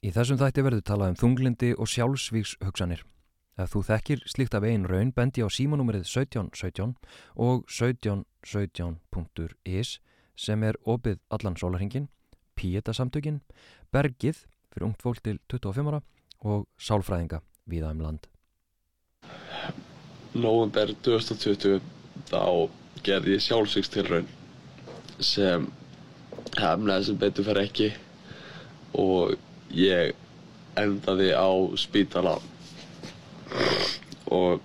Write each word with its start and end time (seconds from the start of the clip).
Í 0.00 0.08
þessum 0.16 0.38
þætti 0.40 0.62
verður 0.64 0.80
talað 0.88 1.10
um 1.12 1.16
þunglindi 1.20 1.68
og 1.76 1.84
sjálfsvíks 1.92 2.54
hugsanir. 2.64 3.02
Ef 3.60 3.68
þú 3.74 3.80
þekkir 3.84 4.22
slíkt 4.32 4.54
af 4.56 4.64
einn 4.64 4.88
raun 4.88 5.10
bendi 5.12 5.44
á 5.44 5.48
símanúmerið 5.52 6.08
1717 6.08 6.96
og 7.36 7.68
1717.is 7.68 10.00
sem 10.40 10.64
er 10.64 10.80
opið 10.88 11.20
allan 11.28 11.52
sólarhingin, 11.60 12.08
Píetasamtökin, 12.56 13.44
Bergið 13.92 14.48
fyrir 14.72 14.88
ungt 14.88 15.04
fólk 15.04 15.20
til 15.20 15.36
25 15.52 15.92
ára 15.92 16.00
og 16.48 16.64
Sálfræðinga 16.80 17.44
viða 17.68 17.92
um 17.92 18.00
land. 18.06 18.24
Nóvember 20.32 20.96
2020 21.04 21.76
þá 22.32 22.72
gerði 23.04 23.36
ég 23.36 23.44
sjálfsvíkstilraun 23.50 24.24
sem 25.20 25.68
hefnaði 26.56 27.04
sem 27.10 27.20
betur 27.20 27.44
fer 27.52 27.60
ekki 27.66 27.92
og 28.96 29.36
ég 29.74 30.14
endaði 30.78 31.30
á 31.34 31.50
spítala. 31.78 32.36
Og 34.30 34.60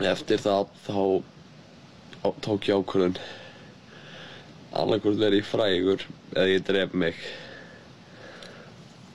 eftir 0.00 0.40
það 0.40 0.68
þá 0.86 1.22
á- 2.24 2.38
tók 2.40 2.68
ég 2.68 2.80
ákvörðun. 2.80 3.18
Annarkvort 4.72 5.18
verið 5.18 5.44
frægur 5.44 6.04
eða 6.34 6.48
ég 6.48 6.64
dref 6.64 6.94
mig. 6.94 7.14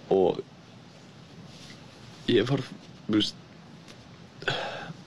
Og 0.09 0.41
ég 2.27 2.45
var 2.49 2.61
veist, 3.07 3.35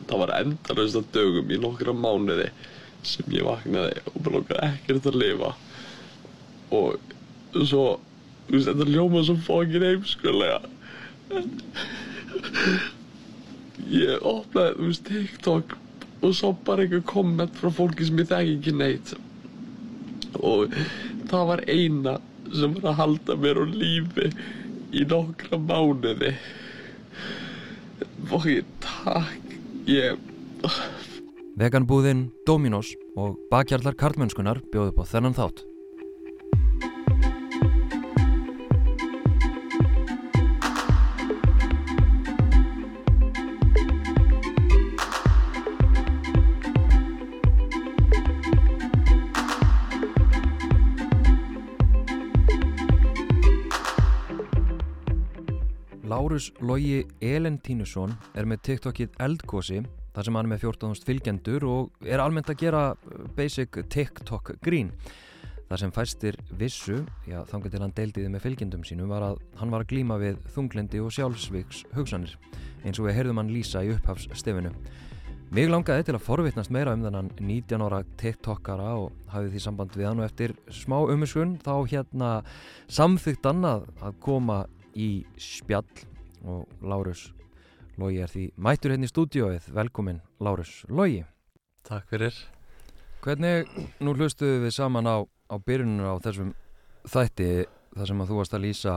það 0.09 0.19
var 0.19 0.35
endalaust 0.41 0.97
á 0.99 1.03
dögum 1.13 1.51
í 1.51 1.59
nokkra 1.61 1.93
mánuði 1.93 2.51
sem 3.03 3.27
ég 3.31 3.47
vaknaði 3.47 4.01
og 4.07 4.19
bara 4.25 4.41
okkar 4.43 4.65
ekkert 4.73 5.07
að 5.11 5.21
lifa. 5.23 5.55
Og 6.75 6.99
svo 7.67 8.01
þú 8.49 8.57
veist, 8.57 8.69
þetta 8.71 8.87
ljóma 8.89 9.25
svo 9.27 9.37
fokkin 9.47 9.85
heimskulega. 9.87 10.61
Ég 13.93 14.25
opnaði, 14.27 14.75
þú 14.79 14.89
veist, 14.89 15.05
TikTok 15.09 15.77
og 16.19 16.35
sá 16.35 16.49
bara 16.67 16.85
einhver 16.85 17.05
komment 17.07 17.59
frá 17.61 17.71
fólki 17.75 18.09
sem 18.09 18.19
ég 18.19 18.31
þekki 18.31 18.57
ekki 18.57 18.75
neitt. 18.79 19.13
Og 20.39 20.75
það 21.31 21.45
var 21.53 21.65
eina 21.69 22.19
sem 22.49 22.75
var 22.79 22.93
að 22.93 22.99
halda 23.03 23.37
mér 23.39 23.61
á 23.63 23.65
lífi 23.69 24.31
í 24.97 25.05
nokkra 25.09 25.61
mánuði. 25.61 26.33
Fokkin 28.29 28.75
takk 28.83 29.55
ég 29.89 30.19
Veganbúðin, 31.59 32.29
Dominos 32.47 32.93
og 33.19 33.39
bakhjarlar 33.51 33.97
karlmennskunar 33.99 34.61
bjóðu 34.71 34.95
á 34.95 35.05
þennan 35.11 35.35
þátt. 35.35 35.65
Lárus 56.39 56.53
Logi 56.63 57.01
Elentínusson 57.19 58.13
er 58.39 58.47
með 58.47 58.61
TikTokið 58.69 59.17
Eldkosi 59.25 59.81
þar 60.15 60.27
sem 60.27 60.37
hann 60.39 60.47
er 60.47 60.51
með 60.53 60.61
14.000 60.69 61.07
fylgjendur 61.09 61.65
og 61.67 62.05
er 62.07 62.21
almennt 62.23 62.53
að 62.53 62.61
gera 62.61 62.83
uh, 62.95 63.25
basic 63.35 63.75
TikTok 63.91 64.53
grín. 64.63 64.93
Það 65.67 65.81
sem 65.83 65.95
fæstir 65.97 66.37
vissu, 66.61 67.01
já 67.27 67.41
þangar 67.51 67.73
til 67.73 67.81
hann 67.83 67.95
deildiði 67.97 68.31
með 68.31 68.45
fylgjendum 68.45 68.85
sínum 68.87 69.11
var 69.11 69.25
að 69.33 69.41
hann 69.59 69.73
var 69.75 69.83
að 69.83 69.91
glíma 69.91 70.19
við 70.23 70.39
þunglendi 70.55 71.01
og 71.03 71.11
sjálfsvíks 71.17 71.81
hugsanir 71.97 72.37
eins 72.85 73.01
og 73.01 73.09
við 73.09 73.19
heyrðum 73.19 73.41
hann 73.43 73.51
lýsa 73.57 73.83
í 73.83 73.91
upphafsstefinu. 73.97 74.71
Mig 75.51 75.67
langaði 75.73 76.07
til 76.07 76.15
að 76.21 76.27
forvitnast 76.29 76.71
meira 76.71 76.95
um 76.95 77.03
þennan 77.03 77.33
19 77.41 77.83
ára 77.89 78.05
TikTokara 78.21 78.93
og 79.01 79.33
hafið 79.33 79.57
því 79.57 79.65
samband 79.65 79.99
við 79.99 80.07
hann 80.13 80.23
og 80.23 80.29
eftir 80.29 80.55
smá 80.71 81.01
umiskun 81.03 81.59
þá 81.67 81.75
hérna 81.97 82.31
samþygt 82.87 83.51
annað 83.51 83.91
að 83.99 84.23
koma 84.23 84.61
í 84.95 85.11
spjall 85.35 85.89
og 86.45 86.69
Lárus 86.83 87.33
Logi 87.99 88.21
er 88.23 88.31
því 88.31 88.45
mættur 88.63 88.93
hérna 88.95 89.09
í 89.09 89.11
stúdíóið. 89.11 89.65
Velkomin 89.75 90.21
Lárus 90.41 90.85
Logi. 90.89 91.25
Takk 91.89 92.07
fyrir. 92.13 92.35
hvernig, 93.25 93.67
nú 94.01 94.13
hlustuðu 94.15 94.61
við 94.63 94.71
saman 94.77 95.07
á, 95.11 95.27
á 95.27 95.55
byrjunum 95.59 96.07
á 96.07 96.15
þessum 96.23 96.53
þætti 97.11 97.49
þar 97.97 98.07
sem 98.07 98.21
að 98.23 98.29
þú 98.31 98.37
varst 98.39 98.55
að 98.55 98.63
lýsa 98.63 98.93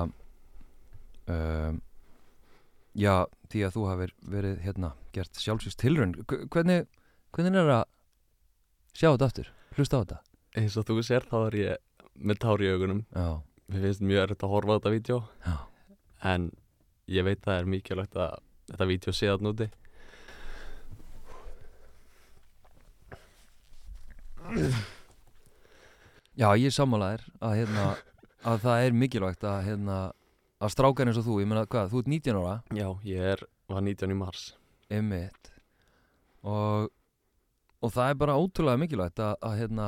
um, 1.31 1.79
já, 2.93 3.15
því 3.51 3.63
að 3.65 3.73
þú 3.77 3.85
hafir 3.89 4.13
verið 4.35 4.59
hérna, 4.65 4.91
gert 5.15 5.39
sjálfsvíks 5.41 5.79
tilraun. 5.81 6.13
Hve- 6.29 6.45
hvernig, 6.53 6.85
hvernig 7.33 7.57
er 7.63 7.71
að 7.79 7.83
sjá 8.93 9.09
þetta 9.13 9.29
aftur, 9.31 9.51
hlusta 9.77 9.97
á 9.97 10.01
þetta? 10.03 10.19
Eins 10.61 10.77
og 10.77 10.85
þú 10.89 10.99
sér 11.07 11.25
þá 11.31 11.37
er 11.47 11.57
ég 11.61 12.05
með 12.21 12.41
tár 12.43 12.61
í 12.61 12.69
augunum. 12.73 13.05
já, 13.15 13.41
Mér 13.71 13.85
finnst 13.87 14.01
mjög 14.03 14.23
erfitt 14.25 14.43
að 14.43 14.51
horfa 14.51 14.73
á 14.75 14.77
þetta 14.77 14.91
vídeo. 14.91 15.19
Já, 15.47 15.57
en 16.27 16.49
ég 17.11 17.27
veit 17.27 17.39
að 17.41 17.47
það 17.49 17.59
er 17.59 17.69
mikilvægt 17.75 18.17
að 18.17 18.39
þetta 18.71 18.87
vídeo 18.89 19.13
sé 19.15 19.29
að 19.31 19.45
núti. 19.45 19.67
já, 26.35 26.47
ég 26.59 26.73
sammálaðir 26.75 27.23
að 27.39 27.57
hérna, 27.59 27.85
að 28.43 28.63
það 28.65 28.85
er 28.85 28.97
mikilvægt 29.03 29.45
að 29.47 29.59
hérna, 29.69 29.99
að 30.61 30.73
strákar 30.73 31.11
eins 31.11 31.19
og 31.21 31.27
þú, 31.27 31.37
ég 31.43 31.51
meina 31.51 31.67
hvað, 31.69 31.91
þú 31.93 32.01
ert 32.01 32.11
19 32.11 32.41
ára 32.41 32.55
Já, 32.75 32.87
ég 33.07 33.29
er, 33.35 33.45
var 33.71 33.85
19 33.85 34.11
í 34.11 34.17
mars. 34.17 34.47
Einmitt 34.91 35.51
og, 36.41 36.89
og 37.81 37.93
það 37.93 38.09
er 38.09 38.17
bara 38.23 38.39
ótrúlega 38.39 38.81
mikilvægt 38.81 39.21
að, 39.21 39.35
að 39.45 39.59
hérna 39.61 39.87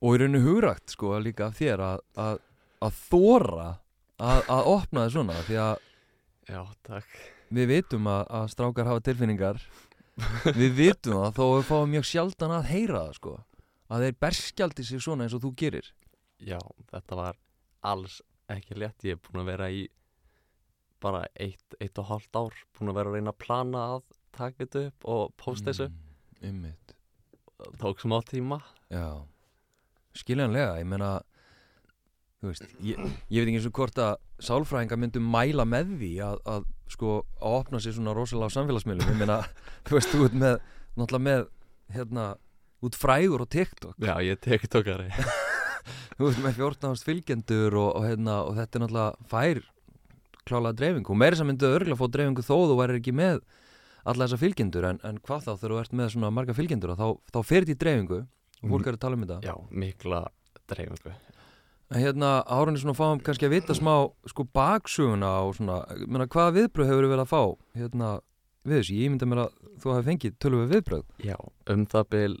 og 0.00 0.16
í 0.16 0.20
rauninu 0.22 0.40
hugrægt 0.46 0.94
sko 0.94 1.18
líka 1.20 1.50
af 1.50 1.58
þér 1.60 1.82
að, 1.84 2.04
að, 2.24 2.42
að 2.86 3.00
þóra 3.10 3.68
að, 4.20 4.40
að 4.56 4.70
opna 4.74 5.04
þið 5.06 5.14
svona 5.16 5.36
því 5.48 5.58
að 5.64 5.86
Já, 6.50 6.60
takk. 6.86 7.12
við 7.54 7.68
vitum 7.70 8.08
að, 8.10 8.22
að 8.40 8.48
strákar 8.54 8.88
hafa 8.90 9.04
tilfinningar 9.08 9.60
við 10.56 10.74
vitum 10.76 11.20
það 11.22 11.36
þó 11.38 11.44
við 11.56 11.64
fáum 11.70 11.92
mjög 11.94 12.08
sjaldan 12.10 12.56
að 12.58 12.68
heyra 12.72 13.04
það 13.06 13.14
sko 13.20 13.34
að 13.90 14.04
þeir 14.06 14.18
berskjaldi 14.26 14.84
sig 14.86 15.02
svona 15.04 15.26
eins 15.26 15.36
og 15.38 15.44
þú 15.46 15.52
gerir 15.62 15.88
Já, 16.40 16.58
þetta 16.92 17.16
var 17.18 17.36
alls 17.84 18.20
ekki 18.50 18.74
létt. 18.80 19.04
Ég 19.04 19.16
er 19.18 19.20
búin 19.26 19.42
að 19.42 19.48
vera 19.52 19.66
í 19.70 19.82
bara 21.04 21.20
eitt, 21.36 21.74
eitt 21.80 21.98
og 22.00 22.06
hálft 22.08 22.36
ár. 22.40 22.56
Búin 22.76 22.90
að 22.90 22.96
vera 22.96 23.10
að 23.12 23.16
reyna 23.18 23.32
að 23.34 23.38
plana 23.44 23.82
að 23.96 24.00
taka 24.36 24.64
þetta 24.64 24.82
upp 24.88 25.06
og 25.14 25.34
posta 25.40 25.68
þessu. 25.70 25.86
mm, 26.40 26.64
Það 27.60 27.76
tók 27.82 28.00
smá 28.00 28.16
tíma. 28.24 28.58
Já, 28.88 29.04
skiljanlega, 30.16 30.78
ég 30.80 30.88
meina 30.88 31.10
veist, 32.48 32.66
ég, 32.80 33.00
ég 33.28 33.42
veit 33.42 33.48
ekki 33.50 33.58
eins 33.58 33.68
og 33.68 33.76
hvort 33.76 33.98
að 34.00 34.12
sálfræðingar 34.46 35.00
myndu 35.00 35.20
mæla 35.20 35.66
með 35.68 35.96
því 36.00 36.12
að, 36.24 36.38
að 36.48 36.68
sko 36.90 37.16
að 37.38 37.56
opna 37.60 37.80
sér 37.82 37.96
svona 37.96 38.14
rosalega 38.16 38.48
á 38.48 38.56
samfélagsmiðlum, 38.56 39.10
ég 39.12 39.20
meina 39.20 39.40
þú 39.88 39.98
veist, 39.98 40.14
ert 40.16 40.38
með, 40.40 40.56
náttúrulega 40.96 41.26
með 41.26 41.44
hérna, 41.96 42.26
út 42.86 42.96
frægur 42.96 43.44
og 43.44 43.50
TikTok. 43.52 43.98
Já, 44.00 44.14
ég 44.24 44.38
er 44.38 44.40
TikTokari. 44.46 45.10
þú 46.16 46.28
veist 46.28 46.42
með 46.44 46.62
14 46.62 47.04
fylgjendur 47.04 47.76
og, 47.80 47.92
og 47.98 48.08
hérna, 48.08 48.40
og 48.48 48.56
þetta 48.58 48.78
er 48.78 48.84
náttúrulega 48.86 49.30
fær 49.30 49.62
klálega 50.48 50.78
dreifingu, 50.80 51.12
og 51.12 51.20
meira 51.20 51.38
sem 51.38 51.46
myndu 51.46 51.68
örgulega 51.68 52.00
fá 52.00 52.06
dreifingu 52.10 52.44
þó 52.44 52.54
þú 52.70 52.76
væri 52.80 53.00
ekki 53.00 53.14
með 53.14 53.42
alla 54.08 54.24
þessa 54.24 54.40
fylgjendur, 54.40 54.86
en, 54.88 55.00
en 55.06 55.20
hvað 55.20 55.44
þá 55.44 55.50
þegar 55.52 55.74
þú 55.74 55.80
ert 55.82 55.96
með 56.00 56.12
svona 56.14 56.30
marga 56.32 56.56
fylgjendur, 56.56 56.94
þá, 56.96 57.08
þá 57.28 57.40
fer 57.44 57.66
þetta 57.66 57.76
í 57.76 57.80
dreifingu 57.84 58.20
og 58.24 58.72
fólk 58.72 58.88
er 58.88 58.96
að 58.96 59.02
tala 59.04 59.18
um 59.18 59.26
þetta? 59.26 59.40
Já, 59.44 59.54
mikla 59.84 60.22
dreifingu. 60.72 61.12
Hérna 61.90 62.44
árunni 62.46 62.78
svona 62.78 62.94
fáum 62.94 63.18
kannski 63.26 63.48
að 63.48 63.54
vita 63.56 63.74
smá 63.74 63.94
sko 64.30 64.44
baksuguna 64.54 65.30
og 65.42 65.56
svona, 65.58 65.80
ég 65.98 66.06
meina 66.06 66.28
hvaða 66.30 66.52
viðbröð 66.58 66.90
hefur 66.92 67.08
verið 67.10 67.24
að 67.24 67.30
fá 67.32 67.40
hérna 67.80 68.10
við 68.62 68.76
þessu, 68.78 68.98
ég 69.00 69.10
mynda 69.10 69.26
mér 69.26 69.40
að 69.46 69.56
þú 69.82 69.94
hafi 69.96 70.06
fengið 70.10 70.36
tölvu 70.44 70.66
viðbröð. 70.70 71.02
Já, 71.26 71.36
um 71.74 71.86
það 71.90 72.06
byl 72.14 72.36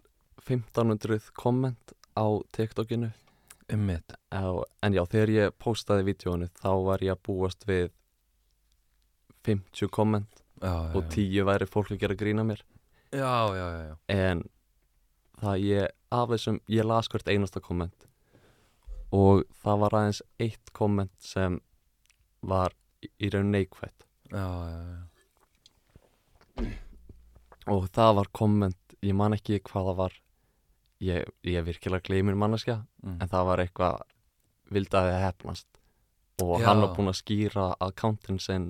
1500 0.46 1.32
komment 1.34 1.94
á 2.14 2.26
TikTokinu 2.54 3.10
Emmitt. 3.70 4.14
á, 4.34 4.42
en 4.82 4.94
já, 4.94 5.02
þegar 5.06 5.30
ég 5.34 5.56
postaði 5.62 6.06
vídjónu 6.10 6.48
þá 6.58 6.70
var 6.86 7.02
ég 7.06 7.14
að 7.14 7.22
búast 7.26 7.66
við 7.68 7.90
50 9.46 9.88
komment 9.94 10.42
já, 10.60 10.72
og 10.94 11.06
10 11.10 11.46
væri 11.48 11.68
fólk 11.70 11.90
að 11.94 12.00
gera 12.02 12.14
grína 12.18 12.44
mér 12.44 12.62
Já, 13.10 13.50
já, 13.54 13.66
já, 13.66 13.82
já. 13.90 13.96
en 14.14 14.42
það 15.40 15.62
ég 15.64 15.88
af 16.14 16.28
þessum, 16.30 16.60
ég 16.70 16.86
las 16.86 17.08
hvert 17.10 17.30
einasta 17.30 17.62
komment 17.62 18.06
og 19.12 19.44
það 19.64 19.78
var 19.84 19.96
aðeins 19.98 20.22
eitt 20.40 20.72
komment 20.76 21.12
sem 21.18 21.60
var 22.42 22.74
í- 23.02 23.30
raun 23.32 23.50
neikvætt. 23.52 24.06
Já, 24.30 24.46
já, 24.70 24.80
já. 26.58 26.72
og 27.70 27.88
það 27.94 28.14
var 28.20 28.28
komment, 28.36 28.94
ég 29.02 29.14
man 29.16 29.34
ekki 29.36 29.60
hvað 29.66 29.90
það 29.90 29.96
var. 30.00 30.14
Ég, 31.00 31.28
ég 31.48 31.64
virkilega 31.64 32.04
gleymir 32.04 32.36
manneskja 32.36 32.82
Mm. 33.02 33.16
en 33.22 33.28
það 33.28 33.44
var 33.48 33.58
eitthvað 33.62 34.00
vildi 34.70 34.96
að 34.98 35.06
það 35.10 35.22
hefnast 35.24 35.66
og 36.42 36.60
hann 36.60 36.80
var 36.82 36.94
búinn 36.94 37.08
að 37.08 37.16
skýra 37.22 37.76
að 37.80 37.94
countin 37.96 38.38
sinn 38.38 38.66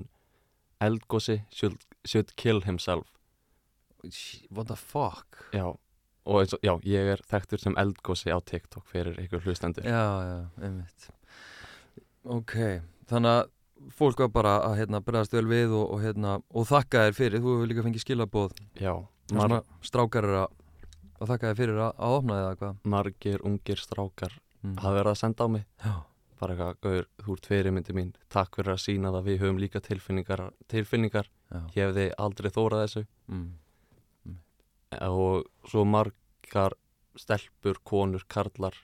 eldgósi 0.79 1.41
should, 1.51 1.77
should 2.05 2.33
kill 2.37 2.61
himself. 2.61 3.07
What 4.49 4.67
the 4.67 4.75
fuck? 4.75 5.45
Já, 5.53 5.77
og 6.31 6.41
eins 6.41 6.55
og, 6.55 6.61
já, 6.65 6.73
ég 6.87 7.13
er 7.13 7.23
þekktur 7.27 7.61
sem 7.61 7.75
eldgósi 7.81 8.31
á 8.31 8.39
TikTok 8.39 8.85
fyrir 8.89 9.17
ykkur 9.25 9.43
hlustendur. 9.45 9.87
Já, 9.87 10.05
já, 10.25 10.37
einmitt. 10.63 11.09
Ok, 12.31 12.55
þannig 13.09 13.39
að 13.39 13.49
fólk 13.97 14.21
var 14.21 14.31
bara 14.33 14.53
að 14.65 14.77
hérna 14.81 15.01
bregðast 15.03 15.33
vel 15.35 15.47
við 15.49 15.73
og, 15.73 15.87
og 15.95 16.03
hérna 16.03 16.37
og 16.49 16.67
þakka 16.69 17.07
þér 17.07 17.17
fyrir, 17.17 17.43
þú 17.43 17.55
hefur 17.55 17.71
líka 17.71 17.85
fengið 17.85 18.05
skilaboð. 18.05 18.55
Já, 18.79 18.93
Mar 19.31 19.47
mar, 19.47 19.65
strákar 19.85 20.27
er 20.27 20.37
að, 20.43 20.55
að 21.17 21.33
þakka 21.33 21.49
þér 21.49 21.59
fyrir 21.61 21.81
að, 21.81 21.91
að 21.97 22.15
opna 22.19 22.37
þið 22.37 22.45
eða 22.45 22.59
hvað? 22.61 22.79
margir 22.93 23.45
ungir 23.47 23.81
strákar 23.81 24.37
mm. 24.61 24.77
hafa 24.81 24.95
verið 24.97 25.11
að 25.13 25.19
senda 25.21 25.47
á 25.47 25.53
mig. 25.55 25.65
Já, 25.81 25.93
bara 26.41 26.55
eitthvað, 26.55 26.79
gauður, 26.85 27.07
þú 27.23 27.37
ert 27.37 27.49
fyrirmyndi 27.51 27.97
mín. 27.97 28.11
Takk 28.33 28.59
fyrir 28.59 28.75
að 28.75 28.83
sína 28.85 29.13
það, 29.15 29.27
við 29.29 29.41
höfum 29.45 29.61
líka 29.61 29.83
tilfinningar 29.85 30.45
tilfinningar, 30.71 31.31
já. 31.49 31.61
Ég 31.77 31.89
hefði 31.89 32.07
aldrei 32.27 32.51
þórað 32.51 32.85
þessu. 32.85 33.05
Mm. 33.31 33.49
og 35.07 35.47
svo 35.71 35.85
margar 36.51 36.73
stelpur, 37.15 37.79
konur, 37.83 38.23
karlar. 38.27 38.75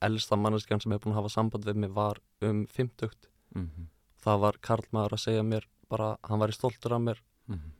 Elsta 0.00 0.36
manneskjan 0.36 0.80
sem 0.80 0.92
hefur 0.92 1.10
búin 1.10 1.14
að 1.14 1.20
hafa 1.20 1.32
samband 1.34 1.64
við 1.64 1.76
mig 1.76 1.90
var 1.92 2.20
um 2.40 2.66
50 2.66 3.10
Mm 3.54 3.88
það 4.20 4.40
var 4.40 4.56
karlmaður 4.60 5.12
að 5.16 5.20
segja 5.20 5.42
mér 5.42 5.66
bara, 5.88 6.18
hann 6.22 6.38
var 6.38 6.50
í 6.50 6.52
stoltur 6.52 6.92
af 6.92 7.00
mér. 7.00 7.22
-hmm. 7.48 7.70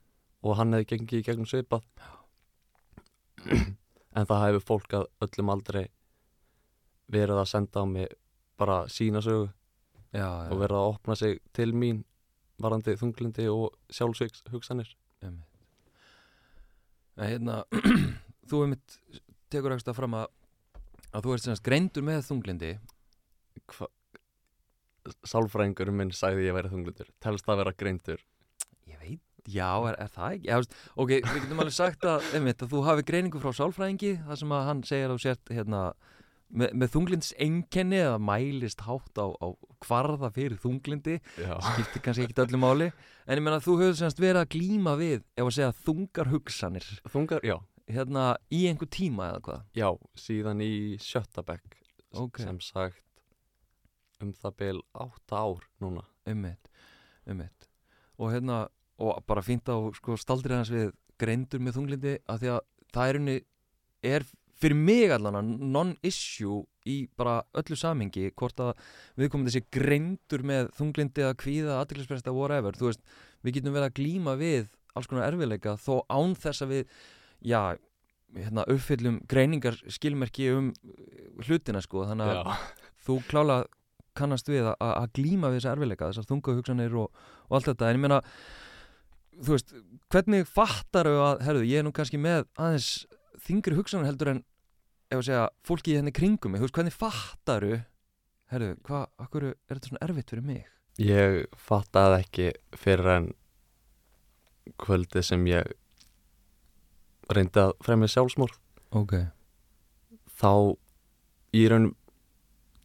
og 0.41 0.57
hann 0.57 0.73
hefði 0.73 0.85
gengið 0.85 1.19
í 1.19 1.23
gegnum 1.23 1.45
svipað. 1.45 1.83
En 4.15 4.25
það 4.25 4.45
hefur 4.45 4.59
fólk 4.59 4.93
að 4.93 5.05
öllum 5.21 5.49
aldrei 5.49 5.87
verið 7.07 7.37
að 7.37 7.47
senda 7.47 7.79
á 7.79 7.85
mig 7.85 8.07
bara 8.57 8.89
sína 8.89 9.21
sögu. 9.21 9.51
Já, 10.13 10.49
og 10.51 10.59
verið 10.59 10.75
að 10.75 10.89
opna 10.93 11.15
sig 11.15 11.39
til 11.53 11.73
mín 11.73 12.03
varandi 12.59 12.97
þunglindi 12.97 13.47
og 13.47 13.77
sjálfsvíks 13.89 14.43
hugsanir. 14.51 14.97
En 15.21 15.43
hérna, 17.17 17.63
þú 18.49 18.63
einmitt 18.63 18.97
tekur 19.51 19.75
ekki 19.75 19.95
fram 19.97 20.15
að 20.21 20.29
að 21.11 21.25
þú 21.25 21.33
ert 21.35 21.45
sem 21.45 21.55
sagt 21.55 21.67
greindur 21.67 22.05
með 22.07 22.23
þunglindi 22.29 22.75
Hva? 23.71 23.89
Sálfræðingurinn 25.27 25.97
minn 25.97 26.13
sagði 26.13 26.47
ég 26.47 26.55
væri 26.55 26.71
þunglindur 26.71 27.09
telst 27.23 27.47
það 27.47 27.63
vera 27.63 27.73
greindur? 27.73 28.23
Ég 28.85 29.01
veit, 29.01 29.21
já, 29.49 29.69
er, 29.89 29.97
er 29.97 30.11
það 30.13 30.35
ekki? 30.35 30.47
Já, 30.51 30.55
veist, 30.61 30.77
ok, 30.93 31.13
við 31.17 31.39
getum 31.39 31.63
alveg 31.63 31.75
sagt 31.75 32.07
að, 32.07 32.27
einmitt, 32.37 32.61
að 32.61 32.75
þú 32.75 32.83
hafi 32.85 33.05
greiningu 33.07 33.41
frá 33.41 33.55
sálfræðingi 33.57 34.13
þar 34.27 34.41
sem 34.43 34.53
að 34.57 34.67
hann 34.69 34.83
segir 34.87 35.07
að 35.07 35.15
þú 35.15 35.23
sért 35.25 35.53
hérna, 35.57 35.81
með, 36.53 36.77
með 36.83 36.93
þunglinds 36.93 37.31
einkenni 37.47 37.99
eða 38.03 38.21
mælist 38.29 38.85
hátt 38.85 39.23
á, 39.25 39.27
á 39.33 39.47
kvarða 39.81 40.29
fyrir 40.35 40.61
þunglindi 40.61 41.17
skiptir 41.33 42.05
kannski 42.05 42.27
ekkit 42.27 42.43
öllu 42.45 42.61
máli. 42.61 42.91
En 43.25 43.39
ég 43.39 43.41
menna 43.41 43.57
að 43.57 43.71
þú 43.71 43.79
hefur 43.81 43.99
semst 44.03 44.21
verið 44.21 44.43
að 44.43 44.51
glíma 44.53 44.93
við 45.01 45.23
ef 45.33 45.47
að 45.47 45.55
segja 45.57 45.73
þungar 45.81 46.29
hugsanir. 46.35 46.89
Þungar, 47.09 47.41
já 47.41 47.57
hérna 47.95 48.25
í 48.53 48.63
einhver 48.69 48.89
tíma 48.91 49.29
eða 49.33 49.41
hvað? 49.47 49.61
Já, 49.77 49.89
síðan 50.17 50.63
í 50.65 50.71
sjötta 51.01 51.43
bekk 51.47 51.77
Ok. 52.19 52.41
sem 52.43 52.59
sagt 52.59 53.01
um 54.21 54.33
það 54.37 54.55
byl 54.59 54.81
átta 54.93 55.39
ár 55.41 55.63
núna. 55.81 56.03
Ummitt, 56.29 56.67
ummitt 57.25 57.67
og 58.21 58.29
hérna, 58.35 58.67
og 59.01 59.23
bara 59.25 59.41
fínt 59.41 59.65
á 59.65 59.73
sko 59.97 60.13
staldrið 60.19 60.59
hans 60.59 60.69
við 60.69 60.91
greindur 61.17 61.61
með 61.63 61.77
þunglindi 61.79 62.11
að 62.29 62.43
því 62.43 62.51
að 62.53 62.59
það 62.93 63.09
er 63.09 63.17
unni 63.21 63.37
er 64.11 64.25
fyrir 64.61 64.77
mig 64.77 65.09
allan 65.15 65.39
að 65.39 65.49
non-issue 65.73 66.59
í 66.85 66.97
bara 67.17 67.39
öllu 67.57 67.77
samhengi 67.77 68.27
hvort 68.37 68.61
að 68.61 68.75
við 69.17 69.31
komum 69.33 69.47
þessi 69.49 69.63
greindur 69.73 70.43
með 70.45 70.69
þunglindi 70.77 71.25
að 71.25 71.37
kvíða, 71.41 71.79
aðtilspresta, 71.81 72.33
whatever. 72.33 72.77
Þú 72.77 72.91
veist, 72.91 73.01
við 73.41 73.57
getum 73.57 73.73
verið 73.73 73.89
að 73.89 73.97
glíma 73.97 74.35
við 74.37 74.69
alls 74.93 75.09
konar 75.09 75.31
erfiðleika 75.31 75.73
þó 75.81 76.03
án 76.13 76.37
þess 76.37 76.61
að 76.65 76.73
við 76.75 76.95
já, 77.45 77.77
hérna 78.35 78.65
uppfyllum 78.71 79.19
greiningar 79.29 79.77
skilmerki 79.91 80.49
um 80.55 80.71
hlutina 81.43 81.81
sko, 81.83 82.05
þannig 82.09 82.31
að 82.31 82.51
þú 83.05 83.19
klála 83.29 83.61
kannast 84.17 84.49
við 84.51 84.67
að, 84.67 84.75
að 84.81 85.07
glíma 85.17 85.51
við 85.51 85.61
þessa 85.61 85.73
erfiðleika, 85.75 86.11
þessar 86.11 86.27
þunga 86.29 86.55
hugsanir 86.57 86.97
og, 86.99 87.23
og 87.47 87.57
allt 87.57 87.71
þetta, 87.71 87.89
en 87.89 87.99
ég 87.99 88.03
meina 88.03 88.21
þú 89.39 89.55
veist, 89.55 89.73
hvernig 90.11 90.47
fattar 90.49 91.09
þau 91.09 91.21
að, 91.29 91.43
herðu, 91.47 91.67
ég 91.69 91.81
er 91.81 91.87
nú 91.87 91.93
kannski 91.95 92.19
með 92.21 92.43
aðeins 92.59 92.89
þingri 93.41 93.77
hugsanir 93.77 94.09
heldur 94.09 94.33
en 94.33 94.43
ef 95.11 95.21
að 95.21 95.27
segja, 95.27 95.45
fólki 95.67 95.93
í 95.93 95.97
henni 95.99 96.13
kringum 96.15 96.53
mig, 96.53 96.61
þú 96.61 96.67
veist, 96.67 96.77
hvernig 96.77 96.97
fattar 96.97 97.65
þau 97.67 97.81
herðu, 98.51 98.71
hvað, 98.87 99.05
akkur 99.23 99.47
er 99.47 99.55
þetta 99.71 99.91
svona 99.91 100.03
erfitt 100.07 100.33
fyrir 100.33 100.47
mig? 100.47 100.65
Ég 100.99 101.37
fattaði 101.55 102.17
ekki 102.19 102.49
fyrir 102.77 103.11
en 103.15 103.29
kvöldið 104.81 105.25
sem 105.25 105.45
ég 105.49 105.71
reyndi 107.29 107.61
að 107.61 107.75
fremja 107.85 108.09
sjálfsmór 108.11 108.55
Ok, 108.97 109.13
þá 110.41 110.75
í 111.55 111.67
raun 111.71 111.91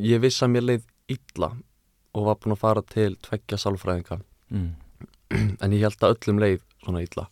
ég 0.03 0.21
viss 0.23 0.45
að 0.45 0.53
mér 0.55 0.67
leið 0.69 0.85
illa 1.11 1.51
og 2.17 2.29
var 2.29 2.39
búin 2.41 2.55
að 2.55 2.63
fara 2.63 2.83
til 2.87 3.17
tveggja 3.23 3.59
sálfræðinga. 3.61 4.21
Mm. 4.55 4.71
en 5.63 5.75
ég 5.75 5.83
held 5.85 6.07
að 6.07 6.15
öllum 6.15 6.41
leið 6.43 6.63
svona 6.85 7.03
illa. 7.05 7.27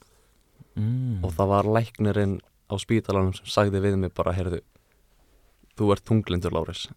Mm. 0.74 1.22
og 1.22 1.30
það 1.36 1.50
var 1.52 1.68
læknirinn 1.70 2.38
á 2.66 2.74
spítalanum 2.82 3.34
sem 3.36 3.46
sagði 3.46 3.78
við 3.84 3.94
mig 4.02 4.10
bara, 4.10 4.32
heyrðu 4.34 4.58
þú 5.78 5.90
ert 5.94 6.02
tunglindur, 6.08 6.50
Láris 6.50 6.88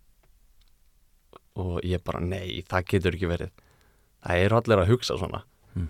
og 1.57 1.81
ég 1.85 2.01
bara, 2.05 2.21
nei, 2.21 2.63
það 2.69 2.89
getur 2.91 3.17
ekki 3.17 3.29
verið. 3.29 3.51
Það 4.25 4.41
eru 4.45 4.57
allir 4.57 4.81
að 4.81 4.91
hugsa 4.91 5.17
svona. 5.17 5.43
Mm. 5.77 5.87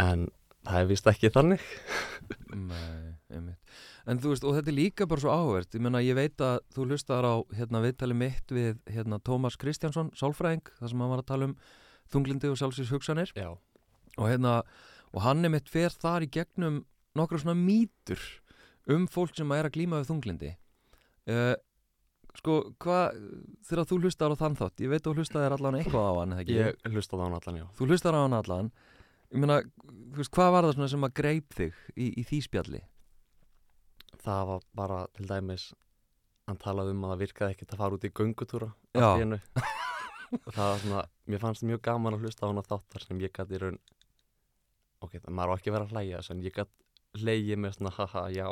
en 0.00 0.24
það 0.66 0.80
er 0.80 0.90
vist 0.90 1.08
ekki 1.10 1.30
þannig. 1.34 1.64
Nei, 2.52 3.14
einmitt. 3.32 3.78
En 4.08 4.18
þú 4.18 4.32
veist, 4.32 4.44
og 4.46 4.56
þetta 4.56 4.72
er 4.72 4.76
líka 4.76 5.06
bara 5.06 5.22
svo 5.22 5.30
áhvert, 5.30 5.76
ég 5.78 5.98
ég 6.08 6.16
veit 6.18 6.42
að 6.42 6.56
þú 6.74 6.86
hlustar 6.88 7.26
á 7.26 7.34
hérna 7.54 7.82
viðtali 7.84 8.16
mitt 8.18 8.50
við 8.50 8.80
hérna 8.90 9.20
Tómas 9.22 9.54
Kristjánsson, 9.60 10.10
sálfræðing, 10.18 10.72
þar 10.80 10.90
sem 10.90 11.04
hann 11.04 11.12
var 11.12 11.22
að 11.22 11.30
tala 11.30 11.48
um 11.50 11.56
þunglindi 12.12 12.50
og 12.50 12.58
sjálfsins 12.60 12.92
hugsanir 12.92 13.32
Já, 13.36 13.52
og 14.18 14.26
hérna, 14.28 14.60
og 15.12 15.24
hann 15.24 15.44
er 15.46 15.54
mitt 15.54 15.70
fer 15.70 15.94
þar 15.94 16.26
í 16.26 16.30
gegnum 16.32 16.82
nokkra 17.18 17.40
svona 17.42 17.58
mýtur 17.58 18.20
um 18.90 19.06
fólk 19.10 19.36
sem 19.38 19.52
er 19.54 19.68
að 19.68 19.76
glíma 19.76 20.00
við 20.02 20.10
þunglindi 20.10 20.50
uh, 21.30 21.54
sko, 22.40 22.58
hvað 22.82 23.20
þegar 23.68 23.88
þú 23.90 24.00
hlustar 24.02 24.34
á 24.34 24.36
þann 24.40 24.58
þátt, 24.58 24.82
ég 24.82 24.92
veit 24.92 25.02
að 25.04 25.10
þú 25.12 25.22
hlustar 25.22 25.56
allan 25.56 25.78
eitthvað 25.78 26.08
á 26.08 26.12
hann, 26.18 26.34
eða 26.34 26.44
ekki? 26.44 26.58
ég 26.58 26.96
hlusta 26.96 27.18
á 27.18 27.22
hann 27.22 27.38
allan, 27.38 27.60
já. 27.62 27.66
Þú 27.78 27.88
hlustar 27.90 28.18
á 28.18 28.20
hann 28.24 28.38
allan 28.38 28.72
ég 29.32 29.40
meina, 29.40 29.60
þú 30.12 30.20
veist, 30.20 30.32
hvað 30.34 30.50
var 30.54 30.66
það 30.66 30.74
svona 30.76 30.90
sem 30.92 31.06
að 31.08 31.14
greip 31.20 31.54
þig 31.56 31.78
í, 31.96 32.08
í 32.20 32.24
því 32.28 32.40
spjalli? 32.46 32.82
það 34.22 34.42
var 34.50 34.66
bara 34.76 34.98
til 35.16 35.28
dæmis 35.30 35.70
hann 36.48 36.58
talaði 36.60 36.94
um 36.94 37.06
að 37.06 37.14
það 37.14 37.22
virkaði 37.24 37.54
ekkert 37.56 37.72
að 37.74 37.82
fara 37.82 37.96
út 37.96 38.04
í 38.06 38.12
göngutúra 38.18 38.68
Já. 38.92 39.06
allt 39.06 39.22
í 39.22 39.24
einu 39.26 39.38
það 40.56 40.68
var 40.68 40.82
svona, 40.82 41.02
mér 41.28 41.42
fannst 41.42 41.66
mjög 41.68 41.82
gaman 41.86 42.16
að 42.16 42.26
hlusta 42.26 42.46
á 42.46 42.50
hana 42.50 42.64
þáttar 42.66 43.06
sem 43.06 43.22
ég 43.22 43.34
gæti 43.34 43.56
í 43.56 43.62
raun 43.62 43.78
ok, 45.02 45.16
það 45.18 45.34
maður 45.38 45.54
á 45.54 45.56
ekki 45.56 45.72
að 45.72 45.76
vera 45.76 45.88
að 45.88 45.96
hlæja 45.96 46.22
en 46.34 46.44
ég 46.44 46.56
gæti 46.58 47.24
leiði 47.26 47.58
með 47.60 47.76
svona 47.76 47.94
haha, 47.98 48.26
já 48.32 48.46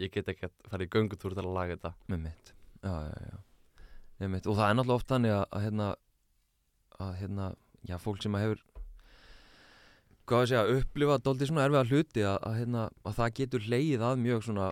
ég 0.00 0.12
get 0.12 0.32
ekki 0.32 0.48
að 0.48 0.56
fara 0.70 0.86
í 0.86 0.90
göngutúra 0.92 1.38
til 1.38 1.44
að 1.44 1.56
laga 1.56 1.76
þetta 1.76 1.92
með 2.12 2.24
mitt 2.26 2.52
já, 2.82 2.94
já, 3.06 3.30
já. 3.30 3.36
Með 4.16 4.32
mitt. 4.32 4.46
og 4.48 4.56
það 4.56 4.70
er 4.70 4.76
náttúrulega 4.78 5.00
oft 5.00 5.12
þannig 5.12 5.36
að, 5.36 5.44
að 5.50 5.66
hérna 5.66 5.88
að 6.96 7.14
hérna, 7.20 7.46
já, 7.84 7.96
fólk 8.00 8.22
sem 8.24 8.36
að 8.36 8.46
hefur 8.46 8.62
hvað 10.26 10.42
að 10.42 10.50
segja, 10.50 10.80
upplifa 10.80 11.18
dóldi 11.22 11.48
svona 11.48 11.66
erfiða 11.66 11.84
hluti 11.90 12.26
að, 12.26 12.36
að, 12.40 12.58
hérna, 12.60 12.88
að 13.06 13.16
það 13.20 13.36
getur 13.40 13.70
leið 13.74 14.04
að 14.08 14.18
mjög 14.24 14.42
svona 14.48 14.66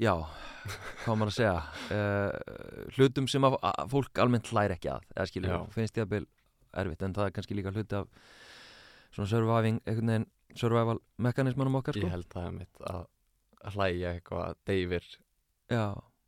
já, 0.00 0.12
hvað 1.04 1.20
maður 1.20 1.32
að 1.32 1.38
segja 1.38 1.54
uh, 1.96 2.90
hlutum 2.96 3.30
sem 3.30 3.48
að, 3.48 3.56
fólk 3.94 4.20
almennt 4.22 4.50
hlæri 4.50 4.76
ekki 4.76 4.92
að 4.92 5.08
eða 5.16 5.30
skilur, 5.30 5.54
Já. 5.54 5.62
finnst 5.76 5.98
ég 5.98 6.06
að 6.06 6.12
byl 6.16 6.26
erfitt 6.80 7.06
en 7.06 7.16
það 7.16 7.30
er 7.30 7.38
kannski 7.38 7.56
líka 7.58 7.72
hluti 7.74 7.98
af 7.98 8.10
svona 9.14 9.30
surviving, 9.30 9.80
einhvern 9.86 10.12
veginn 10.14 10.28
survival 10.58 11.00
mekanismanum 11.22 11.78
okkar 11.78 11.96
sko. 11.96 12.06
Ég 12.06 12.14
held 12.14 12.30
það 12.30 12.52
mitt 12.58 12.84
að 12.90 13.08
að 13.66 13.76
hlæja 13.76 14.14
eitthvað 14.16 14.56
deyfir. 14.68 15.06
Já, 15.70 15.84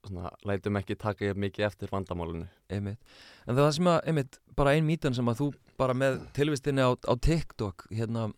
svona, 0.06 0.32
lætum 0.48 0.78
ekki 0.80 0.96
taka 1.00 1.32
mikið 1.38 1.66
eftir 1.68 1.92
vandamálinu. 1.92 2.48
Einmitt. 2.72 3.14
En 3.46 3.58
það 3.58 3.70
sem 3.78 3.90
að, 3.92 4.00
einmitt, 4.10 4.40
bara 4.58 4.74
ein 4.76 4.86
mítan 4.86 5.16
sem 5.16 5.28
að 5.32 5.40
þú 5.40 5.48
bara 5.80 5.96
með 5.96 6.20
tilvistinni 6.36 6.84
á, 6.84 6.90
á 6.92 7.14
TikTok 7.16 7.86
hérna, 7.92 8.28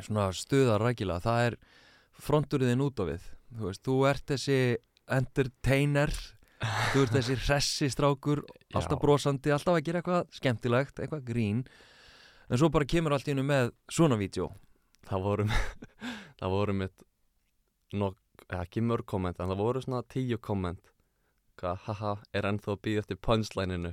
svona 0.00 0.30
stuðar 0.36 0.82
rækilega, 0.84 1.24
það 1.24 1.46
er 1.48 1.56
fronturiðin 2.20 2.84
út 2.84 3.00
á 3.00 3.04
við. 3.08 3.26
Þú 3.50 3.66
veist, 3.66 3.82
þú 3.86 3.96
ert 4.10 4.26
þessi 4.30 4.58
entertainer 5.10 6.12
þú 6.92 7.04
ert 7.04 7.14
þessi 7.16 7.36
hressi 7.46 7.90
strákur 7.92 8.44
alltaf 8.76 9.00
brosandi, 9.02 9.52
alltaf 9.54 9.78
að 9.78 9.86
gera 9.86 10.02
eitthvað 10.02 10.34
skemmtilegt, 10.36 11.00
eitthvað 11.00 11.26
grín. 11.26 11.64
En 12.50 12.60
svo 12.60 12.70
bara 12.72 12.88
kemur 12.88 13.14
allt 13.14 13.28
í 13.28 13.34
hennu 13.34 13.46
með 13.46 13.72
svona 13.92 14.18
vídeo. 14.20 14.50
Það 15.08 15.26
voru 15.26 15.48
það 16.40 16.54
voru 16.54 16.76
mitt 16.82 17.06
nok, 17.96 18.18
eða 18.48 18.64
ekki 18.64 18.84
mörg 18.86 19.06
komment 19.08 19.40
en 19.40 19.50
það 19.50 19.62
voru 19.64 19.82
svona 19.84 20.06
tíu 20.06 20.38
komment 20.38 20.90
haha, 21.60 22.14
er 22.32 22.46
ennþá 22.48 22.72
að 22.72 22.82
býða 22.86 23.02
eftir 23.04 23.18
punchlineinu 23.20 23.90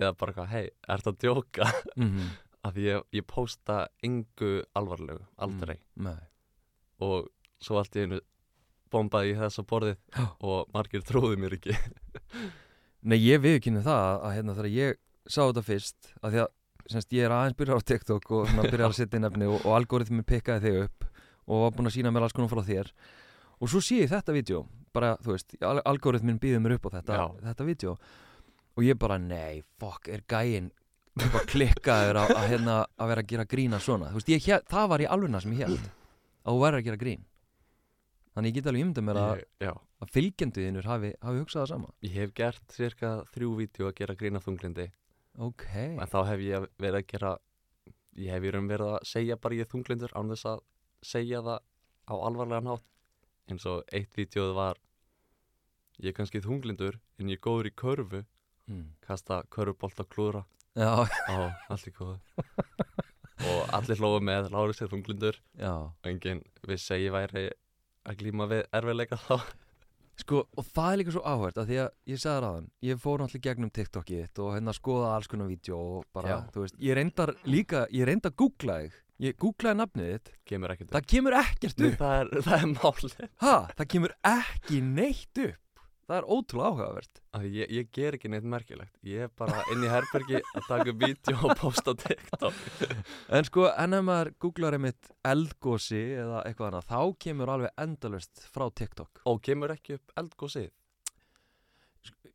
eða 0.00 0.14
bara 0.18 0.32
eitthvað, 0.32 0.50
hei, 0.54 0.64
ert 0.96 1.12
að 1.12 1.20
djóka? 1.22 1.70
Mm 2.00 2.32
af 2.64 2.74
því 2.74 2.86
ég, 2.88 3.06
ég 3.18 3.26
pósta 3.28 3.84
yngu 4.04 4.52
alvarlegu, 4.76 5.22
aldrei. 5.44 5.76
Nei. 6.00 6.20
Og 7.04 7.28
svo 7.62 7.80
allt 7.80 7.96
í 7.98 8.04
einu 8.04 8.20
bombaði 8.92 9.34
ég 9.34 9.40
þessa 9.42 9.64
borðið 9.68 10.20
og 10.46 10.70
margir 10.74 11.04
trúðu 11.04 11.38
mér 11.40 11.58
ekki. 11.58 11.76
Nei, 13.08 13.18
ég 13.20 13.42
viðkynni 13.44 13.82
það 13.84 14.20
að 14.24 14.36
hérna 14.38 14.56
þegar 14.56 14.72
ég 14.72 15.00
sá 15.24 15.42
þetta 15.42 15.64
fyrst 15.66 16.12
að 16.22 16.36
því 16.36 16.42
að 16.44 16.52
semst, 16.94 17.16
ég 17.16 17.26
er 17.26 17.32
aðeins 17.32 17.58
byrjar 17.58 17.80
á 17.80 17.88
TikTok 17.90 18.30
og 18.36 18.48
svona 18.48 18.68
byrjar 18.68 18.90
að 18.90 18.96
setja 18.98 19.18
inn 19.18 19.28
efni 19.28 19.48
og, 19.48 19.58
og 19.64 19.76
algoritmi 19.76 20.24
pikkaði 20.28 20.64
þig 20.64 20.80
upp 20.86 21.06
og 21.44 21.62
var 21.64 21.76
búin 21.76 21.88
að 21.90 21.96
sína 21.98 22.12
mér 22.12 22.26
alls 22.26 22.36
konar 22.36 22.52
frá 22.52 22.64
þér. 22.64 22.90
Og 23.60 23.70
svo 23.72 23.80
sé 23.84 24.02
ég 24.02 24.12
þetta 24.12 24.36
vídeo 24.36 24.64
bara, 24.94 25.14
þú 25.24 25.34
veist, 25.34 25.56
al 25.64 25.80
algoritmin 25.84 26.40
býður 26.40 26.62
mér 26.64 26.76
upp 26.78 26.88
á 26.88 26.96
þetta, 27.00 27.18
þetta 27.44 27.66
vídeo. 27.68 27.96
og 27.96 28.22
ég 28.82 28.98
bara, 28.98 29.18
nei, 29.22 29.62
fuck, 29.78 30.08
er 30.10 30.24
gæinn 30.26 30.72
klikkaður 31.52 32.18
að, 32.24 32.32
að, 32.34 32.48
hérna, 32.50 32.80
að 32.98 33.12
vera 33.12 33.22
að 33.22 33.30
gera 33.30 33.44
grína 33.46 33.78
svona, 33.78 34.08
þú 34.10 34.18
veist, 34.18 34.32
ég, 34.34 34.42
hér, 34.48 34.64
það 34.66 34.88
var 34.90 35.04
í 35.04 35.06
alvegna 35.06 35.40
sem 35.44 35.54
ég 35.54 35.68
held, 35.68 35.86
að 36.42 36.56
þú 36.56 36.64
verður 36.64 36.80
að 36.80 36.88
gera 36.88 37.02
grín. 37.04 37.22
Þannig 38.34 38.50
ég 38.50 38.56
get 38.56 38.66
alveg 38.66 38.82
ímyndað 38.82 39.06
mér 39.06 39.20
að, 39.20 39.44
að 40.02 40.10
fylgjenduðinur 40.10 40.88
hafi, 40.90 41.12
hafi 41.22 41.42
hugsað 41.44 41.60
það 41.60 41.70
sama. 41.70 41.92
Ég 42.02 42.16
hef 42.18 42.34
gert 42.34 42.74
cirka 42.74 43.12
þrjú 43.30 43.52
vídeo 43.60 43.86
að 43.92 43.98
gera 44.00 44.16
grína 44.18 44.42
þunglindi 44.42 44.88
ok, 45.38 45.66
en 45.74 46.10
þá 46.10 46.18
hef 46.30 46.42
ég 46.44 46.66
verið 46.78 47.00
að 47.00 47.08
gera 47.10 47.32
ég 48.14 48.30
hef 48.30 48.46
í 48.46 48.52
raun 48.54 48.70
verið 48.70 48.92
að 48.94 49.06
segja 49.10 49.38
bara 49.40 49.58
ég 49.58 49.70
þunglindur 49.70 50.14
án 50.14 50.30
þess 50.30 50.48
að 50.52 50.60
segja 51.04 51.40
það 51.42 51.64
á 52.06 52.14
alvarlegan 52.14 52.70
hátt. 52.70 52.86
Eins 53.50 53.66
og 53.68 53.82
eitt 53.92 54.14
vídeoð 54.16 54.54
var 54.56 54.78
ég 55.98 56.12
er 56.12 56.16
kannski 56.16 56.42
þunglindur 56.44 57.00
en 57.18 57.32
ég 57.32 57.38
er 57.40 57.44
góður 57.44 57.70
í 57.70 57.74
körfu 57.74 58.22
mm. 58.70 58.86
kasta 59.04 59.42
körfubolt 59.54 60.00
á 60.00 60.04
klúðra. 60.04 60.44
Já, 60.74 61.06
á 61.06 61.36
allt 61.70 61.90
í 61.90 61.94
góðu. 61.94 62.18
Og 63.44 63.74
allir 63.76 64.00
hlóðu 64.00 64.22
með 64.24 64.48
Lárus 64.54 64.80
er 64.82 64.90
þunglindur. 64.90 65.36
Já. 65.58 65.74
Og 65.90 66.08
enginn 66.08 66.42
að 66.64 67.02
ég 67.02 67.14
væri 67.14 67.44
að 68.04 68.18
glíma 68.20 68.48
við 68.50 68.64
erfiðleika 68.74 69.18
þá. 69.20 69.36
Sko, 70.14 70.44
og 70.46 70.66
það 70.70 70.92
er 70.92 70.98
líka 71.00 71.12
svo 71.16 71.22
áhvert 71.26 71.56
að 71.58 71.70
því 71.70 71.78
að 71.82 71.88
ég 72.12 72.20
sagði 72.22 72.48
aðan, 72.48 72.66
ég 72.86 72.98
fór 73.02 73.22
náttúrulega 73.22 73.46
gegnum 73.48 73.72
TikTokið 73.74 74.20
þitt 74.20 74.40
og 74.44 74.52
hérna 74.54 74.74
skoða 74.76 75.08
alls 75.16 75.30
konar 75.30 75.48
vídeo 75.50 75.78
og 75.96 76.04
bara, 76.14 76.28
Já. 76.30 76.36
þú 76.54 76.62
veist, 76.62 76.76
ég 76.86 76.98
reyndar 76.98 77.32
líka, 77.50 77.80
ég 77.90 78.06
reyndar 78.06 78.30
að 78.30 78.36
googla 78.44 78.76
þig, 78.84 79.00
ég 79.24 79.36
googlaði 79.42 79.80
nafnið 79.80 80.12
þitt, 80.12 80.30
kemur 80.52 80.74
það 80.92 81.08
kemur 81.10 81.36
ekkert 81.40 81.82
upp, 81.88 81.96
það 82.04 82.14
er, 82.20 82.30
það 82.46 82.56
er 82.60 82.70
málið. 82.76 83.18
Ha, 83.42 83.56
það 83.74 83.90
kemur 83.96 84.16
ekki 84.30 84.80
neitt 84.86 85.42
upp, 85.48 85.58
það 86.08 86.16
er 86.18 86.26
ótrúlega 86.36 86.70
áhugavert. 86.70 87.20
ég, 87.44 87.72
ég 87.78 87.88
ger 87.94 88.16
ekki 88.18 88.30
neitt 88.32 88.46
merkilegt 88.54 88.94
ég 89.08 89.26
er 89.26 89.32
bara 89.38 89.62
inn 89.72 89.84
í 89.84 89.90
herbergi 89.90 90.40
að 90.42 90.68
taka 90.68 90.94
vídeo 91.00 91.36
og 91.48 91.56
posta 91.60 91.94
TikTok 92.04 92.54
En 93.28 93.48
sko, 93.48 93.66
en 93.72 93.98
ef 93.98 94.04
maður 94.06 94.32
googlar 94.44 94.76
einmitt 94.78 95.10
eldgósi 95.24 96.02
eða 96.20 96.44
eitthvað 96.44 96.70
annað, 96.70 96.88
þá 96.92 97.18
kemur 97.26 97.52
alveg 97.56 97.76
endalust 97.86 98.44
frá 98.54 98.68
TikTok. 98.70 99.22
og 99.24 99.42
kemur 99.44 99.72
ekki 99.76 99.98
upp 99.98 100.16
eldgósið 100.20 100.70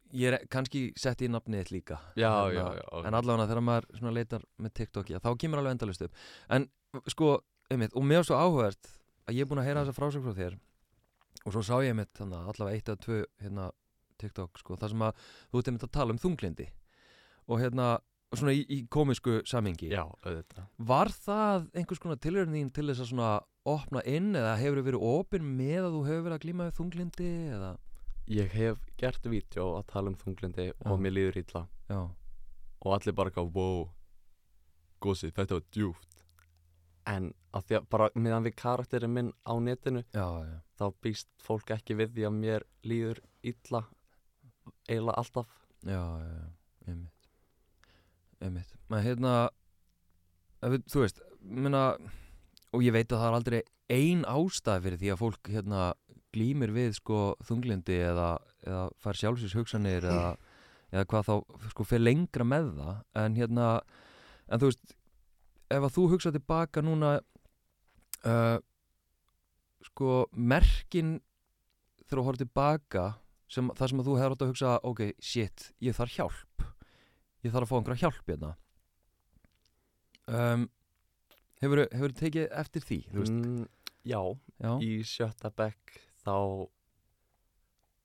Ég 0.10 0.34
er 0.34 0.46
kannski 0.50 0.88
sett 0.98 1.20
í 1.22 1.28
nafnið 1.30 1.68
líka. 1.70 2.00
Já, 2.18 2.32
Hérna, 2.50 2.54
já, 2.56 2.80
já, 2.80 2.86
ok. 2.98 3.04
En 3.06 3.14
allavega 3.14 3.46
þegar 3.52 3.62
maður 3.62 4.16
leitar 4.16 4.46
með 4.58 4.72
TikTok, 4.80 5.12
þá 5.22 5.30
kemur 5.38 5.62
alveg 5.62 5.76
endalust 5.76 6.02
upp. 6.02 6.16
En 6.50 6.66
sko, 7.14 7.36
einmitt, 7.70 7.94
og 7.94 8.08
mér 8.10 8.24
var 8.24 8.26
svo 8.32 8.40
áhugavert 8.40 8.90
að 9.30 9.38
ég 9.38 9.46
er 9.46 9.52
búin 9.52 9.62
að 9.62 9.70
heyra 9.70 9.84
þessa 9.86 9.98
frásögn 10.00 10.26
frá 10.26 10.34
þér 10.40 10.58
og 11.46 11.54
svo 11.56 11.64
sá 11.66 11.76
ég 11.84 11.94
einmitt 11.94 12.12
þannig 12.18 12.52
allavega 12.52 12.76
eitt 12.78 12.92
eða 12.92 13.04
tvö 13.06 13.20
hérna 13.44 13.70
TikTok, 14.20 14.60
sko, 14.60 14.76
það 14.76 14.94
sem 14.94 15.04
að 15.08 15.26
þú 15.50 15.60
ert 15.62 15.72
einmitt 15.72 15.88
að 15.88 15.94
tala 15.96 16.16
um 16.16 16.22
þunglindi 16.22 16.68
og 17.50 17.62
hérna, 17.62 17.86
svona 18.36 18.54
í, 18.54 18.64
í 18.68 18.80
komisku 18.92 19.40
samingi. 19.50 19.90
já, 19.90 20.04
auðvitað. 20.22 20.66
Var 20.92 21.14
það 21.16 21.70
einhvers 21.74 22.02
konar 22.04 22.20
tilhörn 22.22 22.58
þín 22.58 22.74
til 22.76 22.88
þess 22.92 23.06
að 23.06 23.12
svona 23.14 23.30
opna 23.70 24.04
inn 24.06 24.34
eða 24.38 24.58
hefur 24.60 24.84
verið 24.86 25.06
opinn 25.10 25.48
með 25.58 25.88
að 25.88 25.96
þú 25.96 26.02
hefur 26.10 26.26
verið 26.28 26.38
að 26.38 26.44
glíma 26.46 26.68
við 26.68 26.78
þunglindi 26.80 27.30
eða, 27.56 27.72
ég 28.30 28.54
hef 28.54 28.84
gert 29.00 29.26
vídeo 29.32 29.70
að 29.80 29.88
tala 29.94 30.12
um 30.12 30.20
þunglindi 30.20 30.68
Já. 30.70 30.76
og 30.86 31.02
mér 31.02 31.16
líður 31.16 31.42
illa. 31.42 31.64
Já, 31.90 32.02
og 32.80 32.94
allir 32.96 33.18
bara 33.18 33.34
gá, 33.34 33.42
wow 33.42 33.88
gósið, 35.00 35.34
þetta 35.38 35.58
var 35.58 35.66
djúft 35.74 36.19
en 37.08 37.32
að 37.56 37.70
því 37.70 37.78
að 37.80 37.88
bara 37.94 38.10
meðan 38.16 38.46
við 38.46 38.56
karakterinn 38.60 39.14
minn 39.14 39.32
á 39.48 39.54
netinu 39.64 40.04
já, 40.14 40.28
já, 40.46 40.58
þá 40.78 40.86
býst 41.04 41.30
fólk 41.42 41.72
ekki 41.74 41.98
við 41.98 42.14
því 42.18 42.28
að 42.28 42.38
mér 42.38 42.66
líður 42.86 43.22
illa 43.42 43.86
eiginlega 44.90 45.18
alltaf. 45.22 45.56
Já, 45.86 46.02
já, 46.20 46.34
já, 46.36 46.48
einmitt, 46.92 47.30
einmitt, 48.44 48.76
maður 48.92 49.08
hérna, 49.08 49.34
við, 50.74 50.86
þú 50.92 51.04
veist, 51.06 51.24
minna, 51.40 51.84
og 52.74 52.86
ég 52.86 52.96
veit 52.96 53.08
að 53.08 53.22
það 53.22 53.30
er 53.30 53.40
aldrei 53.40 53.60
ein 53.90 54.26
ástæð 54.30 54.86
fyrir 54.86 55.02
því 55.02 55.12
að 55.14 55.22
fólk 55.24 55.50
hérna 55.50 55.88
glýmir 56.36 56.74
við 56.76 56.94
sko 57.00 57.20
þunglindi 57.48 57.98
eða, 58.12 58.30
eða 58.68 58.84
fær 59.02 59.18
sjálfsins 59.18 59.56
hugsanir 59.58 60.06
eða, 60.06 60.36
eða 60.94 61.08
hvað 61.10 61.30
þá 61.30 61.70
sko 61.74 61.88
fyrir 61.88 62.06
lengra 62.06 62.46
með 62.46 62.74
það. 62.78 63.02
En 63.24 63.40
hérna, 63.40 63.70
en 64.50 64.62
þú 64.62 64.70
veist 64.70 64.96
ef 65.70 65.86
að 65.86 65.94
þú 65.96 66.06
hugsa 66.14 66.32
tilbaka 66.34 66.84
núna 66.84 67.18
uh, 68.26 68.58
sko 69.86 70.24
merkin 70.34 71.18
þegar 72.06 72.20
þú 72.20 72.26
horfður 72.26 72.46
tilbaka 72.46 73.06
sem, 73.50 73.70
það 73.78 73.92
sem 73.92 74.02
að 74.02 74.10
þú 74.10 74.18
hefur 74.20 74.36
átt 74.36 74.44
að 74.46 74.52
hugsa 74.54 74.74
ok, 74.90 75.04
shit, 75.22 75.70
ég 75.84 75.96
þarf 75.98 76.18
hjálp. 76.18 76.66
Ég 77.46 77.54
þarf 77.54 77.66
að 77.66 77.70
fá 77.70 77.78
einhverja 77.80 78.04
hjálp 78.04 78.34
hérna. 78.34 78.52
Um, 80.30 80.68
hefur 81.64 81.86
hefur 81.88 82.14
tekið 82.20 82.52
eftir 82.54 82.84
því 82.86 82.98
mm, 83.18 83.64
já, 84.06 84.20
já, 84.62 84.74
í 84.86 85.00
sjötta 85.02 85.50
bekk 85.50 85.96
þá 86.22 86.36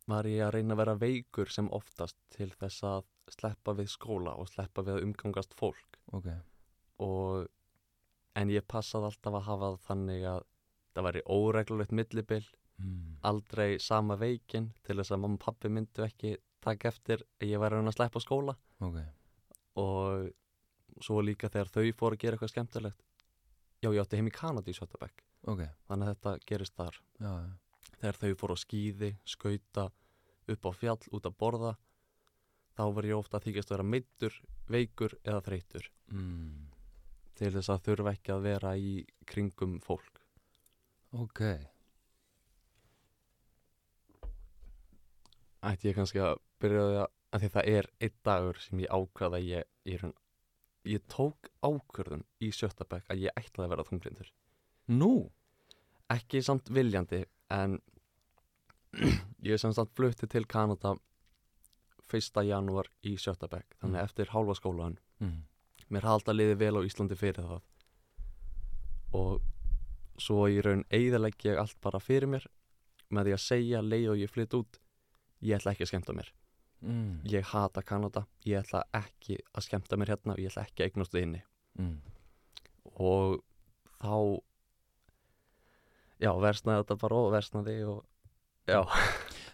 var 0.08 0.28
ég 0.30 0.46
að 0.46 0.54
reyna 0.56 0.72
að 0.72 0.80
vera 0.80 0.94
veikur 1.02 1.52
sem 1.52 1.68
oftast 1.76 2.16
til 2.32 2.48
þess 2.56 2.86
að 2.88 3.04
sleppa 3.34 3.76
við 3.76 3.92
skóla 3.92 4.32
og 4.40 4.48
sleppa 4.48 4.86
við 4.86 4.96
að 4.96 5.06
umgangast 5.10 5.52
fólk. 5.60 6.00
Ok 6.16 6.32
og 7.02 7.48
en 8.38 8.50
ég 8.50 8.66
passaði 8.68 9.10
alltaf 9.10 9.38
að 9.38 9.46
hafa 9.48 9.70
þannig 9.88 10.26
að 10.30 10.44
það 10.94 11.06
væri 11.08 11.22
óreglulegt 11.34 11.94
millibil 11.94 12.42
mm. 12.78 13.18
aldrei 13.26 13.78
sama 13.82 14.16
veikin 14.18 14.70
til 14.86 14.98
þess 14.98 15.14
að 15.14 15.22
mamma 15.24 15.38
og 15.40 15.44
pappi 15.46 15.70
myndu 15.72 16.06
ekki 16.06 16.36
taka 16.64 16.90
eftir 16.90 17.24
að 17.40 17.50
ég 17.50 17.62
væri 17.62 17.78
að 17.78 17.90
að 17.90 17.96
sleppa 17.98 18.22
skóla. 18.22 18.54
Ok, 18.84 19.00
og 19.80 21.02
svo 21.02 21.20
líka 21.24 21.50
þegar 21.50 21.72
þau 21.74 21.92
fóru 21.98 22.16
að 22.16 22.22
gera 22.22 22.36
eitthvað 22.36 22.52
skemmtilegt 22.54 23.00
já, 23.82 23.90
ég 23.90 24.00
átti 24.00 24.20
heim 24.20 24.30
í 24.30 24.34
Kanada 24.34 24.70
í 24.70 24.76
Sjötabæk 24.76 25.24
ok, 25.50 25.64
þannig 25.88 26.08
að 26.08 26.14
þetta 26.14 26.34
gerist 26.48 26.76
þar. 26.78 27.00
Já, 27.18 27.32
já. 27.42 27.50
Þegar 27.94 28.20
þau 28.20 28.38
fóru 28.40 28.56
á 28.56 28.58
skíði, 28.60 29.10
skauta 29.28 29.88
upp 30.54 30.68
á 30.68 30.70
fjall, 30.76 31.02
út 31.16 31.26
að 31.26 31.36
borða 31.40 31.74
þá 32.74 32.84
var 32.96 33.08
ég 33.08 33.18
ofta 33.18 33.38
að 33.38 33.48
þykjast 33.48 33.70
að 33.70 33.76
vera 33.76 33.90
meittur, 33.94 34.38
veikur 34.70 35.16
eða 35.22 35.42
þreytur 35.46 35.90
mm. 36.12 36.73
Til 37.38 37.50
þess 37.54 37.70
að 37.74 37.84
þurfa 37.88 38.12
ekki 38.16 38.34
að 38.34 38.44
vera 38.48 38.74
í 38.78 38.92
kringum 39.30 39.78
fólk 39.84 40.20
ok, 41.14 41.40
ætti 45.64 45.88
ég 45.90 45.96
kannski 45.98 46.20
að 46.22 46.36
byrja 46.62 46.84
að, 47.04 47.06
að 47.36 47.46
það 47.54 47.70
er 47.76 47.88
einn 48.06 48.18
dagur 48.28 48.60
sem 48.62 48.82
ég 48.84 48.92
ákvaða 48.92 49.40
að 49.40 49.48
ég, 49.48 49.68
ég, 49.88 50.04
ég 50.94 51.06
tók 51.12 51.50
ákvörðun 51.64 52.26
í 52.44 52.50
Sjötabæk 52.54 53.08
að 53.12 53.24
ég 53.26 53.38
ætlaði 53.40 53.66
að 53.68 53.72
vera 53.74 53.86
þunglindur 53.88 54.30
nú 55.00 55.10
ekki 56.12 56.42
samt 56.44 56.68
viljandi 56.74 57.22
en 57.54 57.78
ég 59.48 59.58
sem 59.60 59.72
sagt 59.74 59.94
flutti 59.96 60.28
til 60.30 60.44
Kanada 60.46 60.94
1. 62.14 62.44
janúar 62.46 62.90
í 63.02 63.16
Sjötabæk 63.18 63.78
þannig 63.80 63.98
Mm. 63.98 64.04
eftir 64.04 64.30
hálfa 64.34 64.54
skólan 64.58 64.98
mm. 65.24 65.40
Mér 65.88 66.06
hafði 66.06 66.20
alltaf 66.20 66.38
liðið 66.38 66.60
vel 66.62 66.74
á 66.78 66.86
Íslandi 66.86 67.18
fyrir 67.18 67.48
það. 67.48 67.64
Og 69.14 69.42
svo 70.22 70.46
í 70.50 70.60
raun 70.64 70.86
eigðalegg 70.94 71.48
ég 71.48 71.60
allt 71.60 71.76
bara 71.84 72.02
fyrir 72.02 72.30
mér 72.30 72.46
með 73.14 73.28
því 73.28 73.36
að 73.36 73.44
segja 73.44 73.82
leið 73.84 74.08
og 74.14 74.22
ég 74.22 74.32
flytt 74.32 74.56
út. 74.58 74.80
Ég 75.44 75.58
ætla 75.58 75.74
ekki 75.74 75.86
að 75.86 75.92
skemmta 75.92 76.16
mér. 76.16 76.32
Mm. 76.84 77.22
ég 77.24 77.46
hata 77.48 77.80
Kanada, 77.80 78.26
ég 78.44 78.60
ætla 78.60 78.82
ekki 78.92 79.38
að 79.56 79.64
skemmta 79.64 79.96
mér 79.96 80.10
hérna 80.12 80.34
og 80.34 80.40
ég 80.42 80.50
ætla 80.50 80.66
ekki 80.66 80.82
að 80.82 80.90
eignast 80.90 81.14
þið 81.14 81.22
inni. 81.24 81.40
Mm. 81.80 81.94
og 83.00 83.40
þá 84.04 84.16
já, 86.22 86.30
versnaði 86.44 86.82
þetta 86.82 86.96
bara 87.00 87.20
og 87.22 87.32
versnaði 87.34 87.76
og 87.88 88.04
já, 88.68 88.80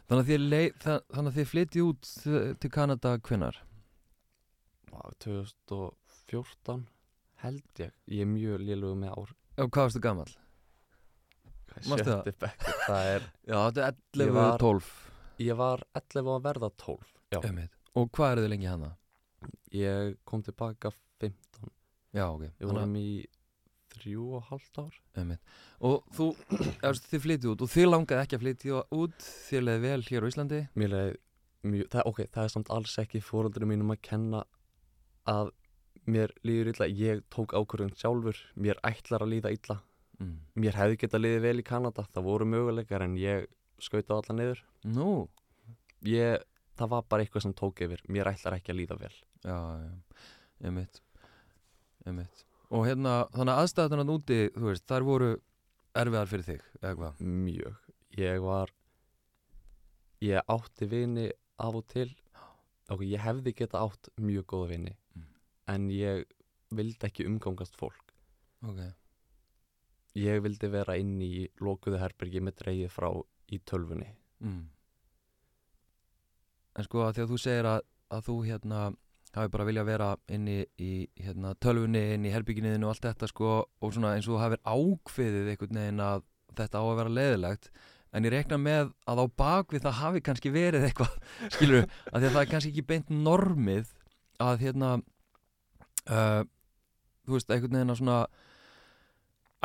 þannig 0.08 0.24
að 0.24 0.30
þið, 0.32 0.44
lei, 0.52 0.66
það, 0.82 0.98
þannig 1.14 1.30
að 1.30 1.38
þið 1.38 1.48
flytið 1.52 1.86
út 1.86 2.10
til 2.60 2.72
Kanada 2.74 3.14
hvenar 3.28 3.62
Vá, 4.90 5.02
2014 6.30 6.86
held 7.44 7.82
ég, 7.84 7.92
ég 8.12 8.22
er 8.24 8.30
mjög 8.30 8.62
liðlugu 8.66 8.98
með 9.02 9.14
ár. 9.16 9.34
Og 9.60 9.70
hvað 9.74 9.88
varstu 9.90 10.02
það? 10.04 10.36
sjötti 11.80 12.32
bekkur, 12.42 12.78
það 12.86 13.08
er 13.14 13.26
já, 13.46 13.56
þetta 13.56 13.84
er 13.86 13.94
Ég 13.94 14.26
11, 14.26 14.32
var- 14.34 14.58
12 14.58 14.88
ég 15.40 15.56
var 15.60 15.82
11 15.94 16.30
að 16.34 16.42
verða 16.44 16.70
12 16.76 17.12
já, 17.32 17.38
Einmitt. 17.46 17.76
og 17.94 18.10
hvað 18.12 18.32
eru 18.32 18.42
þið 18.44 18.50
lengi 18.54 18.66
hana? 18.70 18.90
Ég 19.72 20.16
kom 20.24 20.42
tilbaka 20.42 20.90
15 21.20 21.70
Já, 22.12 22.24
ok. 22.26 22.42
Við 22.58 22.66
vorum 22.66 22.94
í 22.98 23.24
þrjú 23.94 24.24
og 24.34 24.42
halvt 24.48 24.78
ár. 24.82 24.94
Einmitt. 25.14 25.40
Og 25.86 26.02
þú, 26.10 26.26
eða, 26.82 26.90
þið 27.06 27.22
flytið 27.22 27.50
út 27.52 27.62
og 27.62 27.70
þið 27.70 27.86
langaði 27.86 28.24
ekki 28.24 28.36
að 28.36 28.42
flytja 28.42 28.80
út. 28.98 29.26
Þið 29.46 29.62
leði 29.62 29.82
vel 29.84 30.02
hér 30.08 30.26
á 30.26 30.30
Íslandi. 30.32 30.60
Mér 30.74 30.90
leið 30.90 31.12
mjög, 31.70 31.86
það, 31.94 32.02
ok, 32.10 32.20
það 32.34 32.42
er 32.48 32.52
samt 32.56 32.72
alls 32.74 32.96
ekki 32.98 33.22
fóröldurum 33.22 33.70
mínum 33.70 33.94
að 33.94 34.00
kenna 34.10 34.42
að 35.30 35.52
mér 36.08 36.32
líður 36.46 36.72
illa, 36.72 36.88
ég 36.88 37.22
tók 37.32 37.54
ákvörðun 37.56 37.96
sjálfur, 37.98 38.38
mér 38.54 38.80
ætlar 38.86 39.24
að 39.26 39.34
líða 39.36 39.54
illa. 39.56 39.80
Mm. 40.20 40.36
mér 40.60 40.76
hefði 40.76 40.96
getað 41.00 41.22
liðið 41.24 41.44
vel 41.46 41.60
í 41.62 41.64
Kanada 41.64 42.02
það 42.12 42.26
voru 42.26 42.46
möguleikar 42.52 43.00
en 43.06 43.14
ég 43.16 43.46
skauta 43.80 44.18
alla 44.18 44.34
niður. 44.36 44.58
Nú, 44.84 45.12
ég, 46.04 46.42
það 46.76 46.90
var 46.92 47.06
bara 47.08 47.24
eitthvað 47.24 47.46
sem 47.46 47.54
tók 47.56 47.80
yfir 47.86 48.02
mér 48.12 48.28
ætlar 48.28 48.58
ekki 48.58 48.74
að 48.74 48.80
líða 48.82 48.98
vel. 49.00 49.14
Já, 49.40 49.56
já, 49.80 50.26
einmitt 50.60 51.00
Einmitt. 52.04 52.44
Og 52.70 52.84
hérna, 52.86 53.14
þannig 53.34 53.54
að 53.54 53.62
aðstæðunar 53.64 54.12
úti, 54.12 54.40
þú 54.54 54.68
veist, 54.68 54.84
þær 54.88 55.06
voru 55.08 55.30
erfiðar 56.00 56.30
fyrir 56.30 56.46
þig, 56.46 56.68
eða 56.82 56.92
hvað? 57.00 57.24
mjög, 57.40 57.80
ég 58.20 58.44
var 58.44 58.72
ég 60.20 60.52
átti 60.52 60.88
vini 60.88 61.30
af 61.60 61.80
og 61.80 61.86
til. 61.90 62.08
Ok, 62.90 63.04
ég 63.06 63.22
hefði 63.22 63.54
getað 63.56 63.88
átt 63.88 64.10
mjög 64.20 64.46
góða 64.52 64.70
vini. 64.74 64.94
Mm. 65.14 65.26
En 65.68 65.90
ég 65.92 66.24
vildi 66.70 67.06
ekki 67.06 67.26
umgangast 67.28 67.76
fólk. 67.76 68.14
Ok. 68.66 68.80
Ég 70.18 70.40
vildi 70.42 70.70
vera 70.70 70.96
inn 70.98 71.20
í 71.22 71.46
lokuðu 71.62 72.00
herbergi 72.00 72.42
með 72.42 72.56
dreigið 72.62 72.90
frá 72.92 73.08
í 73.50 73.60
tölfunni 73.66 74.08
mm. 74.42 74.64
En 76.78 76.86
sko 76.86 77.04
að 77.04 77.16
því 77.16 77.22
að 77.22 77.30
þú 77.30 77.38
segir 77.42 77.68
að, 77.70 77.84
að 78.14 78.26
þú 78.26 78.34
hérna 78.46 78.80
hafi 79.36 79.52
bara 79.54 79.66
viljað 79.68 79.86
vera 79.86 80.08
inni 80.34 80.56
í 80.82 80.90
hérna, 81.20 81.54
tölvunni, 81.62 82.02
inn 82.16 82.26
í 82.26 82.32
herbygginniðinu 82.34 82.88
og 82.88 82.94
allt 82.94 83.06
þetta 83.06 83.30
sko 83.30 83.52
og 83.62 83.94
svona 83.94 84.16
eins 84.16 84.26
og 84.26 84.34
þú 84.34 84.42
hafir 84.42 84.62
ákveðið 84.66 85.52
einhvern 85.52 85.80
veginn 85.80 86.04
að 86.04 86.26
þetta 86.58 86.82
á 86.82 86.84
að 86.84 86.98
vera 86.98 87.14
leiðilegt 87.18 87.70
en 88.10 88.26
ég 88.26 88.34
rekna 88.34 88.58
með 88.58 88.90
að 89.06 89.22
á 89.22 89.26
bakvið 89.42 89.84
það 89.86 89.98
hafi 90.00 90.22
kannski 90.26 90.54
verið 90.54 90.86
eitthvað 90.88 91.14
skilur 91.54 91.86
að 91.86 92.16
því 92.16 92.24
að 92.24 92.34
það 92.34 92.42
er 92.42 92.50
kannski 92.54 92.72
ekki 92.74 92.86
beint 92.90 93.14
normið 93.14 93.94
að 94.42 94.64
hérna 94.66 94.92
uh, 96.08 96.42
þú 97.26 97.36
veist, 97.36 97.50
einhvern 97.50 97.78
veginn 97.78 97.94
að 97.94 98.00
svona 98.00 98.20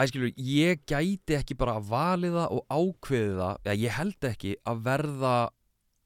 æskilur, 0.01 0.31
ég 0.35 0.81
gæti 0.89 1.37
ekki 1.37 1.57
bara 1.57 1.77
að 1.79 1.91
valiða 1.91 2.47
og 2.51 2.65
ákveði 2.67 3.37
það, 3.39 3.61
eða 3.63 3.77
ég 3.81 3.95
held 3.99 4.27
ekki 4.31 4.55
að 4.67 4.81
verða 4.89 5.35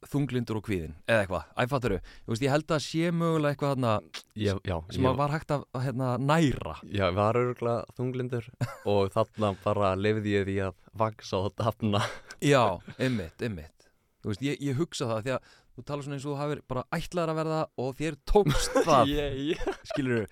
þunglindur 0.08 0.60
og 0.62 0.64
kvíðin, 0.64 0.94
eða 1.10 1.24
eitthvað, 1.26 1.48
æfatturu 1.60 1.98
þú 2.06 2.32
veist, 2.32 2.44
ég 2.46 2.54
held 2.54 2.70
að 2.72 2.84
sé 2.86 3.10
mögulega 3.12 3.56
eitthvað 3.56 3.74
þarna 3.74 3.96
já, 4.40 4.54
já, 4.64 4.76
sem 4.94 5.02
ég, 5.04 5.10
að 5.10 5.18
var 5.20 5.34
hægt 5.34 5.52
að 5.56 5.66
hérna, 5.84 6.12
næra. 6.24 6.76
Já, 6.88 7.06
var 7.18 7.40
örgulega 7.42 7.98
þunglindur 7.98 8.48
og 8.94 9.12
þarna 9.16 9.52
bara 9.66 9.92
lifði 10.00 10.38
ég 10.38 10.48
því 10.48 10.58
að 10.70 10.78
vaksa 11.04 11.42
og 11.44 11.58
dafna. 11.60 12.04
Já, 12.40 12.64
einmitt, 12.96 13.44
einmitt. 13.44 13.90
Þú 14.24 14.32
veist, 14.32 14.46
ég, 14.46 14.64
ég 14.70 14.80
hugsa 14.80 15.10
það 15.10 15.26
því 15.26 15.36
að 15.36 15.58
þú 15.80 15.88
talar 15.88 16.06
svona 16.06 16.18
eins 16.20 16.28
og 16.28 16.34
þú 16.34 16.38
hafir 16.42 16.62
bara 16.70 16.86
ætlaðar 16.96 17.34
að 17.34 17.40
verða 17.40 17.60
og 17.80 17.92
þér 18.00 18.18
tókst 18.28 18.78
það. 18.90 19.12
Yeah. 19.16 19.76
skilur 19.94 20.26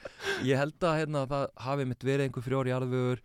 ég 0.45 0.59
held 0.61 0.87
að 0.89 0.97
hérna, 1.01 1.25
það 1.31 1.45
hafi 1.67 1.87
mitt 1.89 2.07
verið 2.07 2.27
einhver 2.27 2.45
frjóri 2.45 2.73
jarðvögur 2.73 3.23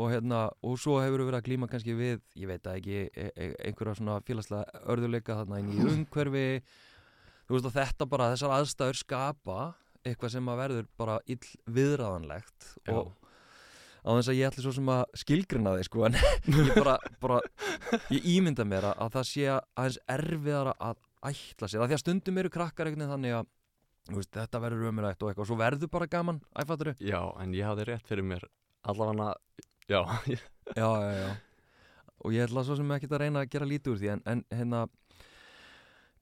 og, 0.00 0.06
hérna, 0.12 0.42
og 0.66 0.78
svo 0.80 0.98
hefur 1.02 1.24
verið 1.26 1.38
að 1.40 1.46
glíma 1.48 1.68
kannski 1.70 1.96
við 1.98 2.20
ég 2.38 2.50
veit 2.50 2.66
að 2.66 2.80
ekki, 2.80 3.00
e 3.14 3.28
e 3.34 3.50
einhverja 3.68 3.98
svona 3.98 4.20
félagslega 4.26 4.82
örðuleika 4.94 5.38
þarna 5.40 5.62
inn 5.62 5.72
í 5.74 5.80
umhverfi. 5.94 6.46
Þú 7.46 7.56
veist 7.56 7.70
að 7.70 7.78
þetta 7.80 8.10
bara 8.10 8.28
þessar 8.34 8.56
aðstæður 8.58 9.00
skapa 9.00 9.60
eitthvað 10.06 10.34
sem 10.36 10.46
að 10.48 10.60
verður 10.62 10.86
bara 11.00 11.16
ill 11.28 11.42
viðræðanlegt 11.76 12.68
og 12.94 13.10
á 14.00 14.10
þess 14.16 14.30
að 14.32 14.38
ég 14.38 14.48
ætli 14.48 14.62
svo 14.64 14.72
sem 14.72 14.90
að 14.94 15.02
skilgrina 15.20 15.74
þig 15.76 15.88
sko 15.90 16.06
en 16.08 16.16
ég 16.56 16.70
bara, 16.78 16.96
bara 17.20 17.40
ég 18.14 18.28
ímynda 18.32 18.64
mér 18.64 18.86
að 18.94 19.10
það 19.18 19.26
sé 19.28 19.46
aðeins 19.52 19.98
erfiðara 20.08 20.72
að 20.80 21.02
ætla 21.26 21.68
sér 21.68 21.82
að 21.84 21.90
því 21.90 21.96
að 21.98 22.02
stundum 22.04 22.38
eru 22.40 22.50
krakkar 22.52 22.88
veginn 22.90 23.10
þannig 23.10 23.34
að 23.40 23.48
veist, 24.16 24.32
þetta 24.34 24.60
verður 24.62 24.88
ömurægt 24.90 25.22
og 25.22 25.28
eitthvað 25.30 25.44
og 25.44 25.50
svo 25.50 25.58
verður 25.60 25.90
bara 25.92 26.06
gaman, 26.10 26.40
æfattur 26.56 26.94
já, 26.98 27.20
en 27.42 27.52
ég 27.54 27.66
hafði 27.68 27.84
rétt 27.90 28.06
fyrir 28.08 28.24
mér 28.26 28.46
allavega, 28.88 29.34
já. 29.90 30.00
Já, 30.76 30.86
já, 30.86 31.12
já. 31.18 31.30
Og 32.24 32.32
ég 32.36 32.46
ætla 32.46 32.62
svo 32.64 32.76
sem 32.78 32.90
ekki 32.96 33.08
að 33.10 33.20
reyna 33.24 33.42
að 33.44 33.50
gera 33.52 33.68
lítið 33.68 33.92
úr 33.92 33.98
því 34.00 34.10
en, 34.14 34.22
en 34.32 34.42
hérna 34.54 34.86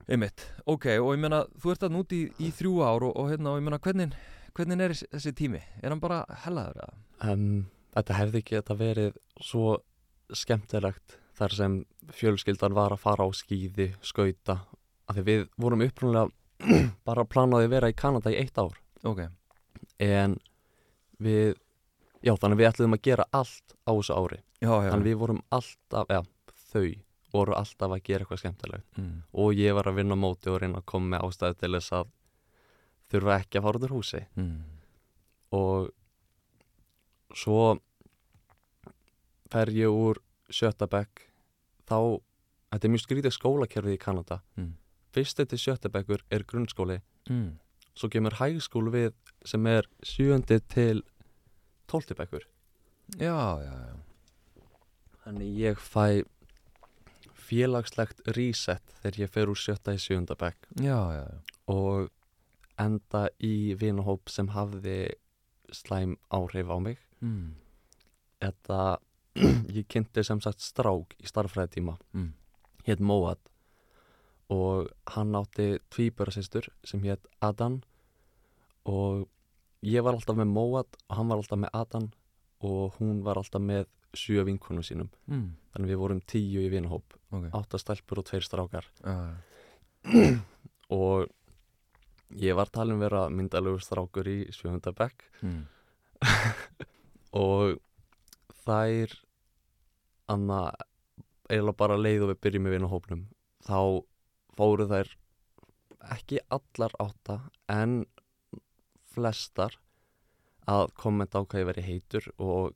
einmitt, 0.08 0.44
ok, 0.66 0.86
og 1.02 1.10
ég 1.14 1.20
meina 1.22 1.42
þú 1.60 1.72
ert 1.74 1.84
að 1.86 1.94
núti 1.94 2.18
í, 2.24 2.28
í 2.48 2.50
þrjú 2.58 2.74
ár 2.86 3.04
og, 3.08 3.16
og 3.20 3.30
hérna 3.32 3.52
og 3.52 3.58
ég 3.60 3.66
meina 3.66 3.80
hvernig, 3.84 4.14
hvernig 4.56 4.84
er 4.86 4.94
þessi- 4.96 5.34
tími? 5.36 5.60
Er 5.82 5.92
hann 5.92 6.00
bara 6.02 6.22
hellaður 6.46 6.80
eða? 6.84 6.94
um, 7.32 7.66
þetta 7.96 8.16
hefði 8.22 8.42
geta 8.52 8.76
verið 8.78 9.18
svo 9.42 9.76
skemmtilegt 10.32 11.18
þar 11.38 11.54
sem 11.54 11.76
fjölskyldan 12.14 12.74
var 12.76 12.94
að 12.96 13.02
fara 13.04 13.26
á 13.26 13.30
skýði, 13.36 13.90
skauta 14.02 14.60
því 15.16 15.24
við 15.28 15.46
vorum 15.56 15.84
upprunlega 15.86 16.28
bara 17.08 17.24
að 17.24 17.32
planaði 17.32 17.68
að 17.68 17.74
vera 17.76 17.90
í 17.90 17.96
Kanada 17.96 18.32
í 18.34 18.38
eitt 18.40 18.58
ár. 18.58 18.76
Ok, 19.06 19.24
en 20.02 20.38
við 21.22 21.56
já 22.24 22.34
þannig 22.34 22.56
að 22.56 22.60
við 22.60 22.68
ætluðum 22.70 22.96
að 22.96 23.04
gera 23.06 23.28
allt 23.30 23.76
á 23.86 23.90
þessu 23.92 24.16
ári. 24.18 24.40
Já, 24.58 24.72
já. 24.72 24.90
Þannig 24.90 25.06
við 25.06 25.20
vorum 25.20 25.42
alltaf, 25.54 26.10
já 26.10 26.20
þau 26.68 26.86
voru 27.32 27.54
alltaf 27.54 27.92
að 27.94 28.04
gera 28.06 28.24
eitthvað 28.24 28.42
skemmtilegt. 28.42 28.88
Mm. 28.98 29.22
og 29.32 29.58
ég 29.58 29.76
var 29.76 29.88
að 29.90 30.00
vinna 30.00 30.16
móti 30.18 30.50
og 30.50 30.62
reyna 30.62 30.80
að 30.80 30.88
koma 30.88 31.14
með 31.14 31.26
ástæðu 31.28 31.58
til 31.60 31.72
þess 31.76 31.94
að 31.98 32.10
þurfa 33.12 33.36
ekki 33.42 33.58
að 33.58 33.66
fara 33.66 33.78
út 33.78 33.86
úr 33.86 33.94
húsi. 33.96 34.22
Mm. 34.36 34.56
og 35.58 35.90
svo 37.36 37.62
fer 39.52 39.72
ég 39.72 39.92
úr 39.92 40.20
sjötta 40.52 40.88
bekk. 40.88 41.24
Þá, 41.88 42.20
þetta 42.72 42.86
er 42.86 42.92
mjög 42.92 43.04
skrítið 43.04 43.34
skólakerfið 43.36 43.96
í 43.96 44.00
Kanada. 44.00 44.40
Mm. 44.56 44.74
Fyrsti 45.18 45.44
til 45.50 45.58
sjötta 45.66 45.90
bekkur 45.92 46.22
er 46.30 46.44
grunnskóli 46.48 47.00
Mm. 47.28 47.58
svo 47.98 48.08
kemur 48.08 48.38
hægskólu 48.38 48.90
við 48.94 49.12
sem 49.44 49.66
er 49.66 49.84
sjöndi 50.02 50.60
til 50.68 51.02
tólti 51.88 52.14
bekkur 52.16 52.46
já, 53.18 53.36
já, 53.60 53.74
já 53.88 53.96
þannig 55.24 55.58
ég 55.60 55.76
fæ 55.82 56.22
félagslegt 57.48 58.20
reset 58.36 58.82
þegar 59.02 59.18
ég 59.24 59.30
fer 59.32 59.50
úr 59.52 59.58
sjötta 59.60 59.94
í 59.96 60.00
sjönda 60.02 60.36
bekk 60.38 60.68
já, 60.80 60.98
já, 61.16 61.24
já. 61.24 61.38
og 61.72 62.08
enda 62.78 63.26
í 63.42 63.74
vinahóp 63.80 64.30
sem 64.30 64.50
hafði 64.54 65.14
slæm 65.74 66.16
áhrif 66.32 66.70
á 66.72 66.78
mig 66.80 66.98
Mm. 67.20 67.56
þetta 68.40 68.98
ég 69.74 69.88
kynnti 69.90 70.22
sem 70.24 70.38
sagt 70.40 70.60
strák 70.62 71.16
í 71.18 71.26
starffræðitíma 71.26 71.96
Mm. 72.14 72.32
hétt 72.86 73.00
Móad 73.02 73.38
og 74.50 74.88
hann 75.14 75.34
átti 75.36 75.78
tvíburasistur 75.92 76.68
sem 76.84 77.02
hétt 77.04 77.26
Adan 77.44 77.82
og 78.88 79.26
ég 79.84 80.02
var 80.02 80.16
alltaf 80.16 80.36
með 80.38 80.48
Móad 80.54 80.96
og 81.08 81.16
hann 81.18 81.28
var 81.28 81.36
alltaf 81.42 81.58
með 81.60 81.74
Adan 81.76 82.06
og 82.64 82.96
hún 82.98 83.20
var 83.26 83.36
alltaf 83.38 83.60
með 83.62 83.86
sjö 84.16 84.44
vinkunum 84.48 84.82
sínum 84.82 85.10
Mm. 85.28 85.50
þannig 85.74 85.90
við 85.92 85.98
vorum 86.00 86.20
tíu 86.24 86.62
í 86.64 86.70
vinahóp 86.72 87.12
ok, 87.30 87.50
átta 87.52 87.78
stelpur 87.78 88.22
og 88.22 88.24
tveir 88.30 88.42
strákar 88.46 88.86
já. 89.04 89.34
og 90.90 91.28
ég 92.40 92.56
var 92.56 92.66
talin 92.72 92.98
vera 93.00 93.26
myndalegur 93.28 93.80
strákur 93.84 94.26
í 94.28 94.38
sjöfunda 94.52 94.92
bekk 94.96 95.24
Mm. 95.42 95.66
og 97.38 97.76
þær 98.64 99.12
anna 100.28 100.72
eiginlega 101.48 101.76
bara 101.78 101.96
leið 102.00 102.24
og 102.26 102.32
við 102.32 102.40
byrjum 102.44 102.64
með 102.66 102.74
vinahópnum 102.78 103.22
þá 103.68 103.78
fóru 104.58 104.86
þær 104.90 105.10
ekki 106.14 106.40
allar 106.54 106.92
átta 107.02 107.38
en 107.72 108.00
flestar 109.14 109.76
að 110.68 110.90
kommenta 111.00 111.40
á 111.40 111.46
hvað 111.48 111.62
ég 111.62 111.68
veri 111.70 111.84
heitur 111.86 112.26
og 112.38 112.74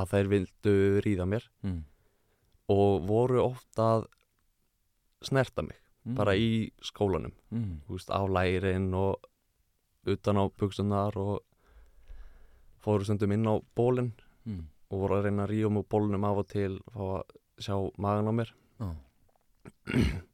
að 0.00 0.12
þær 0.14 0.30
vildu 0.32 0.74
ríða 1.04 1.26
mér 1.28 1.44
Mm. 1.62 1.84
og 2.70 3.02
voru 3.08 3.42
ofta 3.44 3.82
að 3.98 4.06
snerta 5.22 5.62
mig 5.62 5.76
Mm. 6.06 6.14
bara 6.16 6.32
í 6.34 6.70
skólanum 6.82 7.32
mm. 7.52 7.80
veist, 7.88 8.08
á 8.08 8.20
lærin 8.24 8.94
og 8.94 9.20
utan 10.06 10.38
á 10.40 10.48
buksunar 10.48 11.16
og 11.20 11.42
fóru 12.80 13.04
stundum 13.04 13.32
inn 13.32 13.44
á 13.46 13.60
bólinn 13.76 14.12
Mm. 14.46 14.64
og 14.90 15.00
voru 15.02 15.18
að 15.20 15.24
reyna 15.28 15.44
að 15.46 15.50
ríða 15.52 15.70
múið 15.74 15.88
bólnum 15.92 16.24
af 16.24 16.38
og 16.38 16.48
til 16.48 16.80
að 16.96 17.22
sjá 17.60 17.76
magan 17.98 18.30
á 18.30 18.32
mér 18.32 18.50
Já. 18.80 18.96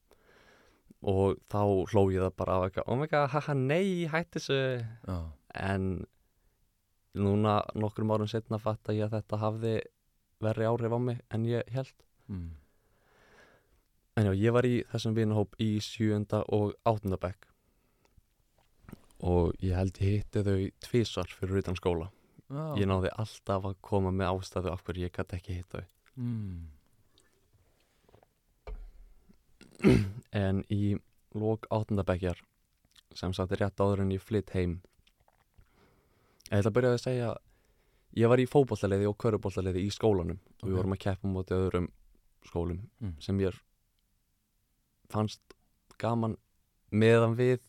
og 1.07 1.37
þá 1.53 1.61
hló 1.93 2.03
ég 2.11 2.23
það 2.25 2.37
bara 2.41 2.57
af 2.59 2.65
eitthvað 2.69 2.89
oh 2.93 2.99
my 3.01 3.07
god, 3.13 3.29
haha, 3.35 3.55
nei, 3.55 4.07
hætti 4.11 4.41
þessu 4.41 4.61
Já. 5.07 5.19
en 5.55 5.89
núna 7.17 7.61
nokkrum 7.79 8.11
árum 8.13 8.29
setna 8.29 8.59
fatta 8.61 8.93
ég 8.97 9.07
að 9.07 9.15
þetta 9.21 9.39
hafði 9.41 9.75
verri 10.45 10.67
áhrif 10.69 10.93
á 10.93 11.01
mig 11.01 11.21
en 11.33 11.47
ég 11.49 11.69
held 11.75 11.95
Mm. 12.27 12.57
en 14.19 14.25
já, 14.27 14.33
ég 14.35 14.51
var 14.53 14.67
í 14.67 14.81
þessum 14.91 15.15
vinahóp 15.15 15.53
í 15.63 15.77
sjönda 15.79 16.41
og 16.51 16.73
áttunda 16.83 17.15
bekk 17.23 17.47
og 19.23 19.53
ég 19.63 19.77
held 19.79 19.97
ég 20.03 20.17
hitti 20.25 20.43
þau 20.43 20.65
tvísvar 20.89 21.31
fyrir 21.31 21.61
utan 21.63 21.79
skóla 21.79 22.09
Já. 22.51 22.65
ég 22.83 22.87
náði 22.91 23.13
alltaf 23.15 23.65
að 23.71 23.77
koma 23.81 24.11
með 24.11 24.33
ástæðu 24.35 24.73
af 24.75 24.83
hverju 24.87 25.07
ég 25.07 25.15
gæti 25.15 25.39
ekki 25.39 25.57
hitt 25.61 25.71
þau 25.77 25.85
mm. 26.19 26.59
En 30.33 30.65
í 30.73 30.97
lók 31.37 31.67
áttundabækjar 31.71 32.39
sem 33.15 33.33
sagt 33.37 33.53
rétt 33.61 33.81
áður 33.81 34.01
en 34.05 34.11
ég 34.15 34.21
flytt 34.25 34.51
heim 34.57 34.81
ég 36.51 36.59
ætla 36.61 36.71
að 36.71 36.77
byrja 36.79 36.93
að 36.95 37.03
segja 37.05 37.31
ég 38.17 38.29
var 38.33 38.41
í 38.41 38.47
fótbollaleði 38.49 39.09
og 39.11 39.17
körubóllaleði 39.21 39.83
í 39.87 39.91
skólanum 39.93 40.39
og 40.39 40.63
Ok. 40.63 40.69
við 40.71 40.77
vorum 40.79 40.93
að 40.97 41.03
keppa 41.05 41.29
mútið 41.29 41.65
öðrum 41.67 41.89
skólum 42.47 42.81
Mm. 43.01 43.15
sem 43.21 43.39
ég 43.41 43.55
fannst 45.11 45.41
gaman 45.99 46.37
meðan 46.93 47.37
við 47.39 47.61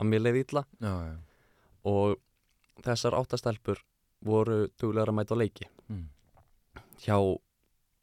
að 0.00 0.06
mér 0.10 0.20
leiði 0.24 0.44
illa 0.46 0.64
já, 0.80 0.92
já. 1.08 1.16
og 1.84 2.18
þessar 2.84 3.16
áttastelpur 3.18 3.78
voru 4.24 4.68
duglegar 4.80 5.08
að 5.12 5.14
mæta 5.20 5.34
á 5.34 5.40
leiki 5.40 5.66
Mm. 5.88 6.08
hjá 7.00 7.16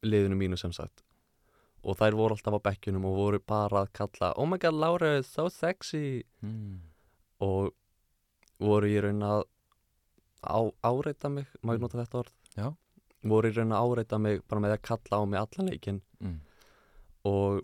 liðinu 0.04 0.36
mínu 0.38 0.58
sem 0.58 0.71
sagt 0.73 1.04
og 1.84 1.98
þær 1.98 2.16
voru 2.18 2.36
alltaf 2.36 2.58
á 2.58 2.66
bekkjunum 2.70 3.06
og 3.06 3.16
voru 3.16 3.40
bara 3.40 3.84
að 3.86 3.92
kalla 3.94 4.34
oh 4.38 4.46
my 4.48 4.58
god 4.58 4.74
Laura 4.74 5.18
is 5.20 5.28
so 5.28 5.48
sexy 5.50 6.24
Mm. 6.44 6.80
og 7.42 7.74
voru 8.60 8.88
í 8.88 9.00
raun 9.02 9.22
að 9.22 9.44
á, 10.44 10.60
áreita 10.84 11.30
mig, 11.32 11.46
má 11.63 11.74
ég 11.74 11.80
Mm. 11.80 11.82
nota 11.82 11.98
þetta 12.04 12.20
orð? 12.24 12.32
Já. 12.58 12.76
voru 13.24 13.50
í 13.50 13.56
raun 13.56 13.72
að 13.72 13.82
áreita 13.86 14.20
mig 14.20 14.42
bara 14.48 14.62
með 14.62 14.78
að 14.78 14.82
kalla 14.82 15.22
á 15.22 15.26
mig 15.26 15.40
allan 15.40 15.70
leikinn 15.70 16.02
Mm. 16.22 16.40
og 17.26 17.62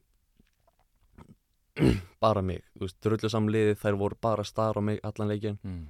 bara 2.22 2.42
mig, 2.42 2.62
þú 2.78 2.86
veist, 2.86 3.00
drullu 3.02 3.30
samliði 3.30 3.76
þær 3.82 3.98
voru 3.98 4.16
bara 4.22 4.44
að 4.44 4.48
stara 4.52 4.80
á 4.80 4.82
mig 4.84 5.00
allan 5.04 5.28
leikinn 5.30 5.58
Mm. 5.64 5.88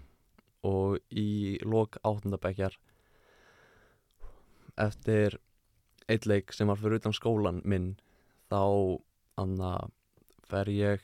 og 0.63 0.99
í 1.12 1.59
lok 1.65 1.97
áttundabækjar 2.03 2.77
eftir 4.77 5.38
eitt 6.09 6.25
leik 6.25 6.53
sem 6.53 6.67
var 6.67 6.77
fyrir 6.79 6.99
utan 7.01 7.13
skólan 7.15 7.62
minn 7.65 7.95
þá 8.53 8.61
anna 9.41 9.73
fer 10.49 10.69
ég 10.69 11.01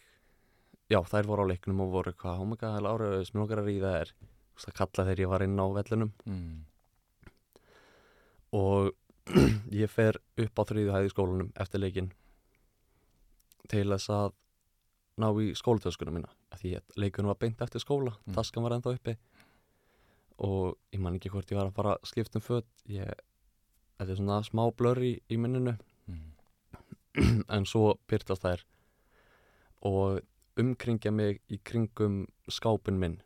já 0.90 1.00
þær 1.06 1.28
voru 1.30 1.46
á 1.46 1.52
leiknum 1.52 1.82
og 1.86 1.92
voru 1.98 2.14
hvað, 2.14 2.46
my 2.50 2.58
god, 2.62 2.82
Lára, 2.86 3.10
sem 3.26 3.42
okkar 3.42 3.64
að 3.64 3.72
ríða 3.74 3.94
þær 3.98 4.14
Þú 4.14 4.60
veist, 4.60 4.70
að 4.70 4.78
kalla 4.80 5.06
þegar 5.08 5.22
ég 5.24 5.30
var 5.32 5.44
inn 5.46 5.60
á 5.62 5.66
vellunum 5.80 6.12
Mm. 6.30 6.58
og 8.60 8.92
ég 9.82 9.92
fer 9.94 10.18
upp 10.42 10.58
á 10.60 10.64
þriðu 10.66 10.94
hæði 10.96 11.12
skólanum 11.14 11.52
eftir 11.62 11.82
leikin 11.84 12.10
til 13.70 13.86
þess 13.92 14.10
að 14.14 14.32
ná 15.22 15.28
í 15.44 15.50
skólatöskuna 15.60 16.14
mína 16.16 16.32
af 16.54 16.62
því 16.64 16.72
að 16.80 16.96
leikunum 17.04 17.30
var 17.34 17.40
beint 17.44 17.62
eftir 17.66 17.84
skóla 17.84 18.16
Mm. 18.26 18.34
taskan 18.38 18.66
var 18.66 18.78
ennþá 18.78 18.96
uppi 18.98 19.16
og 20.40 20.78
ég 20.96 21.02
man 21.04 21.18
ekki 21.20 21.30
hvort 21.34 21.50
ég 21.52 21.60
var 21.60 21.68
að 21.70 21.76
fara 21.78 21.96
að 21.98 22.08
skipta 22.10 22.40
um 22.40 22.46
föt 22.46 22.68
ég, 22.90 23.10
þetta 24.00 24.12
er 24.14 24.20
svona 24.22 24.38
smá 24.48 24.64
blur 24.72 25.02
í, 25.04 25.14
minninu. 25.36 25.74
en 27.56 27.66
svo 27.70 27.96
byrtast 28.10 28.46
þær 28.46 28.66
og 29.88 30.20
umkringja 30.60 31.12
mig 31.16 31.40
í 31.48 31.60
kringum 31.64 32.26
skápin 32.52 33.00
minn 33.00 33.20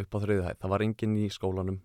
upp 0.00 0.14
á 0.14 0.18
þriðu 0.22 0.46
hæð, 0.46 0.58
það 0.62 0.72
var 0.72 0.84
enginn 0.86 1.16
í 1.20 1.28
skólanum 1.30 1.80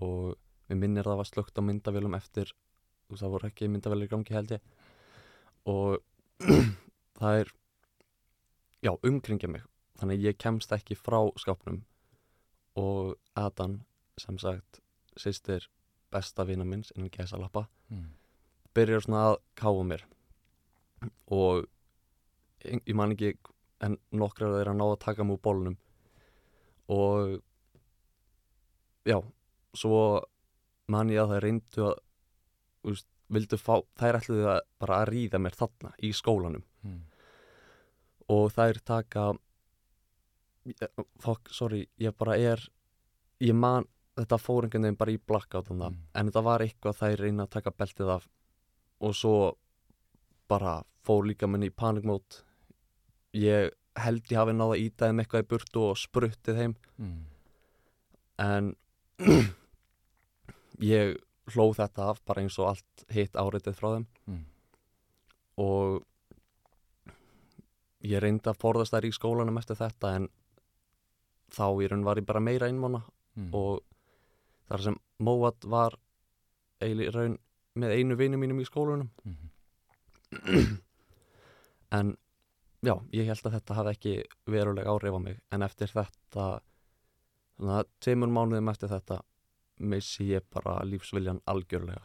og 0.00 0.36
við 0.68 0.80
minnir 0.80 1.06
það 1.06 1.20
var 1.20 1.28
slögt 1.28 1.60
á 1.60 1.62
myndavélum 1.64 2.16
eftir 2.16 2.52
veist, 3.10 3.22
það 3.22 3.34
voru 3.34 3.50
ekki 3.50 3.68
myndavélir 3.70 4.10
gangi 4.10 4.34
held 4.34 4.56
ég. 4.56 4.64
Og 5.70 6.00
það 7.20 7.40
er 7.42 7.52
já, 8.82 8.92
umkringja 8.94 9.50
mig. 9.50 9.64
Þannig 10.00 10.26
ég 10.26 10.40
kemst 10.40 10.72
ekki 10.76 10.96
frá 10.98 11.20
skápnum 11.40 11.82
og 12.76 13.16
Adan 13.38 13.80
sem 14.20 14.36
sagt 14.40 14.82
sýstir 15.16 15.68
besta 16.12 16.44
vina 16.44 16.64
minns 16.64 16.92
innan 16.96 17.12
gæsalappa 17.12 17.68
Mm. 17.86 18.08
byrjar 18.74 19.04
svona 19.04 19.20
að 19.30 19.36
káfa 19.54 19.82
mér 19.86 20.00
og 21.32 21.66
ég, 22.64 22.94
man 22.94 23.12
ekki 23.14 23.34
en 23.84 23.98
nokkrar 24.16 24.54
þeirra 24.56 24.74
náðu 24.76 24.96
að 24.96 25.04
taka 25.04 25.24
mig 25.24 25.36
úr 25.36 25.42
bólnum 25.44 25.76
og 26.92 27.36
já, 29.06 29.18
svo 29.76 30.00
man 30.92 31.10
ég 31.12 31.20
að 31.22 31.34
það 31.34 31.42
reyndu 31.44 31.86
að 31.90 31.96
úst, 32.86 33.08
vildu 33.34 33.58
fá, 33.58 33.80
þær 33.98 34.20
ætluðu 34.20 34.46
að 34.52 34.60
bara 34.78 35.00
að 35.02 35.08
ríða 35.10 35.42
mér 35.42 35.58
þarna 35.58 35.92
í 36.06 36.12
skólanum 36.14 36.64
Mm. 36.86 37.00
og 38.30 38.52
þær 38.54 38.78
taka 38.86 39.22
fokk, 41.22 41.50
sorry, 41.50 41.88
ég 41.98 42.14
bara 42.18 42.36
er 42.38 42.62
ég 43.42 43.54
man, 43.54 43.86
þetta 44.16 44.38
fór 44.38 44.66
einhvern 44.66 44.86
veginn 44.86 44.98
bara 45.00 45.14
í 45.14 45.18
blackout 45.18 45.70
mm. 45.70 45.82
Mm. 45.82 46.00
en 46.14 46.30
þetta 46.30 46.42
var 46.46 46.64
eitthvað 46.64 47.00
þær 47.00 47.22
reyna 47.24 47.46
að 47.46 47.54
taka 47.56 47.74
beltið 47.74 48.12
af 48.16 48.28
og 49.00 49.16
svo 49.18 49.36
bara 50.48 50.82
fór 51.06 51.26
líka 51.28 51.46
minni 51.48 51.68
í 51.70 51.74
panikmót 51.74 52.42
ég 53.36 53.70
held 53.96 54.22
ég 54.30 54.36
hafi 54.40 54.52
náða 54.56 54.76
ítaðum 54.82 55.20
eitthvað 55.22 55.44
í 55.44 55.48
burtu 55.52 55.84
og 55.90 55.96
spruttið 56.00 56.56
heim 56.62 56.74
Mm. 56.98 57.24
en 58.38 58.74
ég 60.80 61.16
hlóð 61.54 61.76
þetta 61.78 62.10
af 62.10 62.20
bara 62.26 62.42
eins 62.42 62.58
og 62.58 62.70
allt 62.72 63.04
hitt 63.14 63.36
áreitið 63.38 63.76
frá 63.78 63.88
þeim 63.94 64.06
Mm. 64.26 64.44
og 65.62 66.02
ég 68.06 68.20
reyndi 68.22 68.50
að 68.50 68.58
forðast 68.60 68.94
þær 68.94 69.06
í 69.08 69.12
skólanum 69.14 69.58
eftir 69.60 69.78
þetta 69.80 70.14
en 70.18 70.28
þá 71.54 71.64
í 71.82 71.88
raun 71.90 72.04
var 72.06 72.16
ég 72.20 72.26
bara 72.26 72.40
meira 72.42 72.68
einmána 72.70 73.02
Mm. 73.36 73.50
og 73.54 73.82
þar 74.70 74.80
sem 74.82 74.96
Móat 75.20 75.64
var 75.64 75.94
eiginlega 76.80 77.12
raun 77.14 77.38
með 77.76 77.92
einu 77.96 78.16
vini 78.16 78.36
mínum 78.36 78.60
í 78.60 78.64
skólanum 78.68 79.10
Mm. 79.24 79.50
en 81.98 82.16
já, 82.86 82.94
ég 83.12 83.26
held 83.30 83.46
að 83.46 83.56
þetta 83.58 83.78
hafi 83.78 83.94
ekki 83.94 84.14
veruleg 84.52 84.86
áhrif 84.90 85.16
á 85.16 85.20
mig 85.22 85.40
en 85.52 85.62
eftir 85.66 85.92
þetta 85.92 86.46
svona 87.56 87.82
tveimur 88.04 88.32
mánuðum 88.36 88.70
eftir 88.72 88.92
þetta 88.92 89.20
missi 89.78 90.30
ég 90.32 90.44
bara 90.52 90.78
lífsviljan 90.84 91.42
algjörlega 91.46 92.04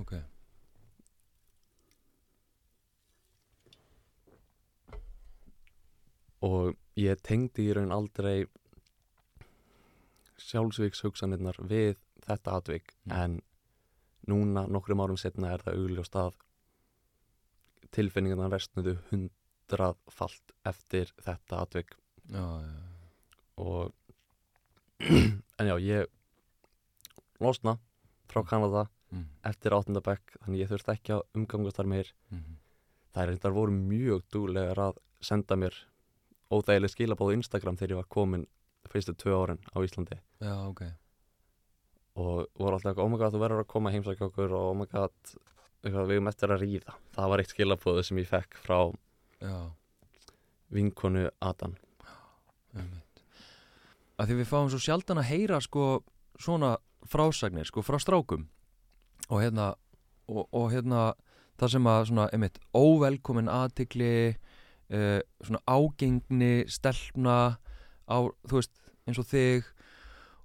Ok. 0.00 0.12
og 6.46 6.76
ég 7.00 7.20
tengdi 7.26 7.66
í 7.68 7.74
raun 7.76 7.92
aldrei 7.92 8.44
sjálfsvíks 10.40 11.02
hugsanirnar 11.04 11.58
við 11.68 11.98
þetta 12.24 12.56
atvik 12.60 12.94
Mm. 13.06 13.12
en 13.12 13.42
núna 14.28 14.66
nokkrum 14.68 15.00
árum 15.00 15.18
setna 15.18 15.52
er 15.52 15.62
það 15.64 15.78
augljóst 15.82 16.16
að 16.16 16.34
tilfinningarna 17.94 18.48
restnuðu 18.52 18.96
hundraðfalt 19.10 20.54
eftir 20.66 21.12
þetta 21.24 21.62
atvik 21.64 21.96
Já, 22.30 22.44
já. 22.62 22.74
og 23.56 23.92
en 25.60 25.66
já, 25.70 25.76
ég 25.80 26.06
losna 27.40 27.78
frá 28.30 28.42
Kanada 28.46 28.88
Mm. 29.10 29.24
eftir 29.42 29.74
áttundabekk 29.74 30.36
þannig 30.38 30.60
ég 30.62 30.68
þurfti 30.70 30.92
ekki 30.92 31.10
að 31.16 31.22
umgangast 31.34 31.80
þar 31.80 31.88
meir 31.90 32.10
Mm. 32.30 32.52
þær 33.10 33.26
reyndar 33.26 33.54
voru 33.56 33.72
mjög 33.74 34.20
duglegar 34.30 34.78
að 34.78 35.00
senda 35.20 35.56
mér 35.58 35.74
óþægileg 36.54 36.92
skilabóð 36.92 37.32
á 37.34 37.36
Instagram 37.40 37.74
þegar 37.80 37.90
ég 37.90 37.98
var 37.98 38.06
komin 38.06 38.44
fyrstu 38.86 39.16
tvö 39.18 39.34
árin 39.34 39.58
á 39.74 39.82
Íslandi 39.82 40.20
Já, 40.38 40.54
ok. 40.70 40.82
og 42.22 42.46
voru 42.54 42.78
alltaf 42.78 42.98
oh 43.02 43.08
my 43.10 43.18
god, 43.18 43.34
þú 43.34 43.42
verður 43.42 43.64
að 43.64 43.70
koma 43.74 43.90
heimsækja 43.90 44.28
okkur 44.30 44.54
og 44.54 44.70
oh 44.70 44.76
my 44.78 44.86
god, 44.86 45.34
við 45.84 46.16
erum 46.16 46.30
eftir 46.30 46.52
að 46.52 46.64
ríða. 46.64 46.96
Það 47.16 47.30
var 47.32 47.42
eitt 47.42 47.54
skilabóðu 47.54 48.04
sem 48.06 48.20
ég 48.20 48.28
fekk 48.28 48.58
frá 48.60 48.78
Já, 49.40 49.56
vinkonu 50.74 51.28
Adan 51.40 51.78
einmitt. 52.76 53.22
Að 54.20 54.30
því 54.30 54.38
við 54.42 54.50
fáum 54.50 54.70
svo 54.70 54.80
sjaldan 54.82 55.20
að 55.22 55.30
heyra 55.30 55.60
sko 55.64 56.02
svona 56.40 56.74
frásagnir 57.08 57.68
sko 57.68 57.84
frá 57.84 57.98
strákum. 58.02 58.46
Og 59.30 59.40
hérna 59.42 59.72
og, 60.30 60.46
og 60.52 60.70
hérna 60.74 61.10
það 61.60 61.74
sem 61.74 61.90
að 61.90 62.04
svona 62.10 62.28
einmitt 62.34 62.60
óvelkomin 62.76 63.50
aðtikli 63.52 64.12
uh, 64.30 65.18
svona 65.40 65.62
ágengni 65.66 66.52
stelpna 66.70 67.36
á, 68.10 68.18
þú 68.48 68.60
veist, 68.60 68.72
eins 69.08 69.20
og 69.20 69.28
þig 69.30 69.68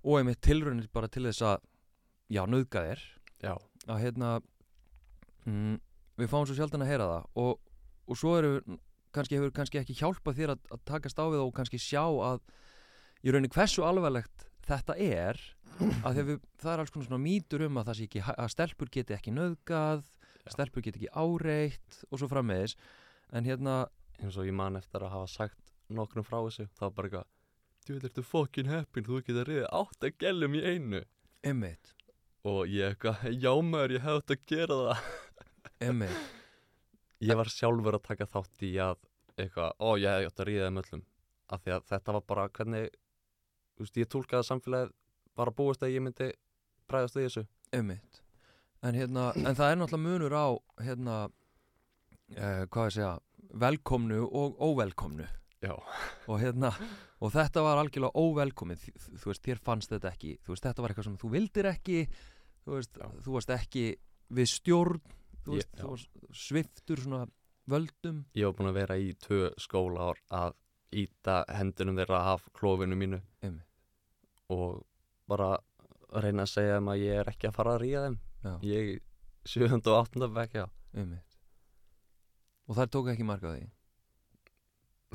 og 0.06 0.20
einmitt 0.20 0.44
tilraunir 0.46 0.90
bara 0.94 1.10
til 1.12 1.26
þess 1.28 1.44
að 1.46 1.64
já, 2.32 2.44
nöðga 2.50 2.84
þér. 2.90 3.06
Já, 3.46 3.54
að 3.86 4.02
hérna 4.02 4.36
mm, 5.50 5.78
við 6.22 6.32
fáum 6.32 6.48
svo 6.48 6.58
sjaldan 6.58 6.86
að 6.86 6.92
heyra 6.94 7.10
það 7.12 7.44
og, 7.44 7.60
og 8.06 8.20
svo 8.20 8.36
eru 8.40 8.54
kannski 9.16 9.40
hefur 9.40 9.54
kannski 9.56 9.80
ekki 9.82 9.98
hjálpað 10.00 10.40
þér 10.40 10.56
að, 10.56 10.66
að 10.76 10.84
takast 10.92 11.20
á 11.22 11.26
við 11.26 11.40
það 11.40 11.48
og 11.48 11.56
kannski 11.60 11.82
sjá 11.82 12.04
að 12.04 12.42
í 13.26 13.34
rauninni 13.34 13.54
hversu 13.56 13.86
alvarlegt 13.88 14.48
þetta 14.66 14.98
er 15.02 15.40
að 16.08 16.22
við, 16.22 16.42
það 16.62 16.74
er 16.74 16.84
alls 16.84 16.94
konar 16.94 17.10
svona 17.10 17.24
mýtur 17.24 17.66
um 17.68 17.80
að 17.80 17.90
það 17.90 18.00
sé 18.00 18.10
ekki, 18.10 18.26
að 18.36 18.52
stelpur 18.54 18.92
geti 18.92 19.16
ekki 19.16 19.36
nöðgað 19.36 20.04
Já. 20.46 20.52
stelpur 20.56 20.86
geti 20.86 21.02
ekki 21.02 21.14
áreitt 21.14 22.02
og 22.10 22.22
svo 22.22 22.30
frammeðis 22.32 22.76
en 23.36 23.48
hérna, 23.48 23.86
eins 24.22 24.38
og 24.40 24.48
ég 24.48 24.56
man 24.56 24.80
eftir 24.80 25.04
að 25.04 25.16
hafa 25.16 25.32
sagt 25.32 25.74
nokkrum 25.92 26.26
frá 26.26 26.40
þessu 26.40 26.70
þá 26.78 26.86
var 26.88 26.96
bara 26.98 27.10
eitthvað 27.10 27.32
þú 27.86 27.94
veit, 27.94 28.08
ertu 28.10 28.24
fokkin 28.26 28.72
heppin, 28.72 29.06
þú 29.06 29.22
geta 29.26 29.44
riðið 29.46 29.68
átt 29.78 30.06
að 30.08 30.16
gælum 30.24 30.56
í 30.58 30.62
einu. 30.66 31.02
Einmitt, 31.46 31.92
og 32.42 32.64
ég 32.72 32.96
eitthvað, 32.96 33.28
já 33.38 33.52
maður, 33.62 33.94
ég 33.94 34.06
hef 34.06 34.22
átt 34.22 34.34
að 34.34 34.48
gera 34.50 34.78
það 34.80 35.04
einmitt. 35.84 36.32
Ég 37.24 37.38
var 37.40 37.50
sjálfur 37.52 37.98
að 37.98 38.06
taka 38.10 38.28
þátt 38.30 38.66
í 38.68 38.74
að 38.84 39.00
eitthvað, 39.40 39.72
ó 39.80 39.90
ég 40.00 40.10
hef 40.12 40.32
átt 40.32 40.44
að 40.44 40.50
ríða 40.50 40.68
þeim 40.70 40.82
öllum. 40.84 41.06
Af 41.46 41.64
því 41.64 41.76
að 41.76 41.88
þetta 41.92 42.16
var 42.16 42.26
bara 42.32 42.50
hvernig 42.50 42.90
þú 43.76 43.86
veist, 43.86 44.00
ég 44.00 44.12
tólkaði 44.12 44.42
að 44.42 44.50
samfélagið 44.50 44.94
var 45.36 45.52
að 45.52 45.58
búast 45.60 45.84
að 45.84 45.96
ég 45.96 46.06
myndi 46.06 46.30
bræðast 46.90 47.18
við 47.18 47.28
þessu. 47.28 47.46
Einmitt. 47.76 48.22
En, 48.86 48.96
hérna, 48.96 49.32
en 49.36 49.58
það 49.58 49.72
er 49.72 49.80
náttúrulega 49.82 50.04
munur 50.06 50.36
á 50.38 50.48
hérna, 50.86 51.16
eh, 52.36 52.64
hvað 52.70 52.90
ég 52.90 52.96
segja 52.98 53.14
velkomnu 53.66 54.22
og 54.26 54.62
óvelkomnu. 54.62 55.28
Já. 55.66 55.74
og 56.30 56.40
hérna 56.42 56.70
og 57.24 57.32
þetta 57.34 57.64
var 57.66 57.80
algjörlega 57.82 58.22
óvelkomið. 58.22 58.88
Þú, 59.18 59.30
veist, 59.32 59.44
þér 59.46 59.62
fannst 59.66 59.94
þetta 59.94 60.12
ekki. 60.12 60.34
Þú 60.46 60.54
veist, 60.54 60.66
þetta 60.68 60.84
var 60.84 60.94
eitthvað 60.94 61.08
sem 61.08 61.18
þú 61.22 61.32
vildir 61.34 61.70
ekki. 61.72 62.02
Þú 62.66 62.76
veist, 62.76 63.00
Já. 63.00 63.08
þú 63.26 63.36
varst 63.38 63.54
ekki 63.56 63.86
við 64.36 64.52
stjórn 64.52 65.02
þú 65.46 65.58
veist, 65.58 65.72
þú 65.80 65.92
varst 65.92 66.12
sviftur 66.46 67.02
svona 67.02 67.26
völdum 67.70 68.24
ég 68.38 68.50
var 68.50 68.58
búin 68.58 68.72
að 68.72 68.80
vera 68.80 68.98
í 69.02 69.14
tvö 69.26 69.52
skólaár 69.62 70.22
að 70.34 70.58
íta 70.96 71.42
hendunum 71.52 71.98
þeirra 72.00 72.22
af 72.34 72.50
klófinu 72.56 72.98
mínu 73.00 73.22
Einmitt. 73.44 73.68
og 74.54 74.84
bara 75.30 75.56
reyna 76.22 76.46
að 76.46 76.54
segja 76.54 76.78
þeim 76.78 76.92
að 76.94 77.04
ég 77.04 77.22
er 77.22 77.32
ekki 77.32 77.50
að 77.50 77.58
fara 77.58 77.76
að 77.76 77.82
ríða 77.84 78.04
þeim 78.06 78.20
Já, 78.46 78.54
ég 78.70 78.92
7. 79.46 79.80
og 79.80 79.96
8. 79.96 80.30
bekk, 80.36 80.60
já 80.62 80.66
einmitt 80.94 81.40
og 82.66 82.78
þær 82.78 82.94
tók 82.94 83.12
ekki 83.14 83.26
marka 83.28 83.56
því 83.56 83.66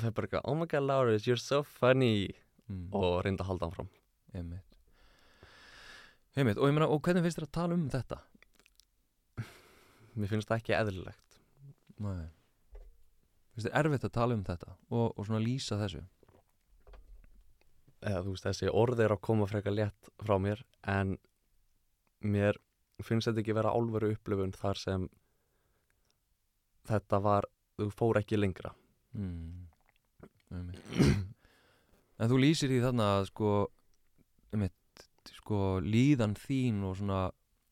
það 0.01 0.09
er 0.09 0.13
bara 0.17 0.27
eitthvað, 0.27 0.45
oh 0.49 0.57
my 0.57 0.67
god 0.67 0.87
Laurus, 0.87 1.27
you're 1.27 1.39
so 1.39 1.61
funny 1.63 2.31
mm. 2.67 2.87
og 2.95 3.21
reynda 3.25 3.45
að 3.45 3.53
halda 3.53 3.67
hann 3.67 3.75
fram 3.75 3.91
Einmitt. 4.31 4.67
Einmitt. 6.35 6.59
Og, 6.59 6.69
ég 6.69 6.75
meina, 6.75 6.87
og 6.87 7.01
hvernig 7.03 7.25
finnst 7.25 7.39
þér 7.41 7.47
að 7.47 7.55
tala 7.57 7.75
um 7.75 7.87
þetta? 7.91 8.17
Mér 10.15 10.31
finnst 10.31 10.49
það 10.49 10.61
ekki 10.61 10.77
eðlilegt 10.77 11.39
Nei. 12.01 12.27
Finnst 13.53 13.67
þér 13.67 13.77
erfitt 13.83 14.07
að 14.07 14.15
tala 14.15 14.37
um 14.37 14.43
þetta 14.47 14.73
og, 14.89 15.07
og 15.15 15.27
svona 15.27 15.43
lýsa 15.43 15.77
þessu? 15.81 16.03
eða 18.01 18.23
þú 18.25 18.33
veist 18.33 18.47
þessi 18.47 18.71
orð 18.73 19.03
er 19.05 19.13
að 19.13 19.23
koma 19.27 19.47
frekar 19.49 19.75
létt 19.77 20.11
frá 20.23 20.37
mér 20.41 20.63
en 20.89 21.17
mér 22.25 22.57
finnst 23.05 23.29
þetta 23.29 23.43
ekki 23.43 23.57
vera 23.57 23.73
álveru 23.73 24.11
upplifun 24.15 24.53
þar 24.57 24.79
sem 24.81 25.09
þetta 26.89 27.19
var, 27.21 27.45
þú 27.77 27.91
fór 27.93 28.21
ekki 28.21 28.39
lengra 28.41 28.73
Mm. 29.11 29.67
En 32.21 32.29
þú 32.29 32.37
lýsir 32.39 32.71
því 32.71 32.81
þarna 32.83 33.07
að 33.17 33.25
sko, 33.31 33.51
einmitt, 34.53 35.05
sko 35.41 35.79
líðan 35.83 36.35
þín 36.39 36.83
og 36.87 36.97
svona 36.99 37.21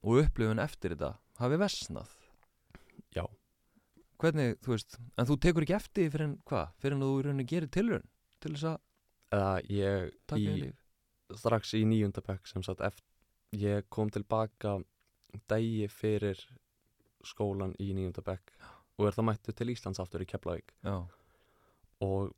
og 0.04 0.22
upplifun 0.24 0.64
eftir 0.64 0.96
þetta 0.96 1.14
hafi 1.40 1.60
vesnað. 1.62 2.16
Hvernig, 4.20 4.58
þú 4.60 4.74
veist, 4.74 4.98
en 5.16 5.28
þú 5.30 5.36
tekur 5.40 5.64
ekki 5.64 5.76
eftir 5.78 6.10
fyrir 6.12 6.26
en 6.26 6.38
hvað? 6.50 6.72
Fyrir 6.84 6.98
en 6.98 7.04
þú 7.06 7.12
í 7.16 7.24
rauninni 7.24 7.46
gerir 7.48 7.72
tilraun 7.72 8.08
til 8.44 8.52
þess 8.56 8.68
að 8.74 8.80
eða 9.30 9.54
ég 9.72 10.10
taka 10.28 10.42
í, 10.42 10.48
í 10.50 10.62
líf? 10.66 10.80
strax 11.40 11.74
í 11.78 11.84
níundabæk 11.88 12.50
sem 12.50 12.66
sagt 12.66 12.84
eftir, 12.84 13.06
ég 13.56 13.88
kom 13.94 14.12
tilbaka 14.12 14.80
degi 15.52 15.88
fyrir 15.94 16.42
skólan 17.26 17.76
í 17.80 17.92
níundabæk 17.96 18.52
og 19.00 19.08
er 19.08 19.16
það 19.16 19.28
mættu 19.30 19.56
til 19.56 19.72
Íslands 19.72 20.02
aftur 20.04 20.26
í 20.26 20.28
Keflavík. 20.28 20.74
Já, 20.84 20.98
og 22.04 22.34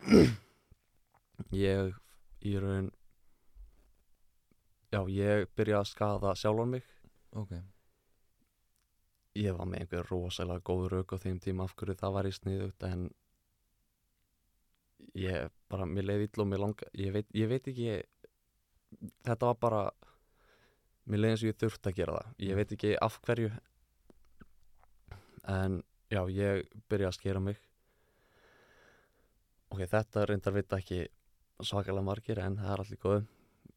ég 1.54 1.94
í 2.42 2.56
raun 2.58 2.90
já, 4.90 5.04
ég 5.14 5.46
byrja 5.54 5.84
að 5.84 5.92
skada 5.92 6.34
sjálfan 6.34 6.74
mig. 6.78 6.88
Ok 7.38 7.54
ég 9.38 9.56
var 9.56 9.68
með 9.70 9.84
einhver 9.84 10.08
rosalega 10.10 10.64
góð 10.66 10.86
rauk 10.94 11.14
á 11.14 11.22
þeim 11.22 11.38
tíma 11.42 11.66
af 11.66 11.74
hverju 11.78 11.98
það 12.00 12.14
var 12.16 12.28
í 12.28 12.32
sniðugt 12.34 12.86
en 12.88 13.08
ég 15.18 15.50
bara, 15.70 15.86
mér 15.86 16.08
leiði 16.08 16.28
illa 16.28 16.44
og 16.44 16.50
mér 16.50 16.62
langa 16.64 16.88
ég 16.98 17.14
veit, 17.14 17.28
ég 17.34 17.50
veit 17.50 17.68
ekki 17.70 18.00
þetta 19.26 19.50
var 19.50 19.58
bara 19.62 19.82
mér 21.10 21.22
leiði 21.22 21.34
eins 21.34 21.44
og 21.44 21.50
ég 21.50 21.58
þurft 21.60 21.88
að 21.88 21.98
gera 21.98 22.18
það. 22.18 22.32
Ég 22.46 22.58
veit 22.58 22.74
ekki 22.76 22.92
af 23.06 23.18
hverju 23.26 23.50
en 25.50 25.80
já, 26.10 26.20
ég 26.34 26.78
byrja 26.90 27.10
að 27.10 27.18
skera 27.18 27.42
mig. 27.42 27.58
Ok, 29.70 29.84
þetta 29.86 30.26
reyndar 30.26 30.54
veit 30.54 30.74
ekki 30.74 31.04
svakalega 31.62 32.06
margir 32.06 32.40
en 32.42 32.58
það 32.58 32.72
er 32.74 32.82
allir 32.84 33.00
góðu 33.04 33.20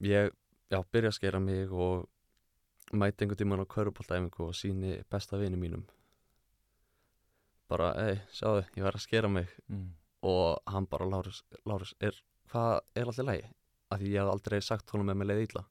ég, 0.03 0.31
já, 0.71 0.79
byrja 0.91 1.11
að 1.11 1.17
skera 1.17 1.41
mig 1.43 1.71
og 1.71 2.07
mæti 2.99 3.23
einhvern 3.23 3.39
tímann 3.39 3.63
á 3.63 3.67
körupáltæfingu 3.73 4.47
og 4.47 4.55
síni 4.57 4.95
besta 5.09 5.39
vini 5.41 5.59
mínum 5.59 5.83
bara, 7.69 7.93
ei, 8.05 8.19
sjáðu, 8.35 8.65
ég 8.77 8.85
var 8.85 8.97
að 8.97 9.05
skera 9.05 9.29
mig 9.31 9.49
mm. 9.67 9.87
og 10.29 10.59
hann 10.69 10.85
bara, 10.89 11.07
Lárus, 11.09 11.43
Lárus 11.65 11.95
er, 11.99 12.17
hvað 12.51 12.81
er 12.95 13.09
allir 13.09 13.29
lægi? 13.29 13.47
Af 13.89 14.01
því 14.01 14.11
ég 14.11 14.19
hef 14.21 14.33
aldrei 14.33 14.59
sagt 14.61 14.91
honum 14.93 15.09
með 15.09 15.19
mig 15.21 15.31
leið 15.31 15.45
ítla 15.47 15.63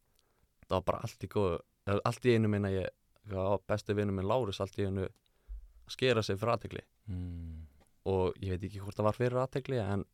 það 0.67 0.77
var 0.79 0.87
bara 0.89 1.03
allt 1.07 1.27
í 1.27 1.31
góðu 1.31 1.61
allt 1.99 2.27
í 2.27 2.35
einu 2.37 2.51
minna 2.51 2.71
ég 2.73 2.89
hvað, 3.29 3.59
besti 3.69 3.95
vinnu 3.99 4.15
minn 4.17 4.29
Lárus 4.31 4.61
allt 4.63 4.79
í 4.79 4.87
einu 4.89 5.07
að 5.07 5.95
skera 5.97 6.23
sig 6.23 6.39
fyrir 6.41 6.57
aðtegli 6.57 6.87
Mm. 7.11 7.67
og 8.07 8.37
ég 8.39 8.55
veit 8.55 8.65
ekki 8.69 8.79
hvort 8.79 8.95
það 8.95 9.07
var 9.09 9.17
fyrir 9.17 9.39
aðtegli 9.43 9.79
en 9.83 10.05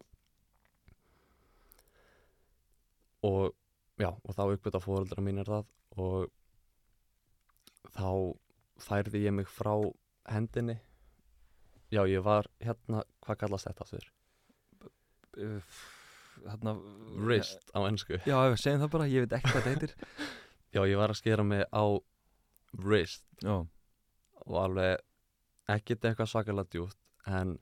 og 3.29 3.53
já, 4.01 4.09
og 4.09 4.33
þá 4.33 4.43
uppgöta 4.55 4.81
fóreldra 4.81 5.25
mín 5.25 5.43
er 5.43 5.51
það 5.51 5.67
og 6.01 6.31
þá 7.97 8.11
færði 8.83 9.25
ég 9.25 9.35
mig 9.35 9.49
frá 9.51 9.75
hendinni. 10.29 10.79
Já, 11.93 12.03
ég 12.09 12.23
var 12.25 12.49
hérna, 12.61 13.03
hvað 13.25 13.41
kallast 13.43 13.69
þetta 13.71 13.89
þurr? 13.89 14.11
Þarna 16.39 16.73
Wrist 17.19 17.71
á 17.75 17.79
ennsku 17.87 18.17
Já, 18.27 18.37
segjum 18.59 18.83
það 18.83 18.91
bara, 18.93 19.07
ég 19.11 19.25
veit 19.25 19.37
ekki 19.39 19.53
hvað 19.53 19.67
þetta 19.67 19.73
heitir. 19.75 19.95
Já, 20.75 20.83
ég 20.85 21.01
var 21.01 21.15
að 21.15 21.21
skera 21.23 21.45
mig 21.47 21.65
á 21.73 21.85
wrist. 22.77 23.25
Já, 23.41 23.63
og 24.45 24.59
alveg 24.61 25.01
ekkert 25.73 26.05
eitthvað 26.09 26.31
svakalega 26.33 26.73
djúpt 26.73 26.99
en 27.29 27.57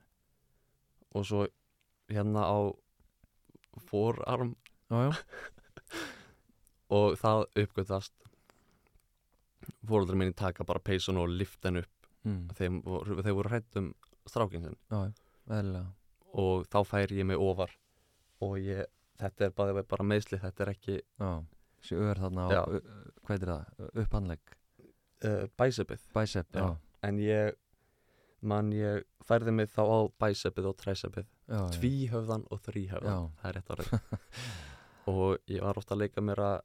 og 1.15 1.25
svo 1.27 1.45
hérna 2.11 2.43
á 2.47 2.59
já 4.89 5.11
og 6.97 7.17
það 7.19 7.43
uppgötast 7.63 8.13
fóröldrar 9.87 10.15
minni 10.19 10.33
taka 10.37 10.63
bara 10.67 10.79
peysun 10.83 11.17
og 11.21 11.29
lifta 11.29 11.69
henn 11.69 11.81
upp. 11.83 11.93
Mm. 12.27 12.47
þeim, 12.57 12.81
voru- 12.83 13.21
þeir 13.23 13.35
voru 13.37 13.49
hrætt 13.53 13.77
um 13.79 13.93
strákinn 14.27 14.63
sinn. 14.65 14.75
Já, 14.91 14.97
og 16.33 16.65
þá 16.67 16.79
færi 16.85 17.21
ég 17.21 17.25
mig 17.29 17.37
ofar. 17.39 17.71
Og 18.43 18.57
ég, 18.59 18.83
þetta 19.19 19.45
er 19.47 19.53
bara, 19.55 19.83
bara 19.83 20.03
meðsli, 20.03 20.37
þetta 20.41 20.65
er 20.65 20.71
ekki 20.73 20.97
sé 21.87 21.95
ör 21.95 22.19
þarna 22.19 22.47
á, 22.49 22.65
hvað 23.23 23.31
heitir 23.37 23.51
það, 23.53 23.87
upphandlegg. 24.03 24.57
Uh, 25.23 25.47
bæsepið 25.57 26.03
Bicep, 26.13 26.51
já, 26.53 26.61
Já. 26.61 26.77
en 27.07 27.17
ég 27.23 27.55
man 28.41 28.67
ég 28.71 29.03
færði 29.25 29.53
mig 29.53 29.69
þá 29.73 29.81
á 29.87 29.99
bæsepið 30.21 30.67
og 30.69 30.75
træsepið 30.77 31.25
tvíhöfðan 31.73 32.43
og 32.51 32.59
þríhöfðan. 32.61 33.31
Það 33.41 33.49
er 33.49 33.55
rétt 33.57 33.71
árið 33.73 33.93
og 35.13 35.37
ég 35.47 35.63
var 35.63 35.79
ofta 35.79 35.95
að 35.95 36.01
leika 36.03 36.21
mér 36.21 36.41
að 36.43 36.57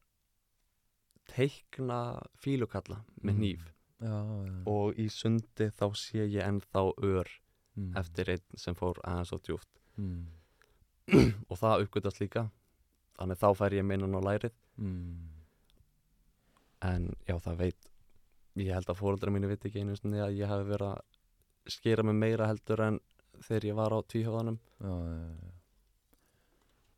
teikna 1.32 1.98
fílukalla 2.42 3.00
með 3.22 3.32
Mm. 3.34 3.38
hníf 3.40 3.62
já, 4.02 4.16
já, 4.46 4.62
og 4.66 4.98
í 4.98 5.06
sundi 5.14 5.68
þá 5.78 5.86
sé 5.96 6.24
ég 6.26 6.42
ennþá 6.46 6.82
ör 7.02 7.28
mm. 7.76 7.92
eftir 7.96 8.30
einn 8.34 8.58
sem 8.58 8.74
fór 8.74 8.98
aðeins 9.04 9.32
og 9.32 9.42
djúft 9.46 9.68
mm. 9.96 10.26
og 11.50 11.56
það 11.60 11.84
uppgötast 11.86 12.20
líka 12.20 12.48
þannig 13.18 13.38
þá 13.40 13.48
fær 13.60 13.76
ég 13.78 13.84
minnan 13.86 14.18
á 14.18 14.20
lærið 14.22 14.52
Mm. 14.80 15.28
en 16.82 17.10
já 17.28 17.34
það 17.44 17.56
veit 17.60 17.88
ég 18.56 18.72
held 18.74 18.88
að 18.88 18.98
fóreldra 19.02 19.30
mínu 19.34 19.50
veit 19.50 19.64
ekki 19.68 19.82
einu 19.82 19.96
sinni 19.98 20.18
að 20.24 20.38
ég 20.40 20.48
hafi 20.48 20.64
verið 20.70 20.94
að 20.94 21.72
skera 21.76 22.02
mig 22.08 22.16
meira 22.16 22.48
heldur 22.48 22.80
en 22.86 22.96
þegar 23.44 23.66
ég 23.68 23.76
var 23.76 23.92
á 23.92 23.98
tvíhöfðanum 24.02 24.56
Já, 24.80 24.94
já. 25.12 25.52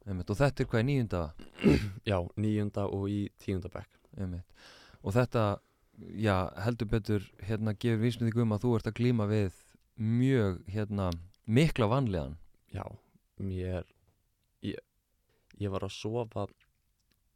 Einmitt, 0.07 0.31
og 0.31 0.37
þetta 0.39 0.63
er 0.63 0.69
hvað 0.71 0.83
í 0.85 0.87
níunda 0.93 1.21
já, 2.11 2.19
níunda 2.37 2.87
og 2.93 3.05
í 3.11 3.21
tíunda 3.43 3.71
bekk 3.75 4.01
einmitt. 4.19 4.47
og 5.03 5.15
þetta 5.17 5.45
já, 6.19 6.37
heldur 6.65 6.89
betur 6.91 7.27
hérna 7.43 7.75
gefur 7.75 8.03
vísmynding 8.03 8.43
um 8.43 8.55
að 8.57 8.65
þú 8.67 8.75
ert 8.79 8.91
að 8.91 8.99
glíma 9.01 9.29
við 9.31 9.61
mjög 9.97 10.61
hérna 10.75 11.11
mikla 11.47 11.87
vanlegan 11.87 12.37
já, 12.75 12.85
mér 13.39 13.85
ég, 14.63 14.79
ég 15.61 15.71
var 15.71 15.85
að 15.87 15.95
sofa 15.95 16.47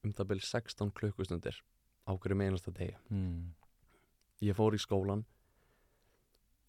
um 0.04 0.12
það 0.14 0.30
byrja 0.32 0.50
16 0.62 0.90
klukkustundir 0.94 1.60
á 2.08 2.12
hverju 2.16 2.40
einasta 2.40 2.72
degi 2.74 2.96
mm. 3.10 3.52
ég 4.46 4.56
fór 4.56 4.74
í 4.74 4.80
skólan 4.82 5.24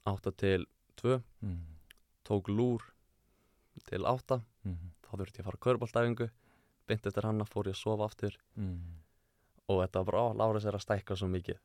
8 0.09 0.31
til 0.37 0.65
2 1.01 1.21
Mm. 1.41 1.61
tók 2.27 2.49
lúr 2.51 2.81
til 3.87 4.03
8 4.05 4.41
Mm. 4.65 4.91
þá 5.01 5.11
þurfti 5.15 5.39
ég 5.39 5.45
að 5.45 5.47
fara 5.47 5.57
að 5.57 5.65
körbáltæfingu 5.65 6.29
beint 6.87 7.05
eftir 7.07 7.23
hana 7.23 7.45
fór 7.47 7.69
ég 7.69 7.77
að 7.77 7.79
sofa 7.83 8.05
aftur 8.09 8.35
mm. 8.55 8.79
Og 9.69 9.83
þetta 9.83 10.01
var 10.01 10.07
bara, 10.09 10.23
á, 10.25 10.27
Láris 10.41 10.65
er 10.65 10.77
að 10.77 10.85
stækka 10.85 11.15
svo 11.19 11.29
mikið 11.29 11.59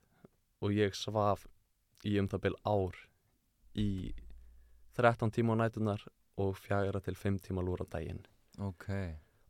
og 0.64 0.74
ég 0.76 0.96
svaf 0.96 1.46
í 2.04 2.18
um 2.20 2.28
það 2.28 2.44
bil 2.46 2.56
ár 2.68 2.98
í 3.80 3.88
13 4.94 5.32
tíma 5.34 5.56
á 5.56 5.60
nætunar 5.64 6.04
og 6.40 6.56
fjagra 6.58 7.00
til 7.02 7.16
5 7.18 7.38
tíma 7.48 7.64
lúra 7.64 7.86
daginn 7.90 8.22
ok 8.62 8.88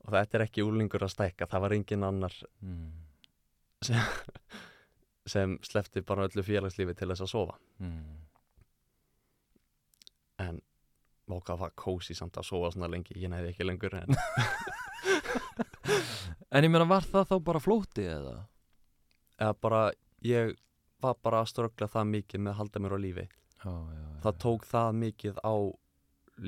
og 0.05 0.13
þetta 0.13 0.39
er 0.39 0.45
ekki 0.47 0.65
úlingur 0.65 1.05
að 1.05 1.15
stækka 1.17 1.49
það 1.51 1.65
var 1.65 1.75
engin 1.77 2.07
annar 2.07 2.35
mm. 2.61 2.93
sem 5.27 5.57
slefti 5.71 6.05
bara 6.05 6.29
öllu 6.29 6.45
félagslífi 6.45 6.95
til 6.97 7.11
þess 7.13 7.27
að 7.27 7.33
sofa 7.35 7.59
Mm. 7.83 8.21
en 10.39 10.61
móka 11.27 11.57
var 11.59 11.73
kósi 11.77 12.15
samt 12.15 12.37
að 12.39 12.47
sofa 12.47 12.71
svona 12.71 12.89
lengi 12.93 13.17
ég 13.19 13.31
næði 13.33 13.51
ekki 13.51 13.67
lengur 13.67 13.97
en 13.99 14.15
en 16.55 16.65
ég 16.67 16.71
meina 16.73 16.87
var 16.89 17.05
það 17.07 17.29
þá 17.31 17.37
bara 17.45 17.61
flóti 17.63 18.05
eða? 18.09 18.35
eða 19.41 19.55
bara 19.61 19.83
ég 20.25 20.55
var 21.05 21.17
bara 21.23 21.43
að 21.43 21.51
ströggla 21.53 21.89
það 21.93 22.11
mikið 22.15 22.41
með 22.45 22.53
að 22.55 22.59
halda 22.63 22.81
mér 22.85 22.97
á 22.97 22.99
lífi 23.05 23.25
já, 23.25 23.71
já, 23.71 23.95
já. 24.01 24.09
það 24.25 24.39
tók 24.45 24.67
það 24.71 24.91
mikið 25.03 25.41
á 25.45 25.55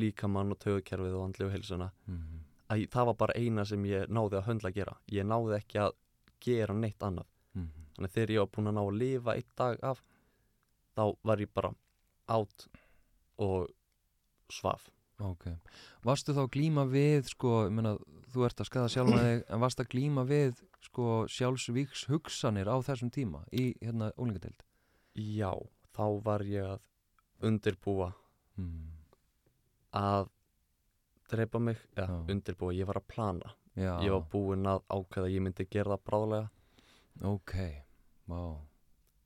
líkamann 0.02 0.52
og 0.54 0.58
tögukerfið 0.64 1.14
og 1.18 1.24
andli 1.28 1.46
og 1.46 1.52
heilsuna 1.54 1.90
mm. 2.08 2.38
að 2.72 2.80
ég- 2.84 2.90
það 2.94 3.06
var 3.10 3.16
bara 3.22 3.36
eina 3.38 3.64
sem 3.68 3.84
ég 3.86 4.08
náði 4.10 4.38
að 4.40 4.46
höndla 4.48 4.70
að 4.72 4.78
gera 4.80 4.96
ég 5.14 5.26
náði 5.30 5.56
ekki 5.60 5.78
að 5.84 5.92
gera 6.46 6.74
neitt 6.74 7.02
annað 7.02 7.28
Mm. 7.56 7.70
þannig 7.96 8.10
að 8.10 8.12
þegar 8.12 8.30
ég 8.34 8.40
var 8.42 8.48
búin 8.52 8.66
að 8.68 8.74
ná 8.76 8.80
að 8.82 8.96
lifa 9.00 9.32
einn 9.38 9.52
dag 9.56 9.78
af 9.88 10.00
þá 10.92 11.02
var 11.24 11.40
ég 11.40 11.48
bara 11.56 11.70
átt 12.28 12.66
og 13.40 13.70
svaf 14.52 14.90
ok 15.22 15.46
varstu 16.06 16.34
þá 16.36 16.42
að 16.44 16.52
glíma 16.56 16.84
við 16.90 17.30
sko, 17.30 17.52
ég 17.66 17.74
meina, 17.76 17.94
þú 18.32 18.46
ert 18.48 18.60
að 18.60 18.68
skada 18.70 18.92
sjálfa 18.92 19.22
þig 19.22 19.44
en 19.48 19.62
varstu 19.62 19.84
að 19.84 19.92
glíma 19.94 20.24
við 20.28 20.62
sko, 20.84 21.06
sjálfsvíks 21.32 22.06
hugsanir 22.10 22.68
á 22.68 22.76
þessum 22.84 23.12
tíma 23.14 23.44
í 23.52 23.70
hérna 23.80 24.12
ólingadeild 24.16 24.66
já, 25.16 25.52
þá 25.96 26.06
var 26.26 26.44
ég 26.46 26.74
að 26.74 27.46
undirbúa 27.46 28.10
mm. 28.56 28.90
að 29.96 30.28
drepa 31.26 31.58
mig, 31.58 31.80
Já. 31.96 32.06
undirbúa, 32.06 32.74
ég 32.76 32.86
var 32.86 33.00
að 33.00 33.08
plana 33.10 33.56
já, 33.74 33.96
ég 34.04 34.12
var 34.14 34.28
búinn 34.30 34.68
að 34.70 34.84
ákveða 34.86 35.26
að 35.26 35.34
ég 35.34 35.42
myndi 35.42 35.66
gera 35.66 35.96
það 35.96 36.04
bráðlega 36.06 37.32
ok 37.32 37.56
wow. 38.30 38.60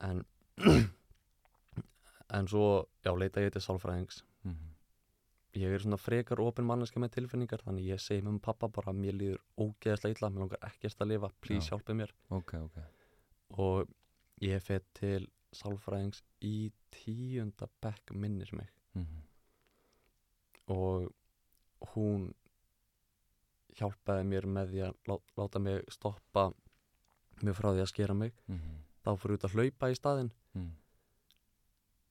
en 0.01 0.25
en 2.31 2.47
svo, 2.47 2.87
já, 3.03 3.11
leita 3.17 3.43
ég 3.43 3.53
til 3.53 3.63
sálfræðings. 3.63 4.23
Ég 5.59 5.73
er 5.75 5.83
svona 5.83 5.97
frekar 5.99 6.39
opin 6.39 6.65
manneska 6.65 6.99
með 7.03 7.11
tilfinningar 7.17 7.61
þannig 7.65 7.89
ég 7.91 7.99
segi 7.99 8.23
með 8.23 8.37
pappa 8.45 8.69
bara 8.71 8.93
mér 8.95 9.17
líður 9.19 9.41
ógeðslega 9.59 10.15
illa, 10.15 10.29
mér 10.31 10.45
langar 10.45 10.61
ekkert 10.69 11.01
að 11.03 11.09
lifa 11.11 11.29
please 11.43 11.65
Já. 11.67 11.73
hjálpið 11.75 11.97
mér 11.99 12.13
ok, 12.29 12.53
ok 12.67 12.77
og 13.59 13.89
ég 14.41 14.61
fer 14.63 14.81
til 14.95 15.27
sálfræðings 15.51 16.21
í 16.47 16.71
tíunda 16.95 17.67
bekk 17.83 18.13
minnir 18.15 18.51
mig 18.55 18.69
mm. 18.95 19.23
og 20.71 21.09
hún 21.95 22.29
hjálpaði 23.79 24.23
mér 24.27 24.47
með 24.51 24.71
því 24.73 24.81
að 24.87 24.95
lá, 25.11 25.15
láta 25.39 25.59
mig 25.63 25.83
stoppa 25.91 26.47
mig 27.41 27.55
frá 27.57 27.71
því 27.73 27.83
að 27.83 27.91
skera 27.91 28.13
mig 28.15 28.33
Mm. 28.47 28.79
þá 29.03 29.11
fyrir 29.17 29.37
út 29.39 29.45
að 29.47 29.55
hlaupa 29.57 29.89
í 29.91 29.95
staðinn 29.99 30.31
Mm. 30.55 30.71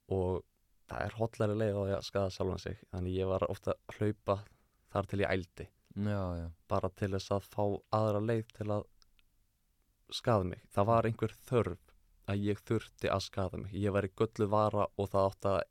og 0.09 0.43
það 0.91 1.05
er 1.05 1.17
hotlæri 1.17 1.57
leið 1.57 1.77
því 1.77 1.93
að 1.97 2.07
skada 2.07 2.33
sjálfan 2.35 2.63
sig 2.63 2.81
þannig 2.91 3.17
ég 3.17 3.29
var 3.31 3.45
ofta 3.47 3.75
að 3.75 3.97
hlaupa 3.97 4.37
þar 4.91 5.07
til 5.11 5.21
ég 5.21 5.35
ældi. 5.35 5.67
Já, 5.91 6.23
já, 6.39 6.47
bara 6.71 6.89
til 6.95 7.11
þess 7.15 7.33
að 7.35 7.47
fá 7.51 7.63
aðra 7.97 8.21
leið 8.23 8.51
til 8.57 8.67
að 8.75 8.87
skada 10.11 10.47
mig. 10.47 10.63
Það 10.71 10.89
var 10.91 11.07
einhver 11.07 11.35
þörf 11.47 11.93
að 12.31 12.45
ég 12.47 12.63
þurfti 12.67 13.11
að 13.11 13.23
skada 13.27 13.59
mig. 13.61 13.75
Ég 13.75 13.95
var 13.95 14.07
í 14.07 14.11
göllu 14.15 14.47
vara 14.51 14.87
og 14.95 15.11
það 15.11 15.29
átti 15.29 15.51
að 15.51 15.61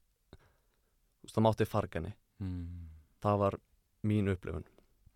það 1.30 1.44
mátti 1.44 1.66
fargani 1.68 2.14
mm. 2.40 2.86
það 3.20 3.42
var 3.44 3.58
mín 4.08 4.32
upplifun. 4.32 4.64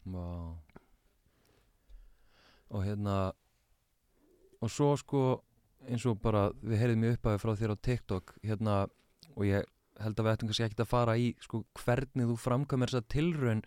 Vá. 0.04 0.28
Og 2.74 2.84
hérna 2.84 3.16
Og 4.64 4.70
svo 4.72 4.94
sko 4.96 5.22
eins 5.84 6.06
og 6.08 6.20
bara 6.24 6.46
við 6.64 6.80
heyrðum 6.80 7.02
í 7.04 7.08
upphafi 7.12 7.40
frá 7.42 7.50
þér 7.60 7.72
á 7.76 7.84
TikTok 7.84 8.30
hérna 8.40 8.76
og 9.34 9.42
ég 9.44 9.66
held 10.00 10.18
að 10.18 10.24
við 10.26 10.32
ættum 10.34 10.48
kannski 10.50 10.64
ekki 10.66 10.82
að 10.84 10.90
fara 10.90 11.16
í 11.20 11.26
sko 11.44 11.64
hvernig 11.84 12.30
þú 12.30 12.36
framkvæmir 12.42 12.90
þessa 12.92 13.08
tilraun 13.14 13.62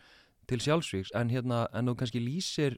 til 0.48 0.60
sjálfsvíks 0.64 1.14
en 1.16 1.30
hérna 1.32 1.68
en 1.76 1.88
þú 1.92 1.96
kannski 2.00 2.22
lýsir 2.24 2.78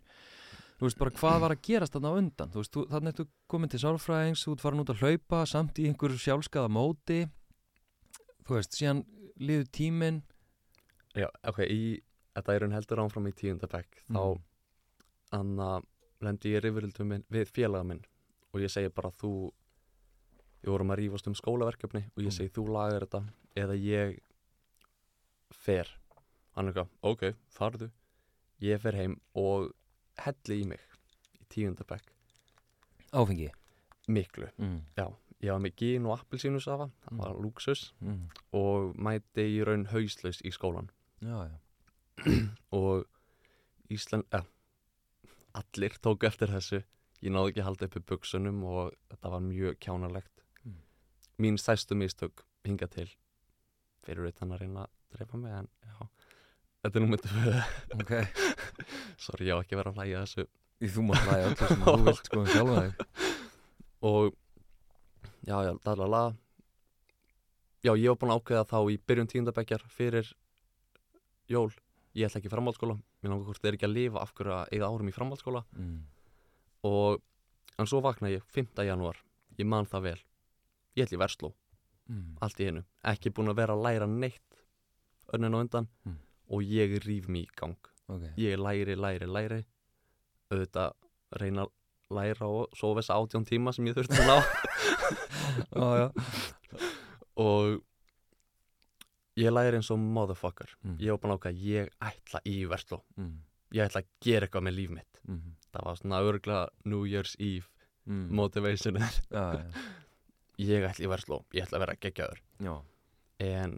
þú 0.80 0.88
veist 0.88 1.00
bara 1.02 1.12
hvað 1.20 1.40
var 1.44 1.54
að 1.56 1.64
gerast 1.68 1.96
þarna 1.96 2.12
undan. 2.16 2.52
Þú 2.54 2.62
veist 2.62 2.74
þú, 2.76 2.84
þannig 2.94 3.14
að 3.14 3.20
þú 3.20 3.26
komin 3.52 3.70
til 3.74 3.80
sálfræðings 3.84 4.44
þú 4.48 4.56
farin 4.62 4.84
út 4.84 4.92
að 4.94 5.02
hlaupa 5.04 5.42
samt 5.50 5.80
í 5.82 5.88
einhverju 5.90 6.22
sjálfskaða 6.24 6.72
móti. 6.72 7.18
Þú 8.48 8.56
veist 8.56 8.78
síðan 8.78 9.02
liður 9.44 9.68
tíminn. 9.76 10.22
Já, 11.18 11.28
ok, 11.44 11.60
í, 11.68 12.00
þetta 12.38 12.56
er 12.56 12.66
hún 12.66 12.78
heldur 12.78 13.02
ánfram 13.04 13.28
í 13.28 13.36
tíundabæk 13.36 14.06
þá 14.08 14.22
Mm. 14.24 14.40
anna 15.32 15.82
lendi 16.22 16.56
ég 16.56 16.64
minn 17.06 17.24
við 17.30 17.52
félaga 17.54 17.86
minn 17.86 18.02
og 18.54 18.62
ég 18.62 18.72
segi 18.72 18.90
bara 18.90 19.12
þú 19.12 19.52
við 20.64 20.72
vorum 20.74 20.92
að 20.94 21.00
rífast 21.04 21.28
um 21.28 21.36
skólaverkefni 21.36 22.04
og 22.16 22.24
ég 22.24 22.30
Mm. 22.32 22.38
segi 22.38 22.50
þú 22.56 22.66
lagar 22.74 23.06
þetta 23.08 23.22
eða 23.56 23.76
ég 23.80 24.20
fer 25.52 25.88
hann 26.56 26.68
er 26.68 26.74
eitthvað, 26.74 26.90
ok, 27.04 27.24
farðu 27.50 27.90
ég 28.62 28.82
fer 28.82 28.94
heim 29.00 29.20
og 29.36 29.72
helli 30.20 30.62
í 30.64 30.68
mig 30.68 30.82
í 31.40 31.46
tíundabæk 31.54 32.04
áfengi 33.14 33.50
miklu, 34.10 34.50
mm. 34.58 34.82
ég 34.98 35.52
var 35.54 35.62
með 35.64 35.76
gín 35.80 36.06
og 36.10 36.20
appelsínusafa, 36.20 36.90
það 37.06 37.12
Mm. 37.12 37.18
var 37.20 37.36
lúksus 37.40 37.92
Mm. 38.02 38.30
og 38.54 38.96
mæti 38.98 39.46
í 39.58 39.64
raun 39.66 39.86
hauslaus 39.86 40.42
í 40.42 40.52
skólan 40.52 40.90
já 41.22 41.48
já 41.50 41.58
og 42.72 43.06
Ísland, 43.90 44.26
ja, 44.32 44.44
allir 45.56 45.90
tóku 46.04 46.28
eftir 46.28 46.48
þessu 46.52 46.84
ég 47.24 47.32
náði 47.32 47.50
ekki 47.54 47.62
að 47.62 47.66
halda 47.70 47.86
uppi 47.88 48.00
buksunum 48.06 48.64
og 48.64 48.94
þetta 49.10 49.30
var 49.32 49.40
mjög 49.42 49.80
kjánalegt. 49.80 50.44
Mín 51.40 51.58
stærstu 51.60 51.96
mistök 51.96 52.44
hinga 52.68 52.88
til. 52.92 53.08
Fyrir 54.06 54.30
utan 54.30 54.54
að 54.54 54.64
reyna 54.66 54.86
að 54.86 54.92
drepa 55.16 55.40
mig 55.40 55.56
en 55.56 55.70
já, 55.84 55.96
þetta 56.84 57.00
er 57.00 57.04
nú 57.04 57.10
myndið 57.14 57.48
ok. 57.98 58.14
Sorry, 59.26 59.50
ég 59.50 59.56
á 59.56 59.62
ekki 59.62 59.76
að 59.76 59.82
vera 59.82 59.94
að 59.94 60.00
hlæja 60.02 60.24
þessu. 60.26 60.46
Í 60.80 60.92
þú 60.94 61.06
mátt 61.08 61.26
hlæja 61.28 61.50
öllu 61.50 61.70
sem 61.72 61.84
þú 61.88 61.96
vilt 62.08 62.30
sko 62.30 62.42
um 62.42 62.50
sjálfa 62.54 62.84
þig. 62.86 63.26
Og 64.10 64.30
já, 65.48 65.58
já, 65.68 65.74
lalala 65.88 66.24
já, 67.84 67.94
ég 67.96 68.12
var 68.12 68.20
búin 68.22 68.34
að 68.34 68.42
ákveða 68.42 68.68
þá 68.70 68.80
í 68.92 69.00
byrjun 69.10 69.32
tíundabækjar 69.34 69.86
fyrir 69.94 70.32
jól. 71.52 71.70
Ég 72.18 72.28
ætla 72.28 72.42
ekki 72.42 72.52
framhaldsskóla. 72.52 72.98
Mér 73.22 73.34
langar 73.34 73.50
hvort 73.50 73.64
þeir 73.64 73.78
ekki 73.78 73.88
að 73.88 73.96
lifa 73.96 74.24
af 74.24 74.32
hverju 74.36 74.56
að 74.56 74.72
eigða 74.74 74.90
árum 74.90 75.12
í 75.12 75.16
framhaldsskóla. 75.16 75.66
Mm. 75.76 76.00
og 76.88 77.20
en 77.80 77.88
svo 77.88 78.00
vakna 78.04 78.32
ég 78.32 78.44
5. 78.56 78.84
janúar. 78.88 79.20
Ég 79.60 79.68
man 79.68 79.88
það 79.88 80.06
vel 80.10 80.20
ég 80.96 81.06
ætla 81.08 81.18
í 81.18 81.22
versló, 81.26 81.54
Mm. 82.10 82.38
allt 82.42 82.58
í 82.60 82.66
einu 82.66 82.84
ekki 83.06 83.30
búin 83.30 83.50
að 83.52 83.56
vera 83.62 83.74
að 83.76 83.84
læra 83.86 84.08
neitt 84.08 84.64
önnin 85.34 85.54
á 85.54 85.60
undan 85.62 85.88
Mm. 86.06 86.16
og 86.50 86.62
ég 86.64 86.98
rýf 87.06 87.28
mig 87.28 87.44
í 87.46 87.56
gang 87.56 87.78
ok 88.10 88.24
ég 88.38 88.58
læri, 88.58 88.96
læri, 88.96 89.28
læri 89.28 89.66
auðvitað 90.52 90.94
reyna 91.40 91.66
að 91.66 91.72
læra 92.10 92.48
og 92.50 92.70
sofa 92.76 93.02
þess 93.02 93.14
átjón 93.14 93.46
tíma 93.46 93.72
sem 93.74 93.86
ég 93.86 93.94
þurfti 93.94 94.18
að 94.18 94.26
ná 94.26 94.38
já. 96.02 96.10
og 97.38 97.84
ég 99.38 99.54
læri 99.54 99.78
eins 99.78 99.92
og 99.92 100.00
motherfucker 100.00 100.74
Mm. 100.84 100.98
ég 101.00 101.12
var 101.12 101.20
búin 101.20 101.34
að 101.36 101.40
ákveða, 101.40 101.62
ég 101.62 101.90
ætla 102.02 102.40
í 102.46 102.66
versló 102.68 103.04
Mm. 103.18 103.38
ég 103.72 103.86
ætla 103.86 104.02
að 104.02 104.08
gera 104.22 104.48
eitthvað 104.48 104.64
með 104.68 104.76
líf 104.76 104.90
mitt 104.90 105.20
Mm. 105.28 105.54
það 105.72 105.86
var 105.86 105.96
svona 105.96 106.22
örgla 106.26 106.70
New 106.86 107.04
Year's 107.06 107.36
Eve 107.40 107.68
Mm. 108.08 108.30
motivationið 108.32 109.22
já, 109.30 109.54
já. 109.54 109.72
ég 110.60 110.86
ætla 110.88 111.06
í 111.06 111.12
versló, 111.12 111.44
ég 111.56 111.66
ætla 111.66 111.80
að 111.80 111.86
vera 111.86 112.00
geggjaður. 112.06 112.42
Já. 112.60 112.74
en 113.40 113.78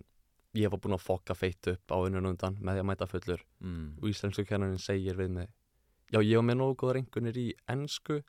ég 0.58 0.72
var 0.74 0.80
búinn 0.82 0.98
að 0.98 1.06
fokka 1.06 1.36
feitt 1.38 1.68
upp 1.70 1.94
á 1.94 1.98
unnun 2.02 2.32
undan 2.32 2.58
með 2.60 2.78
því 2.78 2.82
að 2.82 2.88
mæta 2.90 3.08
fullur. 3.08 3.44
Mm. 3.62 3.98
og 4.02 4.08
íslensku 4.10 4.46
kennarin 4.50 4.82
segir 4.82 5.20
við 5.20 5.30
mig 5.38 5.52
já, 6.12 6.20
ég 6.20 6.40
var 6.40 6.48
með 6.48 6.58
nógu 6.60 6.78
góðar 6.82 7.00
einhvernir 7.00 7.38
í 7.40 7.48
ennsku 7.72 8.20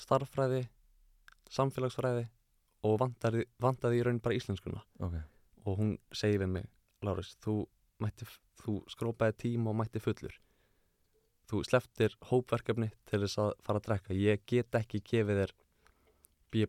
starffræði 0.00 0.68
samfélagsfræði 1.50 2.28
og 2.86 3.00
vantaði, 3.02 3.44
vantaði 3.60 3.98
í 4.00 4.04
raun 4.06 4.20
bara 4.22 4.36
íslenskuna. 4.38 4.84
Ok. 5.04 5.18
Og 5.66 5.80
hún 5.80 5.96
segir 6.16 6.44
við 6.44 6.54
mig 6.54 6.68
Lárus, 7.04 7.32
þú, 7.40 7.64
mætti, 8.04 8.26
þú 8.60 8.74
skrópaði 8.92 9.36
tíma 9.40 9.72
og 9.72 9.78
mætti 9.80 10.02
fullur. 10.04 10.34
Þú 11.48 11.62
sleftir 11.64 12.14
hópverkefni 12.28 12.90
til 13.08 13.22
þess 13.22 13.40
að 13.40 13.54
fara 13.64 13.80
að 13.80 13.86
drekka. 13.86 14.16
Ég 14.16 14.44
get 14.48 14.76
ekki 14.76 15.00
gefið 15.00 15.40
þér 15.40 15.54
B+. 16.50 16.66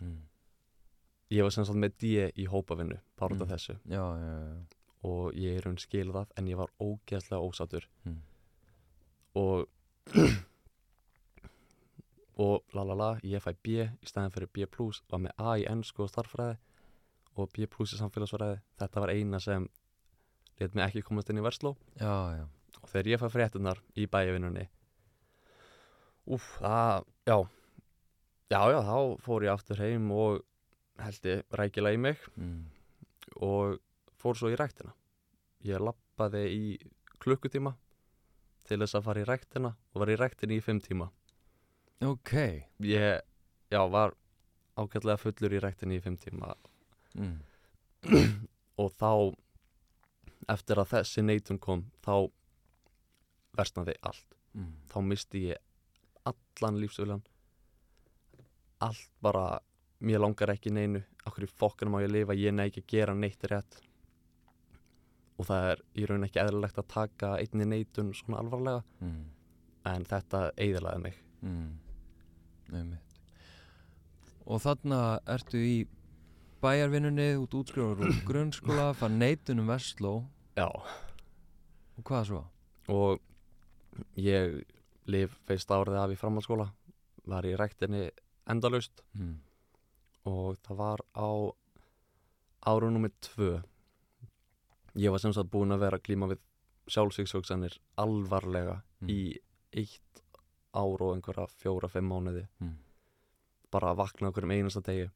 mm. 0.00 0.18
Ég 1.30 1.42
var 1.46 1.50
sem 1.54 1.64
sagt 1.64 1.78
með 1.78 1.92
D 2.00 2.32
í 2.42 2.46
hópavinnu 2.50 2.98
bara 3.16 3.34
út 3.34 3.42
af 3.42 3.48
Mm. 3.48 3.54
þessu 3.54 3.74
já, 3.86 4.04
já, 4.18 4.32
já. 4.48 4.64
og 5.02 5.32
ég 5.34 5.56
er 5.56 5.62
raun 5.64 5.78
skilu 5.78 6.12
það 6.12 6.26
en 6.36 6.46
ég 6.50 6.56
var 6.56 6.70
ógeðslega 6.80 7.44
ósátur 7.46 7.84
Mm. 8.04 8.20
og 9.34 9.68
og 12.40 12.64
la 12.74 12.82
la 12.88 12.94
la, 12.94 13.10
ég 13.22 13.42
fæ 13.44 13.52
B 13.62 13.66
í 13.84 14.06
staðin 14.08 14.32
fyrir 14.32 14.48
B 14.48 14.64
var 15.10 15.20
með 15.20 15.32
A 15.38 15.56
í 15.60 15.66
ennsku 15.68 16.02
og 16.06 16.10
starffræði 16.10 16.56
og 17.36 17.50
B 17.52 17.66
í 17.66 17.68
samfélagsfræði 18.00 18.60
þetta 18.80 19.00
var 19.04 19.10
eina 19.12 19.40
sem 19.40 19.68
let 20.60 20.74
mig 20.74 20.84
ekki 20.88 21.02
komast 21.02 21.30
inn 21.30 21.38
í 21.38 21.44
versló 21.44 21.76
já, 22.00 22.36
já, 22.40 22.46
og 22.82 22.88
þegar 22.88 23.06
ég 23.12 23.20
fæ 23.20 23.28
fréttunar 23.34 23.78
í 23.96 24.06
bæjavinnunni 24.06 24.68
úf, 26.26 26.58
það, 26.60 27.04
já 27.26 27.38
já, 28.50 28.60
já, 28.72 28.80
þá 28.84 28.96
fór 29.24 29.46
ég 29.46 29.54
aftur 29.54 29.82
heim 29.82 30.10
og 30.14 30.40
held 31.00 31.28
ég 31.30 31.44
rækilega 31.56 31.96
í 31.96 32.00
mig 32.00 32.24
mm. 32.36 32.64
og 33.46 33.78
fór 34.20 34.38
svo 34.38 34.50
í 34.52 34.58
ræktina 34.58 34.94
ég 35.66 35.82
lappaði 35.82 36.44
í 36.54 36.64
klukkutíma 37.20 37.74
til 38.68 38.80
þess 38.82 38.98
að 38.98 39.06
fara 39.08 39.22
í 39.22 39.28
ræktina 39.28 39.74
og 39.92 40.02
var 40.02 40.12
í 40.12 40.18
ræktina 40.20 40.56
í 40.56 40.64
fimm 40.64 40.80
tíma 40.84 41.10
ok 42.04 42.34
ég, 42.86 43.20
já, 43.72 43.80
var 43.92 44.16
ágætlega 44.80 45.20
fullur 45.20 45.56
í 45.56 45.62
ræktina 45.62 45.96
í 45.96 46.02
fimm 46.04 46.18
tíma 46.20 46.54
mm. 47.14 47.38
og 48.80 48.92
þá 48.96 49.12
eftir 50.50 50.80
að 50.80 50.92
þessi 50.96 51.24
neitun 51.24 51.60
kom 51.62 51.86
þá 52.04 52.28
versnaði 53.56 53.96
allt 54.06 54.30
Mm. 54.50 54.72
þá 54.90 54.96
misti 55.06 55.40
ég 55.52 55.60
allan 56.26 56.80
lífsvöljan 56.82 57.22
allt 58.80 59.10
bara 59.22 59.60
mér 60.00 60.20
langar 60.22 60.50
ekki 60.54 60.70
neinu 60.72 61.02
okkur 61.28 61.44
í 61.44 61.50
fokkanum 61.60 61.98
á 62.00 62.02
ég 62.02 62.08
að 62.08 62.14
lifa, 62.16 62.36
ég 62.40 62.54
næ 62.56 62.64
ekki 62.70 62.80
að 62.84 62.90
gera 62.94 63.14
neitt 63.14 63.44
rétt 63.50 63.80
og 65.40 65.46
það 65.48 65.66
er 65.72 65.82
í 65.96 66.06
raun 66.08 66.24
ekki 66.26 66.40
eðlilegt 66.42 66.78
að 66.80 66.88
taka 66.92 67.30
einni 67.40 67.66
neitun 67.68 68.12
svona 68.16 68.40
alvarlega 68.42 68.82
Mm. 69.00 69.24
en 69.84 70.04
þetta 70.04 70.50
eiðilaði 70.56 71.02
mig 71.02 71.14
Mm. 71.42 71.78
Einmitt. 72.72 73.20
og 74.46 74.60
þarna 74.60 75.20
ertu 75.26 75.56
í 75.58 75.86
bæjarvinnunni 76.62 77.30
út 77.40 77.54
útskrifur 77.56 78.00
úr 78.04 78.18
grunnskóla 78.28 78.90
fann 78.94 79.18
neitunum 79.18 79.66
Vestló 79.72 80.24
já, 80.56 80.66
og 80.68 82.04
hvað 82.04 82.24
svo? 82.28 82.44
og 82.88 83.20
ég 84.16 84.62
lif 85.06 85.36
feist 85.46 85.68
árið 85.70 85.96
af 86.02 86.10
í 86.12 86.18
framhaldsskóla 86.20 86.68
var 87.26 87.44
í 87.48 87.56
ræktinni 87.56 88.10
endalaust 88.50 89.02
Mm. 89.14 89.36
og 90.26 90.58
það 90.62 90.76
var 90.76 91.00
á 91.16 91.28
ára 92.66 92.90
nummer 92.90 93.10
tvö 93.22 93.62
ég 94.96 95.10
var 95.10 95.18
sem 95.22 95.32
sagt 95.32 95.50
búinn 95.50 95.72
að 95.72 95.80
vera 95.84 95.98
að 95.98 96.02
glíma 96.08 96.28
við 96.32 96.40
sjálfsvíksvöksanir 96.90 97.78
alvarlega 97.98 98.82
Mm. 99.00 99.08
í 99.08 99.38
eitt 99.72 100.22
ár 100.74 101.00
og 101.02 101.14
einhverja 101.16 101.46
fjóra-fimm 101.48 102.08
mánuði 102.10 102.46
Mm. 102.60 102.76
bara 103.70 103.92
að 103.92 103.96
vakna 103.96 104.28
okkur 104.30 104.44
um 104.44 104.50
einasta 104.50 104.80
degi 104.82 105.10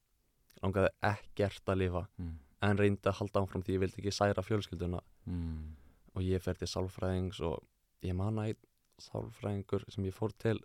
langaði 0.63 0.89
ekkert 1.03 1.65
að 1.67 1.79
lifa 1.79 2.07
Mm. 2.19 2.39
en 2.63 2.77
reyndi 2.79 3.03
að 3.11 3.19
halda 3.19 3.41
áfram 3.43 3.63
því 3.63 3.75
ég 3.75 3.81
vildi 3.81 3.99
ekki 4.01 4.13
særa 4.13 4.43
fjölskylduna 4.43 5.01
Mm. 5.27 5.75
og 6.15 6.23
ég 6.23 6.41
fer 6.41 6.55
til 6.55 6.69
sálfræðings 6.69 7.41
og 7.41 7.63
ég 8.03 8.15
man 8.15 8.35
að 8.37 8.47
einn 8.49 8.57
sálfræðingur 8.99 9.85
sem 9.93 10.05
ég 10.05 10.15
fór 10.15 10.33
til 10.39 10.61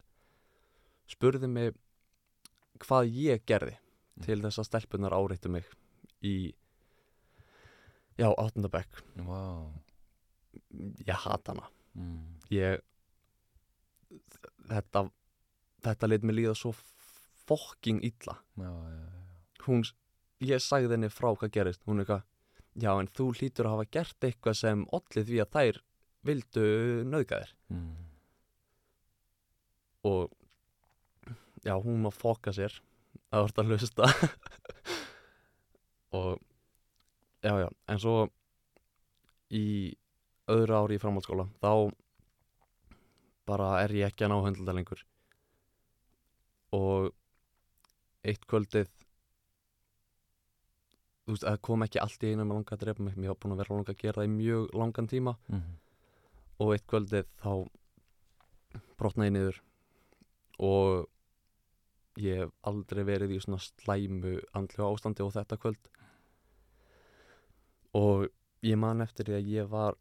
spurði 1.07 1.49
mig 1.49 1.75
hvað 2.85 3.13
ég 3.15 3.45
gerði 3.49 3.77
Mm. 4.19 4.25
til 4.25 4.41
þess 4.43 4.59
að 4.59 4.65
stelpunar 4.67 5.13
áreittu 5.15 5.47
mig 5.47 5.63
í 6.27 6.51
já, 8.19 8.27
áttundabekk 8.35 8.97
Vá 9.23 9.71
ég 11.07 11.13
hata 11.23 11.53
hana 11.53 11.69
mm. 11.95 12.25
ég 12.51 12.81
þetta 14.67 15.05
þetta 15.87 16.09
lit 16.11 16.25
mig 16.27 16.35
líða 16.35 16.55
svo 16.59 16.73
fokking 17.47 18.01
illa 18.03 18.35
já, 18.59 18.67
já, 18.67 18.97
já. 18.99 19.63
hún, 19.69 19.85
ég 20.43 20.59
sagði 20.67 20.97
henni 20.97 21.09
frá 21.13 21.31
hvað 21.31 21.53
gerist 21.55 21.87
hún 21.87 22.01
er 22.03 22.09
eitthvað, 22.09 22.27
já 22.83 22.91
en 22.99 23.07
þú 23.15 23.29
hlýtur 23.39 23.69
að 23.69 23.77
hafa 23.77 23.87
gert 23.95 24.27
eitthvað 24.27 24.59
sem 24.65 24.83
ollið 24.99 25.29
því 25.31 25.39
að 25.45 25.53
þær 25.55 25.81
vildu 26.27 26.67
þér 27.45 27.55
Mm. 27.71 27.95
og 30.11 30.31
já, 31.65 31.73
hún 31.75 32.03
má 32.03 32.11
fokka 32.13 32.53
sér. 32.55 32.73
Að 33.33 33.47
verða 33.47 33.63
að 33.63 33.71
hlusta. 33.73 34.09
Og 36.19 36.39
já, 37.45 37.53
já, 37.63 37.67
en 37.87 38.01
svo 38.01 38.15
í 39.53 39.95
öðru 40.49 40.77
ári 40.77 40.97
í 40.97 41.01
framhaldsskóla 41.01 41.45
þá 41.61 41.91
bara 43.49 43.69
er 43.83 43.93
ég 43.97 44.09
ekki 44.09 44.25
að 44.25 44.33
ná 44.33 44.39
höndla 44.45 44.75
lengur. 44.77 45.03
Og 46.75 47.11
eitt 48.25 48.45
kvöldið 48.49 48.89
þú 51.29 51.35
veist, 51.35 51.45
það 51.45 51.61
kom 51.65 51.85
ekki 51.85 52.01
allt 52.01 52.25
í 52.25 52.31
einu 52.33 52.45
með 52.45 52.57
langa 52.57 52.75
að 52.75 52.83
drepa 52.83 53.05
mig, 53.05 53.17
mér 53.17 53.33
var 53.33 53.39
búin 53.41 53.53
að 53.53 53.61
vera 53.61 53.75
langa 53.75 53.93
að 53.93 54.01
gera 54.01 54.21
það 54.21 54.27
í 54.27 54.33
mjög 54.33 54.67
langan 54.81 55.09
tíma. 55.09 55.35
Mm. 55.49 55.69
og 56.59 56.73
eitt 56.75 56.87
kvöldið 56.91 57.27
þá 57.39 57.51
brotnaði 58.99 59.31
niður. 59.35 59.59
Og 60.59 61.05
ég 62.19 62.41
hef 62.43 62.51
aldrei 62.69 63.03
verið 63.07 63.31
í 63.35 63.39
svona 63.43 63.59
slæmu 63.63 64.35
andlega 64.53 64.89
ástandi 64.91 65.23
og 65.25 65.33
þetta 65.37 65.57
kvöld 65.61 65.89
og 67.99 68.27
ég 68.65 68.77
man 68.79 69.01
eftir 69.05 69.29
því 69.29 69.37
að 69.39 69.49
ég 69.53 69.69
var 69.71 69.97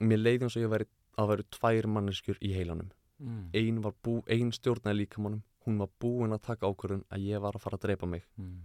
mér 0.00 0.20
leiði 0.22 0.46
eins 0.46 0.56
og 0.58 0.64
ég 0.66 0.72
væri 0.72 0.86
að 1.16 1.30
veru 1.32 1.46
tvær 1.56 1.88
manneskjur 1.96 2.38
í 2.44 2.52
heilanum 2.56 2.92
Mm. 3.18 3.48
ein, 3.54 3.78
var 3.80 3.94
bú, 4.04 4.22
ein 4.28 4.50
stjórnaði 4.52 4.98
líkamannum 5.06 5.42
hún 5.64 5.78
var 5.80 5.88
búin 5.98 6.34
að 6.36 6.42
taka 6.42 6.66
ákvörðun 6.68 7.04
að 7.10 7.22
ég 7.24 7.40
var 7.40 7.54
að 7.56 7.62
fara 7.62 7.76
að 7.78 7.80
dreipa 7.86 8.06
mig 8.06 8.24
Mm. 8.36 8.58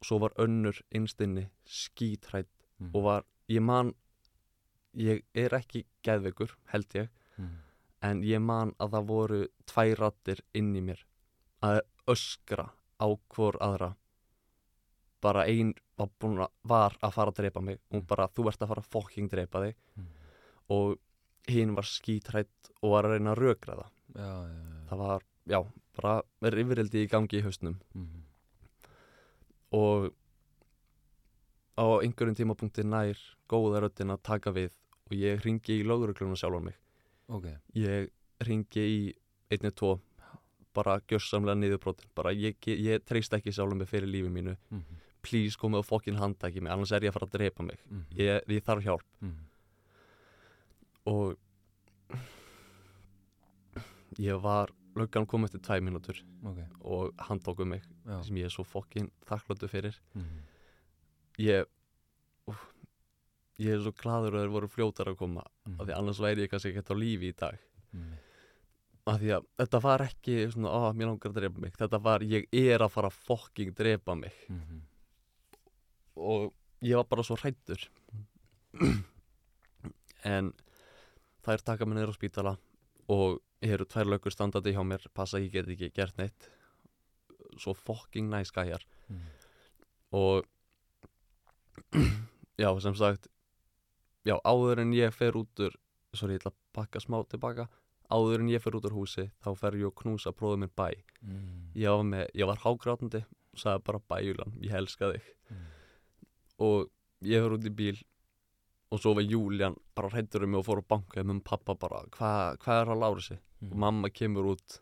og 0.00 0.06
svo 0.08 0.18
var 0.20 0.30
önnur 0.38 0.80
innstinni 0.90 1.50
skítrætt 1.66 2.48
Mm. 2.80 2.90
og 2.94 3.02
var, 3.04 3.24
ég 3.50 3.60
man 3.62 3.92
ég 4.96 5.22
er 5.34 5.50
ekki 5.50 5.84
geðveikur 6.02 6.48
held 6.72 6.88
ég 6.94 7.08
Mm. 7.38 7.58
en 8.02 8.22
ég 8.22 8.40
man 8.40 8.72
að 8.80 8.90
það 8.90 9.06
voru 9.06 9.46
tvær 9.66 9.96
rattir 9.98 10.40
inn 10.54 10.74
í 10.74 10.80
mér 10.80 11.04
að 11.62 11.80
öskra 12.12 12.68
á 13.00 13.06
hvor 13.34 13.56
aðra 13.60 13.94
bara 15.20 15.44
ein 15.46 15.74
var, 15.98 16.08
búin 16.20 16.38
að, 16.40 16.48
var 16.64 16.94
að 17.04 17.12
fara 17.12 17.30
að 17.32 17.40
drepa 17.42 17.60
mig 17.60 17.78
og 17.90 18.00
Mm. 18.02 18.06
bara 18.08 18.28
þú 18.28 18.48
ert 18.48 18.62
að 18.62 18.68
fara 18.72 18.80
að 18.82 18.90
fokking 18.94 19.28
drepa 19.30 19.60
þig 19.66 19.74
Mm. 19.96 20.06
og 20.70 20.98
hinn 21.48 21.74
var 21.74 21.84
skítrætt 21.84 22.70
og 22.82 22.90
var 22.94 23.04
að 23.04 23.12
reyna 23.18 23.34
að 23.34 23.42
rökra 23.44 23.74
það 23.76 23.90
já, 24.14 24.32
já, 24.48 24.60
já. 24.70 24.88
það 24.90 24.98
var, 24.98 25.22
já, 25.46 25.60
bara 25.96 26.22
rifrildi 26.54 27.04
í 27.04 27.08
gangi 27.10 27.38
í 27.40 27.42
hausnum 27.44 27.76
Mm. 27.94 28.22
og 29.72 30.10
á 31.78 31.84
einhverjum 32.02 32.36
tímapunkti 32.36 32.84
nær 32.84 33.16
góða 33.48 33.80
röddin 33.84 34.12
að 34.12 34.22
taka 34.22 34.52
við 34.52 34.72
og 35.10 35.12
ég 35.16 35.44
ringi 35.44 35.80
í 35.80 35.84
lögregluna 35.86 36.36
sjálfan 36.38 36.64
mig 36.64 36.76
ok 37.28 37.46
ég 37.74 38.10
ringi 38.46 38.80
í 38.80 39.14
einni 39.50 39.70
tvo 39.72 40.00
bara 40.74 41.00
gjörsamlega 41.10 41.56
niðurbrotin 41.58 42.10
bara 42.14 42.30
ég, 42.32 42.56
ég 42.66 43.02
treyst 43.04 43.32
ekki 43.34 43.52
sjálfum 43.52 43.78
mig 43.82 43.88
fyrir 43.90 44.06
lífi 44.10 44.30
mínu 44.30 44.56
mm. 44.70 44.82
please 45.22 45.56
komið 45.60 45.82
og 45.82 45.86
fokkin 45.88 46.16
handtæki 46.20 46.60
mig 46.62 46.72
annars 46.72 46.92
er 46.92 47.00
ég 47.02 47.10
að 47.12 47.18
fara 47.18 47.26
að 47.30 47.34
drepa 47.38 47.62
mig 47.66 47.78
Mm. 47.90 48.04
ég, 48.16 48.40
ég 48.48 48.62
þarf 48.64 48.82
hjálp 48.84 49.06
Mm. 49.20 49.38
og 51.06 51.36
ég 54.18 54.40
var 54.42 54.70
löggan 54.98 55.26
kom 55.26 55.44
eftir 55.46 55.60
tvæ 55.62 55.78
mínútur 55.84 56.18
ok 56.44 56.58
og 56.82 57.12
hann 57.28 57.38
tók 57.40 57.60
um 57.62 57.68
mig 57.68 57.82
já. 58.06 58.22
sem 58.24 58.36
ég 58.36 58.44
er 58.44 58.50
svo 58.54 58.64
fokkin 58.64 59.10
þakkláttu 59.26 59.68
fyrir 59.68 59.94
Mm. 60.14 60.42
ég 61.38 61.64
úf, 62.48 62.58
ég 63.58 63.74
er 63.74 63.80
svo 63.80 63.92
gladur 63.92 64.34
að 64.34 64.44
þeir 64.44 64.50
voru 64.56 64.68
fljótar 64.68 65.06
að 65.12 65.16
koma 65.16 65.44
af 65.78 65.86
því 65.86 65.96
annars 65.98 66.18
væri 66.20 66.42
ég 66.46 66.50
kannski 66.50 66.72
ekkert 66.72 66.90
á 66.90 66.96
lífi 66.98 67.28
í 67.30 67.36
dag 67.36 67.58
Af 69.10 69.18
því 69.18 69.32
að 69.34 69.48
þetta 69.58 69.80
var 69.82 70.04
ekki 70.04 70.36
svona, 70.52 70.70
á, 70.70 70.80
mér 70.94 71.10
langar 71.10 71.32
að 71.32 71.40
drepa 71.40 71.62
mig. 71.64 71.74
Þetta 71.78 72.00
var, 72.04 72.24
ég 72.26 72.46
er 72.54 72.84
að 72.84 72.92
fara 72.94 73.10
að 73.10 73.18
fokking 73.26 73.74
drepa 73.76 74.16
mig. 74.18 74.36
Mm. 74.52 74.86
og 76.20 76.50
ég 76.84 76.98
var 76.98 77.06
bara 77.08 77.22
svo 77.24 77.36
hrættur 77.40 77.80
en 80.34 80.50
þær 81.44 81.64
taka 81.64 81.86
mig 81.86 81.96
niður 81.96 82.12
á 82.12 82.18
spítala 82.18 82.52
og 83.10 83.40
eru 83.64 83.86
tvær 83.88 84.10
lögur 84.10 84.34
standandi 84.34 84.74
hjá 84.74 84.82
mér 84.84 85.06
passa 85.16 85.38
að 85.38 85.46
ég 85.46 85.54
get 85.54 85.70
ekki 85.72 85.90
gert 85.96 86.18
neitt. 86.20 86.48
Svo 87.60 87.74
fokking 87.74 88.28
næs 88.30 88.52
gæjar. 88.54 88.84
Mm. 89.08 89.26
og 90.12 90.46
já, 92.60 92.70
sem 92.80 92.94
sagt 92.94 93.28
já, 94.26 94.36
áður 94.44 94.82
en 94.84 94.92
ég 94.94 95.14
fer 95.14 95.36
út 95.38 95.62
úr 95.62 95.76
sorry, 96.14 96.36
ég 96.36 96.42
ætla 96.42 96.52
að 96.52 96.60
bakka 96.76 97.02
smá 97.02 97.20
tilbaka 97.30 97.68
áður 98.10 98.40
en 98.44 98.48
ég 98.52 98.62
fer 98.62 98.76
út 98.78 98.86
úr 98.88 98.96
húsi 98.96 99.30
þá 99.44 99.50
fer 99.58 99.76
ég 99.78 99.86
og 99.90 99.94
knúsa 100.02 100.32
bróður 100.32 100.58
minn 100.64 100.74
bæ 100.76 100.90
Mm. 101.20 101.72
ég 101.76 101.88
var, 101.92 102.04
með, 102.04 102.26
ég 102.34 102.46
var 102.48 102.56
hágrátandi 102.64 103.20
og 103.52 103.58
sagði 103.60 103.84
bara 103.84 103.98
bæjulan, 104.08 104.52
ég 104.62 104.72
elska 104.72 105.12
þig 105.12 105.22
Mm. 105.50 105.66
og 106.58 106.90
ég 107.22 107.42
fer 107.44 107.52
út 107.58 107.66
í 107.68 107.74
bíl 107.76 107.98
og 108.90 108.98
svo 109.00 109.14
var 109.14 109.22
Júlían 109.22 109.76
bara 109.94 110.08
hrættur 110.08 110.42
um 110.44 110.50
mig 110.50 110.58
og 110.58 110.64
fór 110.66 110.80
að 110.82 110.88
banka 110.88 111.20
um 111.20 111.40
pappa 111.40 111.74
bara, 111.74 112.04
hvað 112.10 112.56
hva 112.58 112.80
er 112.80 112.88
á 112.88 112.94
Lárusi 112.96 113.38
Mm. 113.60 113.72
og 113.72 113.76
mamma 113.76 114.08
kemur 114.08 114.56
út 114.56 114.80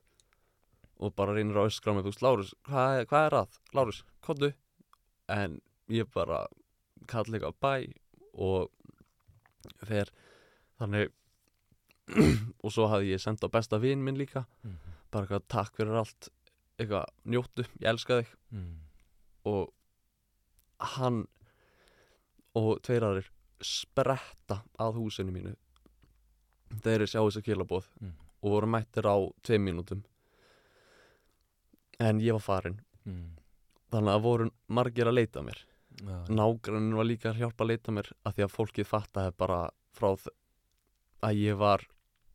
og 1.01 1.15
bara 1.17 1.35
reynir 1.35 1.55
að 1.59 1.67
öskra 1.71 1.91
á 1.91 1.95
mig, 1.95 2.05
þú 2.05 2.11
veist, 2.13 2.23
Lárus 2.23 2.55
hvað 2.65 3.07
hva 3.07 3.27
er 3.27 3.35
að, 3.43 3.59
Lárus, 3.75 4.03
kontu 4.23 4.53
en 5.29 5.61
ég 5.91 6.07
bara 6.15 6.47
kall 7.07 7.25
eitthvað 7.25 7.55
bæ 7.61 7.95
og 8.35 8.71
fer 9.85 10.07
þannig 10.79 11.11
og 12.65 12.73
svo 12.73 12.89
hafði 12.89 13.13
ég 13.15 13.21
sendt 13.23 13.45
á 13.45 13.49
besta 13.53 13.79
vin 13.81 14.03
minn 14.05 14.17
líka 14.19 14.45
Mhm. 14.65 14.77
bara 15.11 15.25
eitthvað 15.27 15.49
takk 15.49 15.77
fyrir 15.77 15.97
allt 15.99 16.29
eitthvað 16.79 17.07
njóttu, 17.27 17.65
ég 17.81 17.89
elska 17.91 18.21
þig 18.23 18.29
Mm. 18.53 18.75
og 19.45 19.73
hann 20.81 21.27
og 22.55 22.81
tveir 22.83 23.03
aðrir 23.03 23.29
spretta 23.61 24.63
að 24.79 24.95
húsinu 25.01 25.33
mínu 25.33 25.55
þeir 26.83 26.95
eru 27.01 27.07
sjá 27.07 27.21
þessu 27.25 27.43
kilabóð 27.43 27.89
Mm. 28.01 28.13
og 28.43 28.51
voru 28.51 28.67
mættir 28.67 29.05
á 29.09 29.17
tveim 29.43 29.65
mínútum 29.67 30.03
en 32.01 32.21
ég 32.21 32.33
var 32.33 32.41
farin 32.45 32.81
Mm. 33.07 33.31
þannig 33.91 34.13
að 34.15 34.23
voru 34.23 34.51
margir 34.69 35.07
að 35.09 35.15
leita 35.15 35.41
að 35.41 35.47
mér 35.49 35.65
Já, 35.99 36.25
nágrannin 36.29 36.95
var 36.95 37.05
líka 37.09 37.31
að 37.33 37.39
hjálpa 37.41 37.65
að 37.65 37.69
leita 37.73 37.91
að 37.91 37.95
mér 37.97 38.13
að 38.27 38.35
því 38.37 38.43
að 38.45 38.53
fólkið 38.55 38.87
fattaði 38.87 39.33
bara 39.37 39.71
frá 39.97 40.11
þ- 40.15 40.35
að 41.23 41.35
ég 41.41 41.57
var 41.59 41.87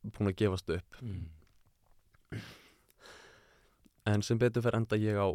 búin 0.04 0.32
að 0.32 0.38
gefast 0.42 0.72
upp. 0.74 1.00
Mm. 1.02 1.26
en 4.10 4.24
sem 4.26 4.40
betur 4.42 4.64
fyrir 4.66 4.80
enda 4.82 4.98
ég 5.00 5.16
á 5.16 5.28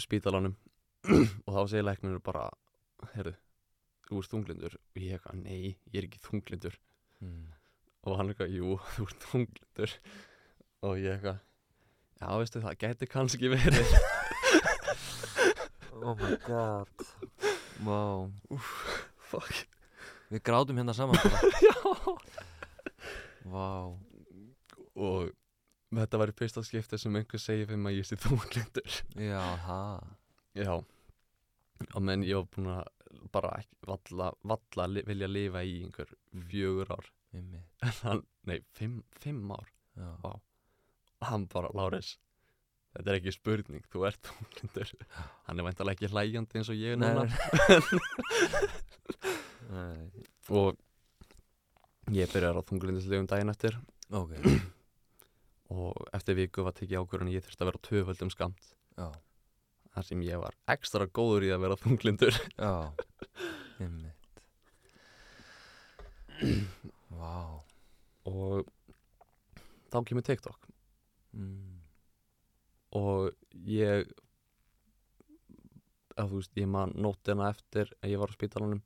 spítalanum 0.00 0.56
og 1.46 1.54
þá 1.54 1.60
segir 1.70 1.86
læknir 1.86 2.18
bara 2.24 2.48
heyrðu, 3.14 3.36
þú 4.08 4.20
ert 4.20 4.34
þunglindur. 4.34 4.76
Og 4.76 5.00
ég 5.00 5.16
eitthvað, 5.16 5.38
nei, 5.44 5.76
ég 5.92 6.02
er 6.02 6.08
ekki 6.08 6.24
þunglindur. 6.26 6.76
Mm. 7.20 7.46
og 8.08 8.16
hann 8.16 8.32
eitthvað, 8.32 8.56
jú, 8.56 8.76
þú 8.96 9.08
ert 9.08 9.28
þunglindur. 9.30 9.96
Og 10.88 11.00
ég 11.00 11.16
eitthvað 11.16 11.40
já, 12.20 12.28
veistu 12.36 12.64
það, 12.64 12.80
geti 12.84 13.10
kannski 13.10 13.52
verið. 13.52 13.96
Oh 16.00 16.14
my 16.16 16.36
god. 16.46 16.88
Wow. 17.84 18.30
Fuck. 19.30 19.66
Við 20.32 20.42
grátum 20.46 20.78
hérna 20.80 20.94
saman 20.96 21.18
bara. 21.20 21.40
já. 21.68 21.76
Vá 23.50 23.66
og 24.96 25.30
þetta 25.94 26.20
var 26.22 26.32
í 26.32 26.36
fyrsta 26.38 26.62
skipti 26.66 26.98
sem 27.00 27.16
einhver 27.18 27.42
segir 27.42 27.68
fyrir 27.68 27.82
mig 27.82 27.94
að 27.94 28.00
ég 28.00 28.08
sé 28.08 28.18
þunglindur. 28.24 28.96
Já, 29.18 29.44
það 29.66 30.08
já 30.60 30.72
og 31.96 32.02
menn 32.04 32.24
ég 32.26 32.36
var 32.36 32.48
búin 32.52 32.72
að 32.74 33.28
bara 33.32 33.52
ekki, 33.60 33.76
valla, 33.88 34.30
valla 34.46 34.86
li, 34.90 35.02
vilja 35.06 35.28
lifa 35.30 35.62
í 35.64 35.78
einhver 35.84 36.10
fjögur 36.50 36.90
ár. 36.92 37.06
Hann, 38.02 38.24
nei, 38.46 38.58
fimm, 38.76 39.00
fimm 39.22 39.52
ár. 39.54 39.70
Já. 39.96 40.34
Hann 41.30 41.46
bara, 41.52 41.70
Láris 41.76 42.16
þetta 42.90 43.12
er 43.12 43.18
ekki 43.20 43.34
spurning, 43.34 43.84
þú 43.92 44.04
ert 44.08 44.26
þunglindur. 44.26 44.92
Hann 45.46 45.60
er 45.62 45.66
væntalega 45.68 45.96
ekki 45.98 46.10
hlægjandi 46.10 46.60
eins 46.60 46.72
og 46.72 46.80
ég 46.80 46.98
núna. 46.98 47.26
Nei. 49.70 50.26
og 50.50 50.74
ég 52.10 52.30
byrjar 52.32 52.58
á 52.58 52.62
þunglindislegum 52.66 53.30
daginn 53.30 53.52
eftir. 53.54 53.78
Ok 54.10 54.34
og 55.70 56.08
eftir 56.16 56.38
viku 56.38 56.64
var 56.66 56.74
tekið 56.76 57.02
ákvörðun 57.02 57.30
að 57.30 57.36
ég 57.36 57.44
þurfti 57.46 57.64
að 57.64 57.70
vera 57.70 57.84
töföldum 57.88 58.32
skamt 58.34 58.72
Já. 58.98 59.10
Þar 59.90 60.06
sem 60.06 60.22
ég 60.22 60.40
var 60.42 60.56
ekstra 60.70 61.06
góður 61.10 61.46
í 61.48 61.52
að 61.54 61.62
vera 61.64 61.78
þunglindur. 61.80 62.36
Já 62.58 62.72
Einmitt. 63.80 64.20
Vá. 67.10 67.60
Og 68.28 68.68
þá 69.90 69.98
kemur 70.06 70.26
TikTok. 70.26 70.68
Mm. 71.30 71.78
og 72.98 73.28
ég 73.70 74.08
að 76.18 76.32
þú 76.32 76.40
veist, 76.40 76.56
ég 76.58 76.66
man 76.66 76.90
nóttina 76.98 77.46
eftir 77.52 77.92
að 78.02 78.10
ég 78.10 78.18
var 78.18 78.32
á 78.34 78.34
spítalanum 78.34 78.80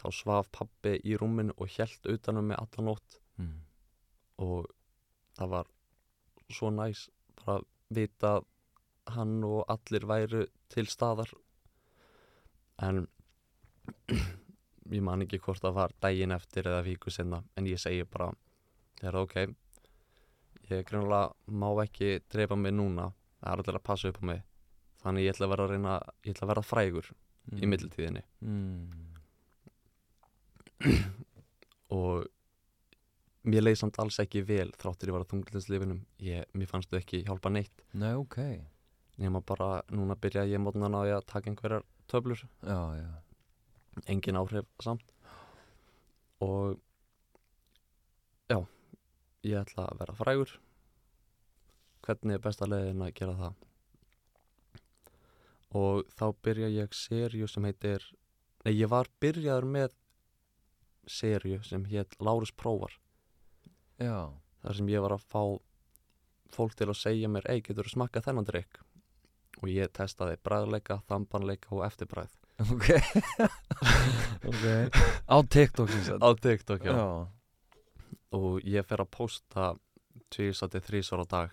þá 0.00 0.06
svaf 0.16 0.48
pabbi 0.56 0.94
í 1.04 1.18
rúminu 1.20 1.52
og 1.60 1.68
hjælt 1.68 2.08
utanum 2.08 2.48
mig 2.48 2.56
alla 2.56 2.86
nótt. 2.88 3.20
Mm. 3.36 3.60
og 4.40 4.70
það 5.36 5.52
var 5.52 5.68
svo 6.52 6.70
næs 6.70 7.08
bara 7.40 7.58
að 7.60 7.66
vita 7.96 8.32
að 8.38 8.46
hann 9.16 9.36
og 9.46 9.64
allir 9.70 10.06
væru 10.08 10.46
til 10.72 10.86
staðar. 10.90 11.30
En 12.82 13.06
ég 14.96 15.02
man 15.02 15.22
ekki 15.24 15.38
hvort 15.42 15.62
það 15.62 15.76
var 15.78 15.94
daginn 16.02 16.34
eftir 16.34 16.66
eða 16.70 16.82
viku 16.86 17.10
sinna 17.10 17.42
en 17.56 17.66
ég 17.70 17.78
segi 17.82 18.04
bara 18.04 18.32
það 19.00 19.08
er 19.12 19.20
ok. 19.22 19.36
Ég 20.70 20.82
grunlega 20.88 21.32
má 21.54 21.68
ekki 21.84 22.16
dreipa 22.32 22.56
mig 22.58 22.74
núna. 22.74 23.12
Það 23.40 23.52
er 23.52 23.62
allir 23.62 23.78
að 23.78 23.86
passa 23.86 24.08
upp 24.10 24.18
á 24.18 24.24
mig. 24.26 24.40
Þannig 25.04 25.22
ég 25.28 25.34
ætla 25.36 25.46
að 25.46 25.52
vera 25.54 25.66
að 25.66 25.70
reyna 25.74 25.94
ég 26.26 26.34
ætla 26.34 26.46
að 26.46 26.52
vera 26.54 26.66
frægur 26.66 27.12
í 27.12 27.14
Mm. 27.62 27.68
millitíðinni. 27.70 28.22
Mm. 28.42 28.90
og 31.94 32.26
mér 33.46 33.62
leið 33.62 33.78
samt 33.80 33.98
alls 34.02 34.18
ekki 34.22 34.42
vel 34.46 34.70
þráttur 34.74 35.10
ég 35.10 35.16
var 35.16 35.24
að 35.24 35.32
þunglinslifinum 35.34 36.00
mér 36.58 36.70
fannst 36.70 36.90
þau 36.90 36.98
ekki 36.98 37.22
hjálpa 37.26 37.52
neitt. 37.52 37.84
Nei, 37.94 38.12
ok. 38.18 38.40
Nema 39.22 39.40
bara, 39.46 39.80
núna 39.94 40.16
byrja 40.20 40.44
ég 40.50 40.60
mótnan 40.60 40.96
á 40.98 41.00
ég 41.06 41.16
að 41.16 41.28
taka 41.30 41.50
einhverjar 41.50 41.86
töflur. 42.10 42.42
Já, 42.66 42.80
já. 42.98 43.06
Engin 44.12 44.36
áhrif 44.36 44.66
samt. 44.82 45.14
Og 46.44 46.76
já 48.50 48.58
ég 49.46 49.62
ætla 49.62 49.86
að 49.86 50.02
vera 50.02 50.18
frægur. 50.18 50.58
Hvernig 52.06 52.36
er 52.36 52.42
besta 52.42 52.68
leiðin 52.68 53.06
að 53.06 53.14
gera 53.16 53.38
það? 53.38 53.62
Og 55.76 56.04
þá 56.18 56.26
byrja 56.46 56.68
ég 56.74 56.94
serju 56.94 57.48
sem 57.50 57.64
heitir 57.66 58.04
nei 58.66 58.74
ég 58.74 58.90
var 58.90 59.08
byrjaður 59.22 59.66
með 59.70 59.96
serju 61.06 61.62
sem 61.66 61.84
hétt 61.90 62.14
Lárus 62.22 62.52
Prófar 62.54 62.94
Já. 64.02 64.18
Þar 64.62 64.76
sem 64.80 64.88
ég 64.92 65.04
var 65.04 65.14
að 65.16 65.24
fá 65.30 65.42
fólk 66.56 66.74
til 66.78 66.88
að 66.90 66.98
segja 67.00 67.28
mér 67.30 67.46
ei 67.50 67.60
getur 67.64 67.86
þú 67.88 67.94
smakkað 67.96 68.26
þennan 68.28 68.46
drikk 68.48 68.80
og 69.62 69.70
ég 69.72 69.88
testaði 69.96 70.36
bræðleika, 70.44 71.00
þambanleika 71.08 71.72
og 71.74 71.84
eftirbræð 71.86 72.34
Ok. 72.72 72.86
Ok. 74.48 74.64
Á 75.28 75.36
TikTok 75.44 75.90
á 76.22 76.28
TikTok 76.40 76.84
já. 76.86 76.92
Já. 76.96 77.06
Og 78.36 78.60
ég 78.64 78.86
fer 78.88 79.02
að 79.02 79.10
posta 79.12 79.74
tvísati 80.32 80.80
þrísar 80.80 81.22
á 81.22 81.26
dag. 81.28 81.50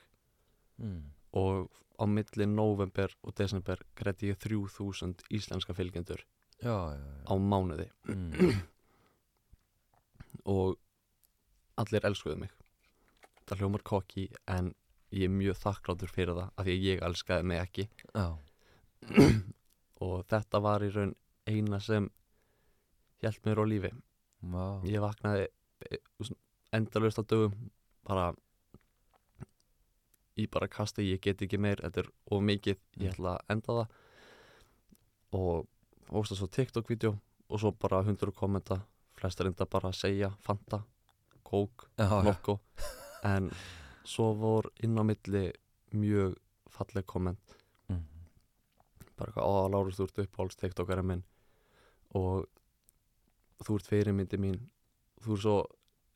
Mm. 0.81 1.11
og 1.37 1.69
á 2.01 2.05
milli 2.09 2.45
november 2.49 3.11
og 3.21 3.35
desember 3.37 3.77
greiði 3.95 4.31
ég 4.31 4.39
3000 4.41 5.21
íslenska 5.29 5.73
fylgjendur 5.77 6.23
Já, 6.63 6.73
já, 6.97 6.97
já. 6.97 7.23
á 7.29 7.33
mánuði. 7.37 7.85
Mm. 8.09 8.63
og 10.55 10.77
allir 11.82 12.05
elskuðu 12.07 12.39
mig. 12.43 12.53
Það 13.47 13.63
hljómar 13.63 13.84
kokki 13.88 14.28
en 14.47 14.71
ég 15.13 15.28
er 15.28 15.34
mjög 15.34 15.59
þakkláttur 15.61 16.11
fyrir 16.11 16.38
það 16.38 16.49
af 16.49 16.65
því 16.65 16.76
að 16.76 16.88
ég 16.88 17.03
elskaði 17.07 17.49
mig 17.49 17.61
ekki. 17.61 17.88
Já. 18.13 18.28
Og 20.03 20.24
þetta 20.32 20.61
var 20.63 20.84
í 20.84 20.91
raun 20.93 21.13
eina 21.47 21.80
sem 21.84 22.09
hjælt 23.24 23.43
mér 23.45 23.61
á 23.61 23.65
lífi. 23.67 23.91
Vá. 24.43 24.65
Ég 24.88 25.03
vaknaði 25.03 25.47
endalust 26.74 27.19
á 27.19 27.24
dögum 27.24 27.69
bara 28.07 28.32
í 30.39 30.47
bara 30.49 30.67
kasti, 30.71 31.05
ég 31.11 31.21
get 31.21 31.43
ekki 31.45 31.59
meir 31.61 31.82
þetta 31.84 32.03
er 32.03 32.09
of 32.34 32.41
mikið, 32.41 32.80
ég 33.03 33.13
ætla 33.13 33.36
að 33.38 33.53
enda 33.53 33.76
það. 33.78 33.99
Og 35.38 36.17
ósta 36.19 36.38
svo 36.38 36.49
TikTok-vídeó 36.49 37.13
og 37.13 37.61
svo 37.61 37.71
bara 37.78 38.01
hundur 38.05 38.34
kommenta, 38.36 38.80
flestir 39.17 39.49
enda 39.49 39.67
bara 39.69 39.91
að 39.91 39.99
segja 39.99 40.32
Fanta, 40.41 40.82
Já 41.99 42.09
Nokko 42.25 42.59
en 43.23 43.51
svo 44.03 44.31
vor 44.35 44.67
inn 44.83 44.97
á 44.99 45.03
milli 45.07 45.45
mjög 45.93 46.33
falleg 46.73 47.05
komment. 47.05 47.53
Mm. 47.89 48.01
bara 49.15 49.29
eitthvað, 49.29 49.45
ó, 49.45 49.69
Lárus, 49.69 49.95
þú 49.99 50.07
ert 50.09 50.21
uppáhalds 50.25 50.57
TikTokari 50.59 51.03
minn. 51.05 51.21
Og 52.17 52.47
þú 53.63 53.77
ert 53.79 53.87
fyrirmyndi 53.91 54.39
mín. 54.41 54.57
Þú 55.23 55.35
ert 55.37 55.43
svo 55.45 55.57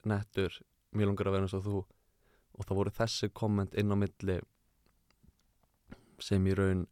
nettur. 0.10 0.58
Mér 0.98 1.08
langar 1.12 1.30
að 1.30 1.36
vera 1.38 1.46
eins 1.48 1.54
og 1.60 1.64
þú. 1.68 1.84
Og 2.58 2.66
það 2.66 2.80
voru 2.82 2.96
þessi 2.98 3.30
komment 3.38 3.76
inn 3.78 3.94
á 3.94 3.98
milli 4.02 4.40
sem 6.20 6.48
í 6.50 6.56
raun 6.58 6.88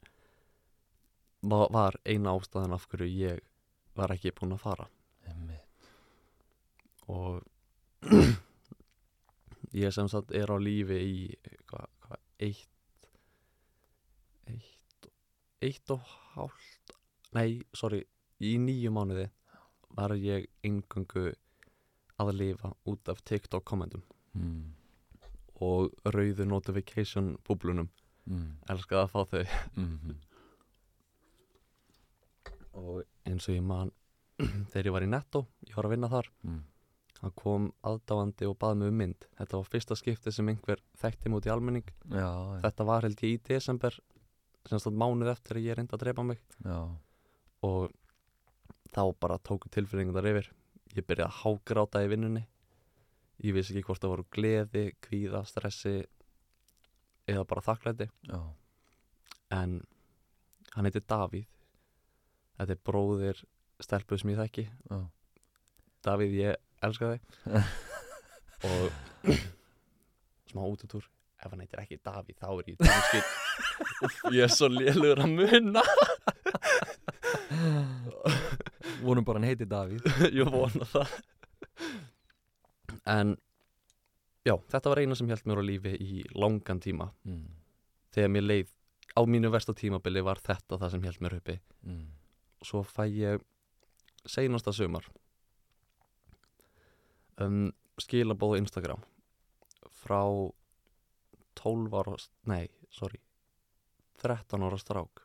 va- 1.41 1.67
var 1.73 1.97
eina 2.05 2.35
ástæðan 2.37 2.73
af 2.77 2.85
hverju 2.91 3.09
ég 3.09 3.39
var 3.97 4.13
ekki 4.13 4.31
búinn 4.37 4.53
að 4.53 4.61
fara. 4.61 4.87
Einmitt. 5.27 5.89
Og 7.09 7.41
ég 9.75 9.91
sem 9.93 10.07
sagt 10.11 10.31
er 10.35 10.51
á 10.51 10.57
lífi 10.61 10.97
í 11.01 11.15
hvað, 11.69 11.87
hvað, 12.05 12.19
eitt 12.47 13.09
eitt 14.51 15.09
eitt 15.65 15.93
og 15.95 16.01
hálft 16.35 16.93
nei, 17.35 17.61
sorry, 17.75 18.03
í 18.39 18.55
nýju 18.61 18.91
mánuði 18.95 19.27
var 19.95 20.13
ég 20.19 20.45
eingöngu 20.63 21.31
að 22.21 22.31
lifa 22.39 22.71
út 22.87 23.09
af 23.11 23.19
TikTok 23.27 23.65
kommentum 23.67 24.03
mm. 24.37 24.61
og 25.65 25.91
rauðu 26.15 26.47
notification 26.49 27.35
búblunum 27.47 27.89
Mm. 28.25 28.55
elskaði 28.73 29.03
að 29.03 29.11
fá 29.11 29.19
þau 29.29 29.41
Mm. 29.77 30.15
og 32.73 33.03
eins 33.29 33.45
og 33.45 33.53
ég 33.53 33.61
man 33.61 33.91
þegar 34.71 34.87
ég 34.89 34.95
var 34.95 35.05
í 35.05 35.09
netto, 35.11 35.43
ég 35.69 35.75
var 35.77 35.85
að 35.85 35.93
vinna 35.93 36.09
þar 36.09 36.29
Mm. 36.41 36.63
Hann 37.21 37.33
kom 37.39 37.69
aðdáandi 37.87 38.47
og 38.49 38.57
baði 38.61 38.81
mig 38.81 38.91
um 38.91 38.99
mynd. 39.01 39.27
Þetta 39.39 39.59
var 39.59 39.69
fyrsta 39.71 39.97
skipti 39.99 40.33
sem 40.35 40.49
einhver 40.51 40.81
þekkti 41.01 41.31
múti 41.31 41.51
almenning. 41.53 41.87
Já, 42.11 42.19
já, 42.19 42.59
þetta 42.65 42.87
var 42.89 43.07
held 43.07 43.23
ég 43.23 43.37
í 43.37 43.41
desember 43.49 43.97
sem 44.65 44.81
stóð 44.81 44.97
mánuð 44.99 45.31
eftir 45.31 45.59
að 45.59 45.67
ég 45.69 45.77
reyndi 45.77 45.95
að 45.95 46.03
drepa 46.05 46.25
mig. 46.25 46.41
Já. 46.65 46.79
og 47.65 47.93
þá 48.93 49.01
bara 49.19 49.39
tóku 49.41 49.69
tilfinningar 49.73 50.27
yfir. 50.29 50.51
Ég 50.95 51.05
byrjaði 51.07 51.31
að 51.31 51.39
hágráta 51.41 52.03
í 52.05 52.11
vinnunni. 52.11 52.43
Ég 53.43 53.55
vissi 53.55 53.73
ekki 53.73 53.89
hvort 53.89 54.03
það 54.03 54.13
voru 54.13 54.27
gleði, 54.31 54.83
kvíða, 55.03 55.41
stressi 55.49 55.95
eða 57.27 57.47
bara 57.49 57.65
þakklæti. 57.65 58.09
Já. 58.29 58.39
en 59.55 59.81
hann 60.75 60.87
heitir 60.87 61.03
Davíð. 61.07 61.47
Þetta 62.55 62.73
er 62.73 62.85
bróðir 62.87 63.41
stelpuð 63.83 64.21
sem 64.21 64.31
ég 64.31 64.39
þekki. 64.39 64.65
Já. 64.89 64.99
Davíð 66.05 66.37
ég 66.37 66.64
elska 66.87 67.11
þig. 67.13 67.21
Og 68.69 69.35
smá 70.51 70.61
útutúr 70.65 71.05
ef 71.43 71.51
hann 71.51 71.61
heitir 71.61 71.81
ekki 71.81 71.99
Davíð 72.05 72.37
þá 72.39 72.47
er 72.53 72.69
ég 72.71 72.77
danskið 72.79 73.25
ég 74.33 74.45
er 74.45 74.53
svo 74.53 74.69
lélugur 74.71 75.21
að 75.21 75.33
munna 75.35 75.83
Vonum 79.05 79.25
bara 79.25 79.39
hann 79.39 79.47
heiti 79.49 79.67
Davíð. 79.69 80.05
Ég 80.39 80.49
vona 80.49 80.85
það. 80.89 81.11
En 83.11 83.35
já, 84.45 84.55
þetta 84.71 84.91
var 84.91 85.01
eina 85.01 85.17
sem 85.17 85.29
held 85.29 85.45
mér 85.49 85.61
á 85.61 85.63
lífi 85.65 85.93
í 86.01 86.23
langan 86.33 86.81
tíma. 86.81 87.11
Mm. 87.27 87.45
þegar 88.15 88.31
mér 88.31 88.45
leið 88.45 88.71
á 89.15 89.21
mínu 89.27 89.51
versta 89.51 89.75
tímabili 89.75 90.23
var 90.25 90.39
þetta 90.41 90.79
það 90.81 90.93
sem 90.95 91.05
held 91.05 91.21
mér 91.21 91.37
uppi. 91.39 91.59
Mm. 91.85 92.07
svo 92.65 92.81
fæ 92.87 93.05
ég 93.11 93.43
seinasta 94.25 94.73
sumar 94.73 95.05
um, 97.41 97.71
skilabóð 98.01 98.57
á 98.57 98.61
Instagram 98.61 99.05
frá 100.05 100.21
12 101.55 101.95
ára 101.99 102.17
nei, 102.51 102.67
sorry 102.91 103.19
13 104.21 104.63
ára 104.63 104.77
strák. 104.79 105.21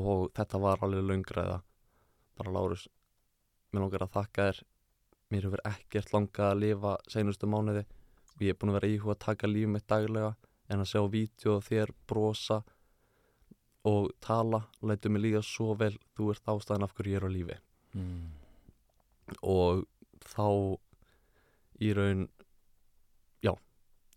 Og 0.00 0.28
þetta 0.36 0.60
var 0.62 0.82
alveg 0.84 1.04
löngræða 1.08 1.58
bara 2.38 2.52
Lárus 2.54 2.86
mér 3.72 3.84
langar 3.84 4.06
að 4.06 4.14
þakka 4.18 4.46
þér. 4.48 4.60
Mér 5.32 5.46
hefur 5.48 5.62
ekkert 5.66 6.12
langað 6.14 6.50
að 6.50 6.60
lifa 6.62 6.94
seinustu 7.10 7.48
mánuði. 7.50 7.84
Og 8.34 8.44
ég 8.44 8.54
er 8.54 8.58
búin 8.58 8.72
að 8.72 8.78
vera 8.80 8.92
íhuga 8.92 9.14
að 9.16 9.24
taka 9.26 9.50
lífið 9.50 9.72
mitt 9.74 9.88
daglega 9.90 10.30
en 10.70 10.82
að 10.82 10.90
sjá 10.90 11.02
vídeo 11.10 11.56
og 11.58 11.66
þér 11.66 11.92
brosa 12.08 12.60
og 13.88 14.10
tala. 14.24 14.64
Lætu 14.82 15.10
mig 15.10 15.24
líða 15.24 15.42
svo 15.46 15.74
vel. 15.78 15.94
Þú 16.14 16.30
ert 16.34 16.54
ástæðan 16.54 16.86
af 16.86 16.94
hverju 16.94 17.14
ég 17.14 17.22
er 17.22 17.28
á 17.28 17.30
lífi. 17.30 17.60
Mm. 17.94 18.32
og 19.40 19.84
þá 20.28 20.46
í 21.84 21.92
raun 21.96 22.26
já, 23.44 23.52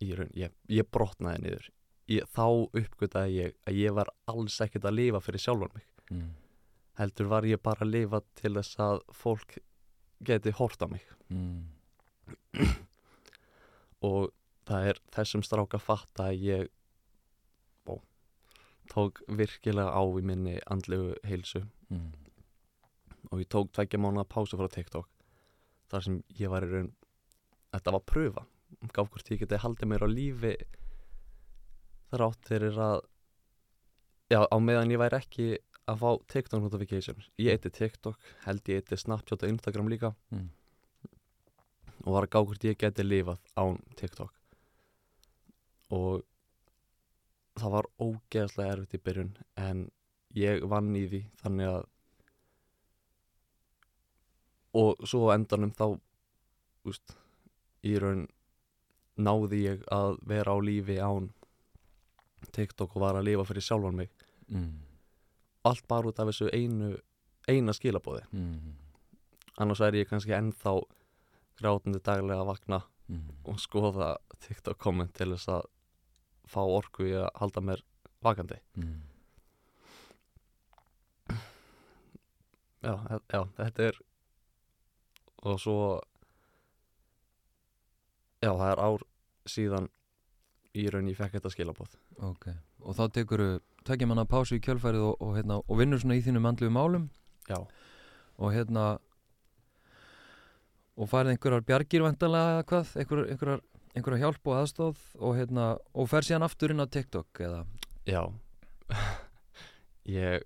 í 0.03 0.12
raun 0.18 0.32
ég, 0.38 0.53
ég 0.70 0.88
brotnaði 0.93 1.41
niður 1.43 1.70
ég, 2.08 2.28
þá 2.32 2.45
uppgötaði 2.82 3.34
ég 3.41 3.55
að 3.68 3.80
ég 3.82 3.95
var 3.97 4.12
alls 4.32 4.60
ekkert 4.64 4.86
að 4.88 4.97
lifa 5.01 5.24
fyrir 5.26 5.43
sjálfan 5.45 5.74
mig 5.76 5.88
Mm. 6.08 6.30
heldur 6.95 7.28
var 7.28 7.43
ég 7.43 7.60
bara 7.60 7.84
að 7.84 7.89
lifa 7.91 8.22
til 8.39 8.53
þess 8.55 8.78
að 8.80 9.01
fólk 9.12 9.58
geti 10.24 10.53
hort 10.55 10.80
á 10.80 10.88
mig 10.88 11.03
Mm. 11.28 11.66
og 14.08 14.30
það 14.68 14.88
er 14.93 14.99
þessum 15.16 15.43
stráka 15.43 15.80
fatta 15.82 16.30
að 16.32 16.41
ég 16.47 16.70
ó, 17.91 17.97
tók 18.91 19.20
virkilega 19.28 19.91
á 19.91 20.01
í 20.08 20.24
minni 20.24 20.58
andlegu 20.72 21.16
heilsu 21.28 21.66
Mm. 21.91 22.12
og 23.32 23.39
ég 23.39 23.47
tók 23.47 23.70
tveggja 23.72 23.99
mánuða 23.99 24.26
pásu 24.28 24.58
frá 24.60 24.68
TikTok 24.72 25.08
þar 25.91 26.07
sem 26.07 26.17
ég 26.39 26.51
var 26.51 26.65
í 26.65 26.71
raun 26.71 26.91
þetta 27.73 27.93
var 27.95 28.05
pröfa. 28.11 28.45
Gaf 28.93 29.11
hvort 29.11 29.31
ég 29.31 29.41
geti 29.43 29.61
haldið 29.63 29.91
mér 29.91 30.05
á 30.05 30.09
lífi 30.11 30.55
þar 32.11 32.25
átt 32.27 32.49
fyrir 32.51 32.77
að 32.79 32.99
já, 34.31 34.41
á 34.43 34.57
meðan 34.59 34.91
ég 34.91 35.01
væri 35.01 35.19
ekki 35.19 35.47
að 35.88 36.01
fá 36.03 36.09
TikTok 36.33 36.63
notifications. 36.63 37.29
Ég 37.39 37.55
eiti 37.55 37.71
TikTok, 37.71 38.19
held 38.43 38.71
ég 38.71 38.81
eiti 38.81 38.99
Snapchat 38.99 39.43
og 39.43 39.53
Instagram 39.53 39.91
líka. 39.91 40.13
Mm. 40.31 40.49
og 42.05 42.13
var 42.15 42.27
að 42.27 42.31
gá 42.31 42.39
hvort 42.39 42.65
ég 42.67 42.77
geti 42.79 43.03
lifað 43.03 43.39
án 43.59 43.79
TikTok. 43.99 44.31
Og 45.95 46.23
það 47.57 47.73
var 47.73 47.89
ógeðslega 47.99 48.75
erfitt 48.75 48.95
í 48.95 49.03
byrjun 49.03 49.31
en 49.59 49.85
ég 50.38 50.63
vann 50.69 50.93
í 50.95 51.05
því 51.09 51.21
þannig 51.41 51.71
að 51.71 51.88
og 54.74 54.95
svo 55.07 55.32
endanum 55.34 55.72
þá 55.72 55.99
úst, 56.88 57.15
í 57.84 57.97
raun 57.99 58.28
náði 59.18 59.61
ég 59.63 59.84
að 59.91 60.18
vera 60.28 60.53
á 60.53 60.57
lífi 60.61 60.97
án 61.01 61.30
TikTok 62.53 62.95
og 62.95 63.01
var 63.01 63.15
að 63.15 63.26
lifa 63.32 63.45
fyrir 63.45 63.61
sjálfan 63.65 63.95
mig 63.95 64.09
Mm. 64.47 64.80
allt 65.65 65.88
bara 65.88 66.07
út 66.07 66.20
af 66.20 66.28
þessu 66.30 66.49
einu 66.53 66.97
eina 67.49 67.74
skilabóði 67.74 68.24
Mm. 68.32 68.76
annars 69.57 69.80
væri 69.80 70.03
ég 70.03 70.07
kannski 70.09 70.32
ennþá 70.32 70.82
grátandi 71.59 71.99
daglega 71.99 72.41
að 72.41 72.47
vakna 72.47 72.82
Mm. 73.09 73.32
og 73.45 73.55
skoða 73.59 74.18
TikTok 74.39 74.78
komment 74.78 75.13
til 75.13 75.28
þess 75.34 75.47
að 75.47 75.65
fá 76.47 76.59
orku 76.61 77.03
í 77.03 77.11
að 77.11 77.30
halda 77.36 77.61
mér 77.61 77.82
vakandi 78.24 78.59
Mm. 78.78 79.01
já, 82.84 83.20
já, 83.34 83.41
þetta 83.57 83.88
er 83.89 83.99
og 85.43 85.59
svo 85.61 85.77
já, 88.41 88.51
það 88.51 88.69
er 88.71 88.81
ár 88.81 89.05
síðan 89.47 89.89
í 90.77 90.88
raun 90.93 91.09
ég 91.09 91.17
fekk 91.17 91.38
þetta 91.38 91.53
skilabóð 91.53 91.97
Ok, 92.25 92.49
og 92.81 92.97
þá 92.97 93.03
tekur 93.13 93.43
tekja 93.88 94.09
manna 94.09 94.25
pásu 94.25 94.57
í 94.57 94.63
kjölfærið 94.63 95.03
og, 95.05 95.21
og, 95.21 95.35
hérna, 95.38 95.59
og 95.61 95.79
vinnur 95.79 96.01
svona 96.01 96.17
í 96.17 96.23
þínum 96.25 96.47
andlu 96.49 96.69
málum? 96.73 97.09
Já, 97.47 97.59
og 98.38 98.53
hérna 98.53 98.97
og 100.97 101.09
færið 101.11 101.35
einhverjar 101.35 101.65
bjargir 101.65 102.05
vantanlega 102.05 102.65
hvað, 102.69 102.91
einhverjar, 102.97 103.31
einhverjar, 103.33 103.63
einhverjar 103.93 104.23
hjálp 104.23 104.49
og 104.49 104.57
aðstóð 104.57 105.03
og 105.21 105.38
hérna 105.38 105.69
og 105.93 106.09
fer 106.09 106.25
síðan 106.25 106.47
aftur 106.47 106.73
inn 106.73 106.81
á 106.81 106.88
TikTok 106.89 107.41
eða? 107.45 107.63
Já. 108.09 108.23
Ég 110.07 110.45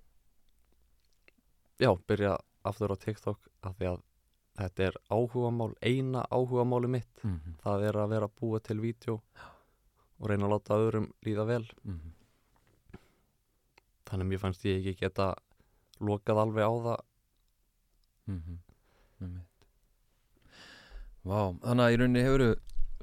já, 1.80 1.90
byrja 2.08 2.36
aftur 2.66 2.92
á 2.92 2.96
TikTok 3.00 3.38
af 3.62 3.76
því 3.78 3.92
að 3.92 4.00
þetta 4.58 4.88
er 4.88 4.98
áhugamál 5.10 5.74
eina 5.82 6.24
áhugamáli 6.30 6.88
mitt. 6.88 7.24
Mm 7.24 7.38
-hmm. 7.38 7.54
það 7.62 7.84
er 7.88 7.96
að 7.96 8.08
vera 8.08 8.26
að 8.26 8.36
búa 8.40 8.60
til 8.60 8.80
vídeo 8.80 9.22
og 10.18 10.28
reyna 10.28 10.46
að 10.46 10.52
láta 10.52 10.80
öðrum 10.80 11.12
líða 11.24 11.46
vel. 11.46 11.66
Mm 11.84 12.00
þannig 14.12 14.26
að 14.26 14.28
mér 14.28 14.42
fannst 14.42 14.64
ég 14.68 14.78
ekki 14.82 15.06
geta 15.06 15.34
lokað 16.04 16.42
alveg 16.42 16.68
á 16.68 16.72
það. 16.84 17.00
-hmm. 19.20 19.40
Vá, 21.22 21.40
þannig 21.62 21.84
að 21.84 21.92
í 21.92 21.96
rauninni 21.96 22.22
hefur 22.26 22.44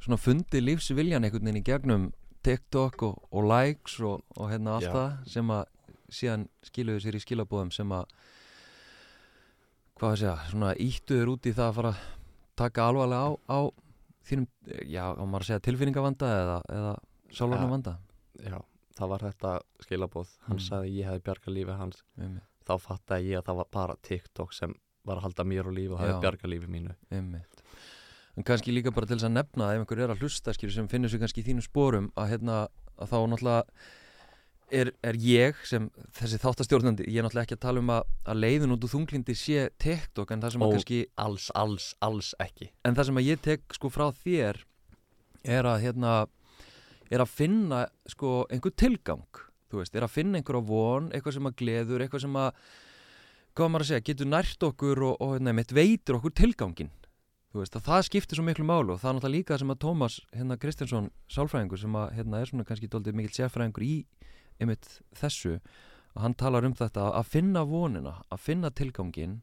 svona 0.03 0.17
fundið 0.17 0.63
lífsviljan 0.63 1.23
einhvern 1.23 1.45
veginn 1.45 1.61
í 1.61 1.65
gegnum 1.65 2.13
TikTok 2.43 3.03
og, 3.03 3.15
og 3.31 3.43
likes 3.43 3.99
og, 3.99 4.23
og 4.37 4.51
hérna 4.51 4.77
allt 4.77 4.91
það 4.91 5.27
sem 5.27 5.49
að 5.51 5.65
síðan 6.09 6.47
skiluðu 6.63 6.99
sér 7.03 7.15
í 7.15 7.23
skilabóðum 7.23 7.71
sem 7.71 7.91
að 7.91 8.05
hvað 9.99 10.13
að 10.15 10.19
segja, 10.23 10.35
svona 10.51 10.71
íttuður 10.79 11.31
út 11.35 11.45
í 11.49 11.53
það 11.55 11.67
að 11.69 11.77
fara 11.79 11.91
að 11.93 12.01
taka 12.59 12.87
alvarlega 12.89 13.23
á, 13.23 13.29
á 13.49 13.59
þínum, 14.29 14.47
já, 14.89 15.03
á 15.15 15.23
maður 15.23 15.43
að 15.45 15.49
segja 15.49 15.63
tilfinningavanda 15.67 16.29
eða, 16.43 16.57
eða 16.79 16.93
sálvarna 17.35 17.65
Ja. 17.67 17.71
vanda 17.73 17.93
já, 18.39 18.57
það 18.99 19.09
var 19.13 19.25
þetta 19.27 19.53
skilabóð 19.85 20.29
hann 20.47 20.57
Mm. 20.57 20.65
sagði 20.67 20.89
að 20.89 20.95
ég 20.99 21.05
hefði 21.09 21.23
bjargað 21.29 21.55
lífi 21.55 21.77
hans 21.77 22.03
Einmitt, 22.19 22.43
þá 22.67 22.73
fattaði 22.79 23.29
ég 23.33 23.37
að 23.39 23.45
það 23.49 23.55
var 23.61 23.67
bara 23.71 23.95
TikTok 24.01 24.53
sem 24.53 24.73
var 25.05 25.17
að 25.17 25.21
halda 25.29 25.43
mér 25.45 25.65
á 25.67 25.71
lífi 25.71 25.93
og 25.95 25.99
Já. 25.99 26.05
hefði 26.05 26.21
bjargað 26.25 26.51
lífi 26.53 26.67
mínu 26.69 26.95
einmitt. 27.11 27.63
En 28.37 28.43
kannski 28.43 28.71
líka 28.71 28.91
bara 28.93 29.05
til 29.07 29.17
þess 29.17 29.25
að 29.27 29.33
nefna 29.35 29.63
að 29.67 29.73
ef 29.75 29.81
einhver 29.83 29.99
er 30.03 30.11
að 30.13 30.19
hlusta 30.21 30.53
skilur 30.53 30.71
sem 30.73 30.87
finnur 30.87 31.09
sig 31.09 31.19
kannski 31.19 31.41
í 31.41 31.47
þínum 31.47 31.63
sporum 31.65 32.11
að 32.15 32.29
hérna 32.33 32.67
að 32.99 33.09
þá 33.09 33.17
náttúrulega 33.27 33.63
er, 34.71 34.91
er 35.05 35.17
ég 35.19 35.59
sem 35.67 35.87
þessi 36.17 36.39
þáttastjórnandi, 36.41 37.07
ég 37.09 37.19
er 37.19 37.25
náttúrulega 37.25 37.47
ekki 37.47 37.57
að 37.57 37.65
tala 37.65 37.83
um 37.83 37.91
að, 37.93 38.09
að 38.29 38.41
leiðin 38.43 38.75
út 38.75 38.85
úr 38.85 38.93
þunglindi 38.93 39.35
sé 39.37 39.67
TikTok 39.81 40.33
en 40.33 40.43
það 40.43 40.55
sem 40.55 40.65
að 40.65 40.69
Ó. 40.69 40.73
kannski 40.75 40.99
alls, 41.25 41.47
alls, 41.57 41.91
alls 42.05 42.33
ekki 42.43 42.69
en 42.87 42.97
það 42.97 43.09
sem 43.09 43.21
að 43.21 43.29
ég 43.29 43.43
tek 43.45 43.77
sko 43.77 43.91
frá 43.93 44.07
þér 44.23 44.61
er 45.57 45.69
að 45.69 45.81
hérna 45.85 46.13
er 47.09 47.23
að 47.23 47.33
finna 47.33 47.85
sko 48.09 48.43
einhver 48.53 48.75
tilgang 48.77 49.43
þú 49.69 49.81
veist, 49.81 49.95
er 49.95 50.05
að 50.05 50.15
finna 50.15 50.39
einhverja 50.39 50.65
von 50.65 51.09
eitthvað 51.13 51.37
sem 51.37 51.49
að 51.49 51.57
gleður, 51.61 52.05
eitthvað 52.05 52.25
sem 52.25 52.39
að 52.39 52.63
hvað 53.57 53.65
á 53.65 53.71
maður 53.73 53.85
að 53.85 53.91
segja, 53.91 54.07
getur 54.09 54.29
nært 54.29 54.65
okkur 54.69 55.03
og, 55.09 55.19
og 55.19 55.35
hérna, 55.35 55.53
mitt 55.57 55.73
veitur 55.75 56.19
okkur 56.19 56.35
tilgangin 56.37 56.91
þú 57.49 57.63
veist 57.63 57.77
að 57.77 57.87
það 57.87 58.03
skiptir 58.05 58.37
svo 58.37 58.45
miklu 58.45 58.65
málu 58.67 58.93
og 58.93 59.01
það 59.01 59.09
er 59.09 59.15
náttúrulega 59.17 59.35
líka 59.35 59.57
sem 59.57 59.73
að 59.73 59.79
Tómas 59.81 60.19
hérna 60.35 60.57
Kristjánsson 60.61 61.09
sálfræðingur 61.33 61.81
sem 61.81 61.95
að 61.97 62.11
hérna 62.19 62.41
er 62.41 62.51
svona 62.51 62.65
kannski 62.67 62.89
doldið 62.93 63.17
mikill 63.17 63.33
sérfræðingur 63.39 63.85
í 63.87 63.95
einmitt 64.59 64.99
þessu 65.17 65.57
að 66.15 66.23
hann 66.23 66.37
talar 66.39 66.67
um 66.67 66.75
þetta 66.75 67.09
að 67.15 67.33
finna 67.33 67.65
vonina, 67.67 68.15
að 68.29 68.45
finna 68.45 68.71
tilgangin 68.75 69.39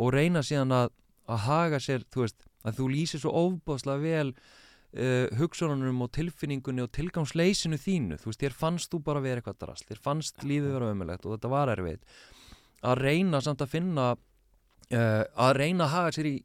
og 0.00 0.12
reyna 0.14 0.42
síðan 0.42 0.74
að, 0.74 0.92
að 1.30 1.42
haga 1.46 1.80
sér, 1.82 2.04
þú 2.12 2.24
veist, 2.24 2.46
að 2.64 2.78
þú 2.78 2.90
lýsir 2.92 3.22
svo 3.22 3.32
óbáslega 3.34 4.02
vel 4.02 4.30
uh, 4.32 5.26
hugsununum 5.38 6.04
og 6.06 6.12
tilfinningunni 6.16 6.84
og 6.84 6.92
tilgangsleysinu 6.96 7.78
þínu, 7.80 8.18
þú 8.22 8.30
veist, 8.30 8.42
þér 8.42 8.56
fannst 8.62 8.94
þú 8.94 9.02
bara 9.06 9.22
vera 9.24 9.42
eitthvað 9.42 9.60
drast, 9.66 9.88
þér 9.90 10.02
fannst 10.06 10.46
lífið 10.46 10.78
vera 10.78 10.92
ömulegt 10.94 11.26
og 11.26 11.36
þetta 11.36 11.52
var 11.52 11.74
erfitt. 11.74 12.16
Að 12.84 13.00
reyna 13.00 13.40
samt 13.44 13.64
að 13.64 13.74
finna 13.74 14.10
uh, 14.14 15.22
að 15.46 15.54
reyna 15.60 15.88
að 15.88 15.94
haga 15.98 16.16
sér 16.16 16.30
í 16.30 16.36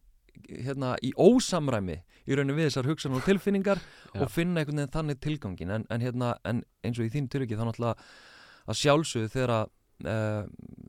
hérna, 0.49 0.95
í 1.05 1.11
ósamræmi 1.17 1.99
í 2.29 2.37
rauninu 2.37 2.57
við 2.57 2.69
þessar 2.69 2.89
hugsanur 2.89 3.21
og 3.21 3.27
tilfinningar 3.27 3.81
Já. 3.81 4.21
og 4.23 4.31
finna 4.33 4.61
einhvern 4.61 4.81
veginn 4.81 4.93
þannig 4.93 5.21
tilgangin 5.23 5.73
en, 5.75 5.85
en, 5.89 6.03
hérna, 6.03 6.33
en 6.47 6.63
eins 6.85 6.99
og 6.99 7.07
í 7.07 7.13
þínu 7.13 7.31
törki 7.33 7.57
þá 7.57 7.65
náttúrulega 7.67 8.09
að 8.69 8.79
sjálfsögðu 8.81 9.31
þegar 9.33 9.55
að 9.55 9.71
uh, 10.05 10.43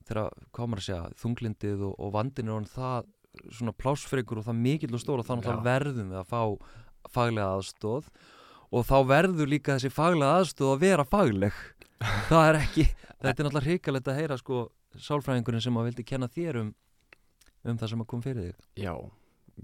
þegar 0.09 0.45
komar 0.57 0.83
að 0.83 0.89
segja 0.89 1.15
þunglindið 1.23 1.87
og, 1.89 1.95
og 1.97 2.13
vandin 2.17 2.51
er 2.51 2.57
orðin 2.59 2.75
það 2.75 3.09
svona 3.55 3.77
plásfregur 3.79 4.41
og 4.41 4.49
það 4.49 4.61
mikill 4.67 4.95
og 4.97 5.03
stóra 5.03 5.25
þá 5.25 5.35
náttúrulega 5.37 5.63
Já. 5.63 5.69
verðum 5.71 6.13
við 6.13 6.21
að 6.21 6.31
fá 6.31 6.43
faglega 7.11 7.55
aðstóð 7.57 8.11
og 8.71 8.87
þá 8.87 8.97
verður 9.09 9.51
líka 9.51 9.77
þessi 9.77 9.95
faglega 9.95 10.43
aðstóð 10.43 10.75
að 10.75 10.85
vera 10.85 11.07
fagleg 11.09 11.65
það 12.31 12.45
er 12.49 12.61
ekki, 12.61 12.87
þetta 13.17 13.33
er 13.33 13.49
náttúrulega 13.49 13.67
hrikalegt 13.69 14.11
að 14.11 14.21
heyra 14.21 14.39
sko 14.41 14.67
sálfræðingurinn 15.01 15.63
sem 15.63 15.79
að 15.79 15.91
vildi 15.91 16.07
kenna 16.07 16.29
þér 16.31 16.63
um 16.65 16.71
um 17.69 17.81
það 17.81 17.93
sem 17.93 18.03
að 18.03 18.09
kom 18.11 18.23
fyrir 18.25 18.51
þig 18.51 18.85
Já, 18.87 18.95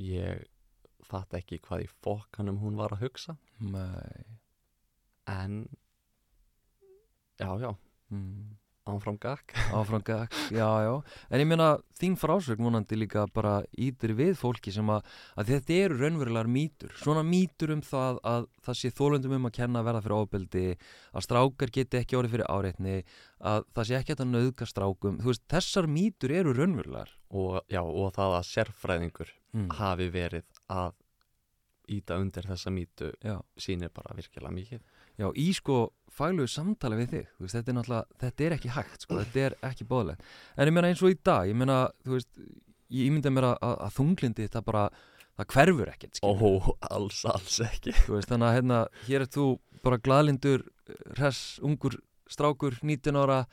ég 0.01 0.45
fatt 1.07 1.35
ekki 1.39 1.61
hvað 1.63 1.87
í 1.87 1.89
fokkanum 2.03 2.61
hún 2.63 2.79
var 2.79 2.95
að 2.97 3.07
hugsa. 3.07 3.37
Nei. 3.63 4.39
En 5.31 5.65
já, 7.39 7.51
já, 7.61 7.73
mm. 8.15 8.55
ánfram 8.87 9.17
gakk 9.19 9.55
áfram 9.75 10.03
gakk, 10.07 10.35
já, 10.55 10.67
já. 10.87 10.93
En 11.31 11.43
ég 11.43 11.49
meina 11.51 11.73
þín 11.99 12.15
frásögn 12.21 12.63
vonandi 12.69 12.99
líka 12.99 13.25
bara 13.35 13.59
ítir 13.73 14.15
við 14.19 14.37
fólki 14.39 14.71
sem 14.75 14.87
að, 14.93 15.07
að 15.35 15.51
þetta 15.51 15.79
eru 15.87 15.99
raunverulegar 16.01 16.51
mýtur. 16.51 16.95
Svona 17.03 17.25
mýtur 17.27 17.75
um 17.75 17.83
það 17.87 18.21
að 18.23 18.49
það 18.69 18.79
sé 18.81 18.93
þólundum 18.95 19.37
um 19.41 19.51
að 19.51 19.57
kenna 19.59 19.83
að 19.83 19.89
verða 19.91 20.05
fyrir 20.07 20.19
ofbeldi 20.21 20.67
að 20.77 21.27
strákar 21.27 21.75
geti 21.79 22.01
ekki 22.01 22.21
orðið 22.21 22.37
fyrir 22.37 22.53
áreitni 22.55 22.97
að 23.53 23.67
það 23.75 23.89
sé 23.91 23.99
ekki 23.99 24.17
að 24.17 24.29
nauðka 24.31 24.71
strákum. 24.71 25.19
Þú 25.23 25.33
veist, 25.33 25.47
þessar 25.51 25.91
mýtur 25.91 26.39
eru 26.39 26.55
raunverulegar. 26.55 27.11
Og, 27.35 27.59
já, 27.67 27.83
og 27.83 28.15
það 28.15 28.37
að 28.37 28.49
sérfræðingur 28.53 29.33
mm. 29.57 29.73
hafi 29.81 30.09
verið 30.15 30.63
að 30.73 30.95
íta 31.97 32.19
undir 32.19 32.47
þessa 32.49 32.73
mýtu 32.75 33.13
já, 33.23 33.37
sýnir 33.63 33.93
bara 33.95 34.17
virkilega 34.19 34.55
mikið 34.55 34.81
já, 35.21 35.29
í 35.39 35.49
sko 35.55 35.81
faglegu 36.17 36.49
samtali 36.51 36.99
við 36.99 37.13
þig, 37.13 37.35
veist, 37.43 37.55
þetta 37.55 37.73
er 37.73 37.77
náttúrulega 37.79 38.21
þetta 38.23 38.47
er 38.47 38.55
ekki 38.57 38.73
hægt, 38.75 39.03
sko, 39.05 39.19
þetta 39.21 39.45
er 39.45 39.59
ekki 39.69 39.87
bóðlegt 39.89 40.25
en 40.57 40.71
ég 40.71 40.75
meina 40.75 40.91
eins 40.91 41.05
og 41.05 41.13
í 41.13 41.19
dag, 41.23 41.47
ég 41.47 41.59
meina 41.59 41.79
þú 42.03 42.17
veist, 42.17 42.41
ég 42.93 43.11
ímynda 43.11 43.33
mér 43.35 43.51
að, 43.51 43.57
að, 43.69 43.95
þunglindi 43.97 44.47
þetta 44.47 44.63
bara, 44.67 44.83
það 45.37 45.49
hverfur 45.55 45.93
ekkert. 45.93 46.21
Ó, 46.23 46.33
alls, 46.91 47.23
alls 47.29 47.61
ekki 47.67 47.95
veist, 48.07 48.31
þannig 48.31 48.49
að 48.49 48.59
hérna, 48.59 48.83
hér 49.09 49.25
er 49.27 49.33
þú 49.37 49.47
bara 49.87 50.01
glaðlindur, 50.03 50.67
hress, 51.15 51.59
ungur 51.65 51.99
strákur, 52.31 52.79
19 52.83 53.19
ára 53.21 53.45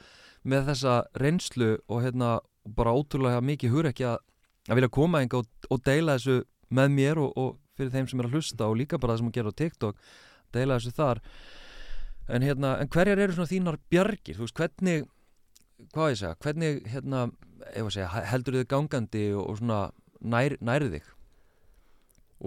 með 0.49 0.69
þessa 0.71 0.95
reynslu 1.21 1.75
og 1.87 2.03
hérna 2.03 2.37
bara 2.63 2.93
ótrúlega 2.95 3.41
mikið 3.43 3.73
hugur 3.73 3.89
ekki 3.91 4.07
að, 4.09 4.21
að 4.69 4.79
vilja 4.79 4.93
koma 4.93 5.23
enga 5.23 5.41
og, 5.41 5.49
og 5.69 5.81
deila 5.85 6.17
þessu 6.17 6.43
með 6.73 6.93
mér 6.97 7.21
og, 7.21 7.33
og 7.37 7.57
fyrir 7.77 7.91
þeim 7.93 8.07
sem 8.09 8.21
er 8.21 8.29
að 8.29 8.37
hlusta 8.37 8.69
og 8.69 8.77
líka 8.79 8.99
bara 9.01 9.13
það 9.13 9.23
sem 9.23 9.31
að 9.31 9.37
gera 9.37 9.53
á 9.53 9.59
TikTok 9.61 10.05
deila 10.53 10.77
þessu 10.79 10.95
þar. 10.97 11.23
En 12.31 12.45
hérna, 12.45 12.77
en 12.79 12.87
hverjar 12.87 13.19
eru 13.19 13.35
svona 13.35 13.51
þínar 13.51 13.79
bjargir, 13.91 14.37
þú 14.37 14.45
veist, 14.45 14.59
hvernig 14.59 15.07
hvað 15.91 16.13
ég 16.13 16.15
að 16.15 16.21
segja, 16.21 16.37
hvernig 16.45 16.79
hérna, 16.93 17.23
að 17.73 17.89
segja, 17.95 18.07
heldur 18.31 18.57
þið 18.59 18.69
gangandi 18.71 19.25
og, 19.33 19.43
og 19.49 19.59
svona 19.59 19.79
nær, 20.23 20.55
nærið 20.63 20.97
þig? 20.97 21.09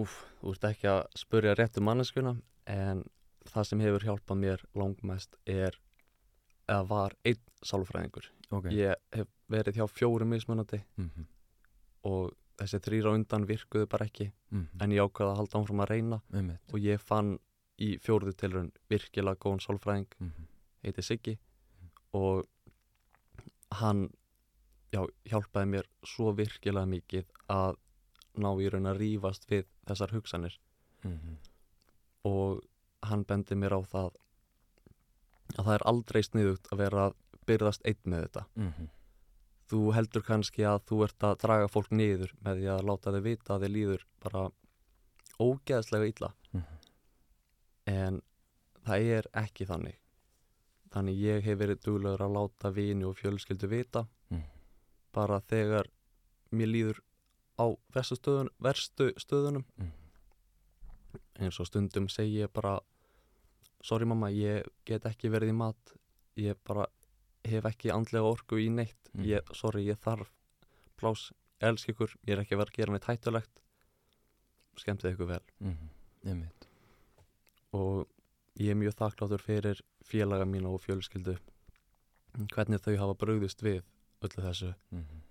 Úf, 0.01 0.17
þú 0.41 0.53
ert 0.55 0.67
ekki 0.71 0.89
að 0.91 1.03
spurja 1.17 1.55
réttu 1.57 1.83
manneskuna 1.85 2.35
en 2.69 3.03
það 3.47 3.69
sem 3.69 3.83
hefur 3.85 4.07
hjálpað 4.07 4.41
mér 4.41 4.65
langmest 4.77 5.37
er 5.49 5.77
eða 6.67 6.83
var 6.89 7.15
einn 7.27 7.43
sálfræðingur. 7.65 8.31
Okay. 8.47 8.71
ég 8.79 8.95
hef 9.15 9.27
verið 9.51 9.79
hjá 9.79 9.87
fjórum 9.91 10.29
mismunandi. 10.31 10.81
Mm 10.95 11.09
-hmm. 11.09 11.25
Og 12.07 12.31
þessi 12.57 12.79
þrýra 12.87 13.13
undan 13.13 13.45
virkuðu 13.49 13.87
bara 13.91 14.05
ekki 14.09 14.31
Mm 14.51 14.67
en 14.81 14.91
ég 14.95 15.03
ákvaði 15.03 15.31
að 15.31 15.37
halda 15.41 15.59
áfram 15.59 15.81
að 15.83 15.89
reyna 15.91 16.21
-hmm. 16.31 16.57
og 16.73 16.79
ég 16.79 16.99
fann 17.01 17.39
í 17.79 17.97
fjóruðu 18.01 18.33
tilraun 18.33 18.71
virkilega 18.89 19.35
góðan 19.43 19.59
sálfræðing 19.65 20.07
Mm 20.19 20.27
-hmm. 20.31 20.45
heiti 20.83 21.01
Siggi 21.01 21.37
og 22.13 22.45
hann 23.71 24.09
já, 24.93 25.05
hjálpaði 25.29 25.65
mér 25.69 25.85
svo 26.05 26.31
virkilega 26.33 26.85
mikið 26.85 27.25
að 27.49 27.75
ná 28.37 28.49
í 28.61 28.69
raun 28.69 28.85
að 28.87 28.97
rífast 29.01 29.45
við 29.49 29.65
þessar 29.87 30.11
hugsanir 30.13 30.57
Mhm. 31.03 31.37
og 32.25 32.61
hann 33.03 33.23
bendi 33.25 33.55
mér 33.55 33.73
á 33.77 33.81
það 33.85 34.11
að 35.57 35.65
það 35.65 35.73
er 35.73 35.83
aldrei 35.85 36.21
sniðugt 36.23 36.67
að 36.71 36.77
vera 36.77 37.05
að 37.07 37.13
byrðast 37.47 37.81
einn 37.85 38.03
með 38.05 38.21
þetta 38.27 38.45
Mhm. 38.55 38.89
Þú 39.67 39.93
heldur 39.95 40.23
kannski 40.23 40.63
að 40.63 40.81
þú 40.87 41.03
ert 41.03 41.23
að 41.27 41.37
draga 41.43 41.67
fólk 41.71 41.91
niður 41.91 42.31
með 42.45 42.61
því 42.61 42.67
að 42.75 42.85
láta 42.89 43.11
þau 43.11 43.21
vita 43.25 43.53
að 43.55 43.63
þið 43.65 43.73
líður 43.77 44.05
bara 44.23 44.43
ógeðslega 45.39 46.07
illa 46.13 46.33
Mhm. 46.53 46.63
en 47.87 48.21
það 48.87 49.09
er 49.17 49.27
ekki 49.43 49.65
þannig 49.67 49.97
þannig 50.93 51.19
ég 51.19 51.43
hef 51.43 51.59
verið 51.59 51.81
duglegur 51.83 52.23
að 52.25 52.35
láta 52.37 52.71
vini 52.73 53.03
og 53.05 53.17
fjölskyldu 53.19 53.67
vita 53.69 54.07
Mhm. 54.31 54.43
bara 55.13 55.39
þegar 55.41 55.85
mér 56.51 56.67
líður 56.71 56.99
á 57.59 57.65
verstu, 57.93 58.15
stöðun, 58.15 58.49
verstu 58.61 59.11
stöðunum 59.19 59.65
Mhm. 59.77 59.91
eins 61.39 61.59
og 61.59 61.67
stundum 61.67 62.07
segi 62.09 62.41
ég 62.43 62.53
bara 62.53 62.79
sorry 63.83 64.05
mamma, 64.05 64.27
ég 64.31 64.65
get 64.85 65.03
ekki 65.05 65.29
verið 65.29 65.49
í 65.49 65.55
mat 65.55 65.93
ég 66.37 66.55
bara 66.65 66.87
hef 67.47 67.65
ekki 67.65 67.91
andlega 67.93 68.23
orku 68.27 68.55
í 68.61 68.69
neitt 68.69 68.95
Mhm. 69.13 69.23
ég, 69.25 69.53
sorry, 69.55 69.85
ég 69.87 69.97
þarf 69.97 70.29
plás, 70.97 71.31
ég 71.61 71.67
elska 71.69 71.91
ykkur, 71.93 72.11
ég 72.27 72.33
er 72.37 72.43
ekki 72.43 72.53
að 72.55 72.57
vera 72.57 72.71
að 72.71 72.77
gera 72.77 72.91
neitt 72.93 73.05
hættulegt 73.09 73.61
skemmtið 74.77 75.13
ykkur 75.15 75.27
vel 75.27 75.41
Mhm. 75.59 75.89
Einmitt. 76.25 76.67
og 77.73 78.07
ég 78.59 78.69
er 78.71 78.75
mjög 78.75 78.95
þakkláttur 78.95 79.41
fyrir 79.41 79.81
félaga 80.03 80.45
mína 80.45 80.69
og 80.73 80.81
fjölskyldu 80.81 81.37
hvernig 82.53 82.79
þau 82.81 82.97
hafa 82.97 83.13
brugðist 83.15 83.61
við 83.63 83.81
öllu 84.21 84.43
þessu 84.43 84.75
Mhm. 84.91 85.21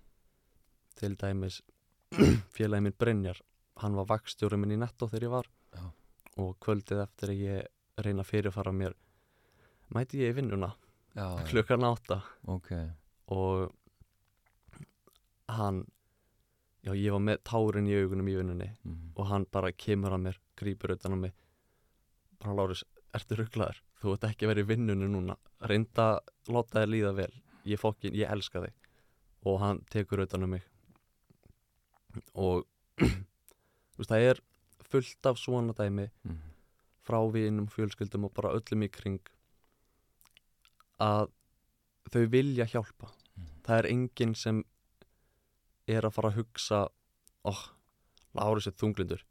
til 0.97 1.17
dæmis 1.17 1.61
félagi 2.55 2.83
minn 2.83 2.93
Brynjar 2.99 3.41
hann 3.79 3.95
var 3.95 4.07
vakstjóri 4.07 4.59
minn 4.59 4.73
í 4.73 4.79
netto 4.79 5.07
þegar 5.09 5.23
ég 5.23 5.31
var 5.31 5.47
Já. 5.75 5.93
og 6.39 6.59
kvöldið 6.61 7.03
eftir 7.03 7.29
að 7.29 7.41
ég 7.41 7.67
reyna 7.99 8.23
að 8.23 8.31
fyrirfara 8.31 8.73
mér 8.73 8.95
mæti 9.95 10.19
ég 10.19 10.31
í 10.33 10.35
vinnuna 10.41 10.75
klukkan 11.49 11.85
átta. 11.89 12.23
Ok. 12.47 12.71
Og 13.29 13.73
hann 15.49 15.85
já 16.87 16.93
ég 16.95 17.11
var 17.15 17.23
með 17.23 17.41
tárin 17.49 17.89
í 17.91 17.95
augunum 17.99 18.29
í 18.31 18.37
vinnunni 18.37 18.69
Mhm. 18.85 19.13
og 19.17 19.27
hann 19.27 19.47
bara 19.51 19.73
kemur 19.73 20.11
að 20.13 20.23
mér, 20.23 20.37
grýpur 20.57 20.93
utan 20.95 21.13
á 21.13 21.17
mig. 21.19 21.33
Bara 22.39 22.55
Lárus, 22.55 22.85
ertu 23.15 23.37
rugglaður 23.37 23.81
þú 24.03 24.13
ert 24.13 24.25
ekki 24.29 24.47
að 24.47 24.49
vera 24.55 24.61
í 24.63 24.69
vinnunni 24.69 25.09
núna. 25.09 25.37
Reynda 25.61 26.21
láta 26.49 26.81
þér 26.85 26.91
líða 26.93 27.15
vel. 27.17 27.33
Ég 27.65 27.79
fokkin, 27.81 28.13
ég 28.15 28.31
elska 28.31 28.61
þig. 28.63 28.73
Og 29.47 29.61
hann 29.61 29.81
tekur 29.91 30.21
utan 30.23 30.43
um 30.45 30.51
mig. 30.51 30.63
Og 32.35 32.65
þú 32.99 33.99
veist, 33.99 34.11
það 34.11 34.31
er 34.31 34.41
fullt 34.83 35.27
af 35.27 35.37
svona 35.39 35.73
dæmi 35.75 36.11
Mhm. 36.25 36.39
frá 37.05 37.19
vinum, 37.33 37.67
fjölskyldum 37.69 38.25
og 38.25 38.35
bara 38.35 38.53
öllum 38.55 38.85
í 38.85 38.91
kring 38.93 39.21
að 41.01 41.31
þau 42.13 42.27
vilja 42.31 42.67
hjálpa 42.67 43.11
Mhm. 43.37 43.47
það 43.67 43.79
er 43.79 43.87
enginn 43.91 44.35
sem 44.35 44.65
er 45.89 46.03
að 46.09 46.13
fara 46.17 46.31
að 46.31 46.37
hugsa 46.41 46.89
oh, 47.45 47.65
Lárus 48.35 48.67
er 48.67 48.73
þunglindur 48.73 49.23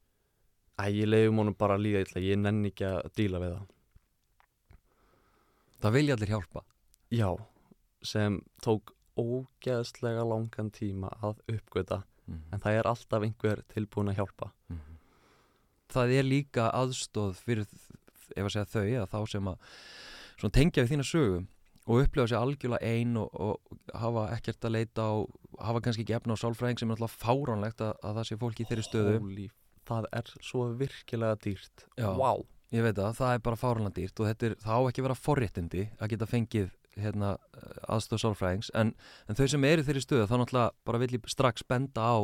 Æ, 0.77 0.91
ég 0.91 1.07
leiðum 1.07 1.37
honum 1.39 1.55
bara 1.57 1.75
að 1.77 1.81
líða 1.85 2.01
illa 2.05 2.21
ég 2.21 2.37
nenni 2.37 2.69
ekki 2.71 2.85
að 2.85 3.09
díla 3.15 3.39
við 3.39 3.55
það 3.55 3.67
Það 5.81 5.95
vilja 5.97 6.15
allir 6.17 6.31
hjálpa 6.33 6.63
Já, 7.15 7.29
sem 8.03 8.39
tók 8.65 8.91
ógeðslega 9.17 10.23
langan 10.27 10.71
tíma 10.71 11.09
að 11.23 11.39
uppgöta 11.47 12.03
Mhm. 12.27 12.41
en 12.53 12.59
það 12.59 12.79
er 12.79 12.83
alltaf 12.89 13.21
einhver 13.23 13.63
tilbúin 13.73 14.09
að 14.09 14.15
hjálpa 14.17 14.51
Mhm. 14.69 14.97
Það 15.89 16.13
er 16.19 16.23
líka 16.23 16.71
aðstóð 16.73 17.35
fyrir 17.35 17.67
ef 18.35 18.45
að 18.45 18.49
segja 18.51 18.65
þau 18.65 19.03
að 19.03 19.09
þá 19.09 19.29
sem 19.29 19.45
að 19.47 20.51
tengja 20.51 20.83
við 20.83 20.89
þína 20.89 21.05
sögu 21.05 21.47
og 21.85 22.01
upplifa 22.01 22.31
sér 22.31 22.41
algjörlega 22.41 22.93
ein 22.95 23.17
og, 23.21 23.29
og 23.33 23.77
hafa 23.93 24.29
ekkert 24.35 24.65
að 24.65 24.75
leita 24.77 25.05
á 25.05 25.13
hafa 25.69 25.83
kannski 25.85 26.05
ekki 26.05 26.17
efna 26.17 26.35
á 26.35 26.41
sálfræðing 26.41 26.81
sem 26.81 26.89
er 26.89 26.97
alltaf 26.97 27.19
fáránlegt 27.21 27.83
að, 27.85 27.93
að 28.01 28.19
það 28.19 28.27
sé 28.29 28.39
fólki 28.41 28.65
í 28.65 28.69
þeirri 28.71 28.87
stöðu. 28.89 29.19
Holy 29.21 29.47
það 29.85 30.09
er 30.17 30.33
svo 30.41 30.65
virkilega 30.79 31.37
dýrt. 31.45 31.87
Já. 31.99 32.09
Vá, 32.17 32.41
Ég 32.73 32.81
veit 32.81 32.97
það, 32.97 33.11
það 33.19 33.31
er 33.35 33.41
bara 33.45 33.59
fárunlega 33.61 33.95
dýrt 33.99 34.19
og 34.19 34.29
er, 34.31 34.55
það 34.59 34.81
á 34.81 34.87
ekki 34.89 35.01
að 35.01 35.05
vera 35.05 35.17
forréttindi 35.19 35.83
að 36.01 36.11
geta 36.11 36.27
fengið 36.27 36.71
hérna, 36.99 37.31
aðstöð 37.91 38.21
sálfræðings. 38.23 38.71
En, 38.75 38.93
en 39.29 39.37
þau 39.37 39.45
sem 39.51 39.67
eru 39.69 39.83
í 39.83 39.87
þeirri 39.87 40.03
stöðu 40.03 40.27
þá 40.31 40.35
náttúrulega 40.41 40.73
bara 40.87 41.01
vil 41.03 41.11
ég 41.13 41.29
strax 41.29 41.65
benda 41.69 42.07
á 42.09 42.17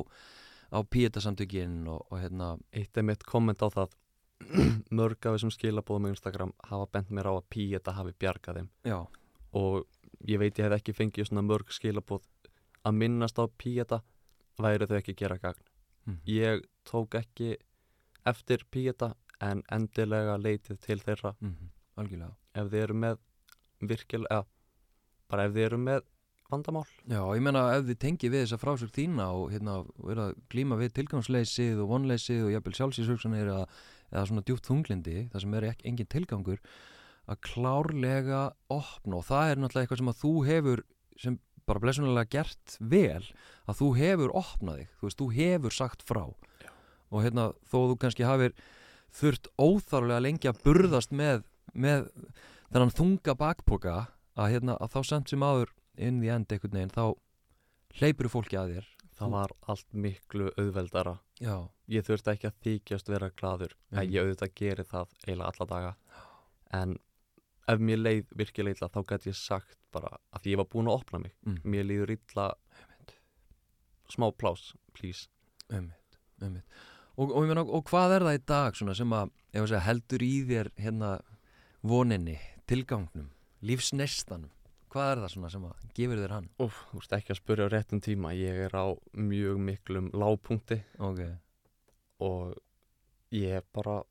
á 0.71 0.79
píetasamtökin 0.87 1.83
og, 1.91 2.05
og 2.09 2.21
hérna 2.23 2.53
eitt 2.73 2.97
er 2.97 3.05
mitt 3.05 3.25
komment 3.27 3.61
á 3.61 3.69
það. 3.69 3.95
Mörg 4.97 5.21
af 5.21 5.35
þessum 5.37 5.53
skilabóðum 5.53 6.09
á 6.09 6.11
Instagram 6.15 6.53
hafa 6.65 6.87
bent 6.95 7.11
mér 7.13 7.29
á 7.29 7.33
að 7.35 7.47
Píeta 7.53 7.93
hafi 7.93 8.15
bjargað 8.17 8.61
þeim. 8.61 8.69
Já, 8.87 8.99
og 9.57 9.87
ég 10.27 10.39
veit 10.39 10.59
ég 10.59 10.67
hef 10.67 10.77
ekki 10.77 10.95
fengið 10.95 11.29
svona 11.29 11.43
mörg 11.45 11.73
skilabóð 11.73 12.23
að 12.85 12.97
minnast 12.97 13.39
á 13.41 13.45
Píeta 13.49 14.01
væri 14.61 14.87
þau 14.87 14.97
ekki 14.99 15.15
að 15.15 15.21
gera 15.23 15.37
gagn. 15.37 15.67
Mhm. 16.05 16.17
ég 16.25 16.63
tók 16.85 17.13
ekki 17.15 17.57
eftir 18.25 18.65
Píeta 18.71 19.15
en 19.41 19.63
endilega 19.71 20.37
leitið 20.37 20.79
til 20.79 20.99
þeirra. 20.99 21.35
Mm 21.41 21.69
algjörlega. 21.99 22.33
Ef 22.55 22.71
þið 22.71 22.83
eru 22.85 22.97
með 23.03 23.19
virkilega 23.91 24.41
bara 25.31 25.45
ef 25.47 25.55
þið 25.55 25.65
eru 25.67 25.79
með 25.81 26.01
vandamál. 26.51 26.85
Já, 27.07 27.21
ég 27.37 27.43
meina 27.45 27.63
ef 27.77 27.85
þið 27.87 27.99
tengið 28.03 28.33
við 28.33 28.43
þessa 28.45 28.59
frásögn 28.61 28.93
þína 28.97 29.27
og 29.39 29.53
hérna 29.53 29.77
er 30.11 30.23
að 30.25 30.33
glíma 30.51 30.77
við 30.79 30.93
tilgangsleysið 30.97 31.83
og 31.83 31.91
vonleysið 31.93 32.47
og 32.47 32.53
jafnvel 32.55 32.77
sjálfsíðshugsanir 32.79 33.51
eða, 33.53 33.67
eða 34.11 34.25
svona 34.29 34.45
djúpt 34.47 34.67
þunglindi 34.67 35.17
það 35.31 35.45
sem 35.45 35.55
er 35.57 35.69
ekki, 35.71 35.87
engin 35.91 36.11
tilgangur 36.11 36.59
að 37.29 37.39
klárlega 37.45 38.41
opna 38.69 39.19
og 39.21 39.25
það 39.27 39.51
er 39.51 39.61
náttúrulega 39.61 39.85
eitthvað 39.85 40.01
sem 40.01 40.11
að 40.11 40.21
þú 40.21 40.31
hefur 40.47 40.83
sem 41.21 41.39
bara 41.69 41.79
blessunlega 41.83 42.29
gert 42.33 42.77
vel 42.81 43.23
að 43.69 43.77
þú 43.79 43.89
hefur 43.99 44.33
opnað 44.35 44.79
þig 44.81 44.89
þú 44.99 45.07
veist, 45.07 45.19
þú 45.21 45.27
hefur 45.37 45.75
sagt 45.77 46.01
frá. 46.07 46.23
Já. 46.61 46.69
og 47.11 47.23
hérna 47.25 47.45
þó 47.69 47.77
þú 47.91 47.97
kannski 48.01 48.25
hafir 48.27 48.53
þurft 49.11 49.47
óþarlega 49.59 50.23
lengi 50.23 50.47
að 50.49 50.61
burðast 50.65 51.11
með, 51.11 51.43
með 51.73 52.07
þennan 52.71 52.93
þunga 52.95 53.35
bakpoka 53.37 53.95
að, 54.39 54.47
hérna, 54.55 54.77
að 54.79 54.93
þá 54.95 54.99
samt 55.11 55.29
sem 55.29 55.43
áður 55.43 55.71
inn 55.99 56.21
því 56.23 56.29
end 56.31 56.51
einhvern 56.55 56.77
veginn 56.79 56.95
þá 56.95 57.03
hleypur 57.99 58.29
fólki 58.31 58.55
að 58.57 58.75
þér. 58.77 58.85
Það 59.21 59.33
var 59.35 59.51
allt 59.69 59.87
miklu 59.93 60.47
auðveldara. 60.57 61.17
Já, 61.43 61.57
ég 61.91 62.05
þurfti 62.07 62.31
ekki 62.31 62.47
að 62.47 62.55
þykjast 62.65 63.09
vera 63.11 63.29
gladur 63.37 63.75
Mhm. 63.91 63.99
en 63.99 64.09
ég 64.15 64.23
auðvitað 64.23 64.53
geri 64.55 64.83
það 64.87 65.07
eiginlega 65.27 65.51
alla 65.51 65.67
daga. 65.69 65.95
En 66.71 66.95
ef 67.69 67.81
mér 67.81 68.01
leið 68.01 68.31
virkilega 68.37 68.77
illa 68.77 68.89
þá 68.93 69.01
gæti 69.11 69.31
ég 69.31 69.37
sagt 69.37 69.77
bara 69.93 70.15
að 70.33 70.49
ég 70.51 70.61
var 70.61 70.69
búin 70.71 70.89
að 70.89 71.01
opna 71.01 71.21
mig 71.25 71.35
mm. 71.45 71.59
mér 71.63 71.85
líður 71.87 72.15
illa 72.15 72.47
smá 74.11 74.27
plás, 74.35 74.73
please. 74.97 75.29
Ummitt, 75.71 76.17
ummitt. 76.43 76.79
Og, 77.15 77.29
og, 77.29 77.45
meina, 77.47 77.63
og 77.63 77.85
hvað 77.87 78.17
er 78.17 78.25
það 78.27 78.37
í 78.37 78.41
dag 78.49 78.79
svona, 78.79 78.95
sem 78.97 79.13
að, 79.15 79.29
segja, 79.53 79.83
heldur 79.85 80.25
í 80.25 80.33
þér 80.49 80.71
hérna 80.79 81.11
voninni, 81.87 82.39
tilgangnum 82.67 83.29
lífsnestanum 83.61 84.51
hvað 84.91 85.11
er 85.11 85.21
það 85.23 85.31
sem 85.33 85.67
að 85.67 85.83
gefur 85.95 86.21
þér 86.21 86.33
hann? 86.35 86.49
Úf, 86.63 86.79
þú 86.89 86.99
veist 86.99 87.13
ekki 87.15 87.33
að 87.33 87.39
spyrja 87.39 87.67
á 87.67 87.71
réttum 87.71 88.01
tíma. 88.03 88.33
Ég 88.35 88.57
er 88.67 88.75
á 88.75 88.85
mjög 89.15 89.61
miklum 89.63 90.09
lágpunkti. 90.11 90.81
Ok, 90.99 91.21
og 92.27 92.57
ég 93.35 93.61
er 93.61 93.67
bara 93.75 94.01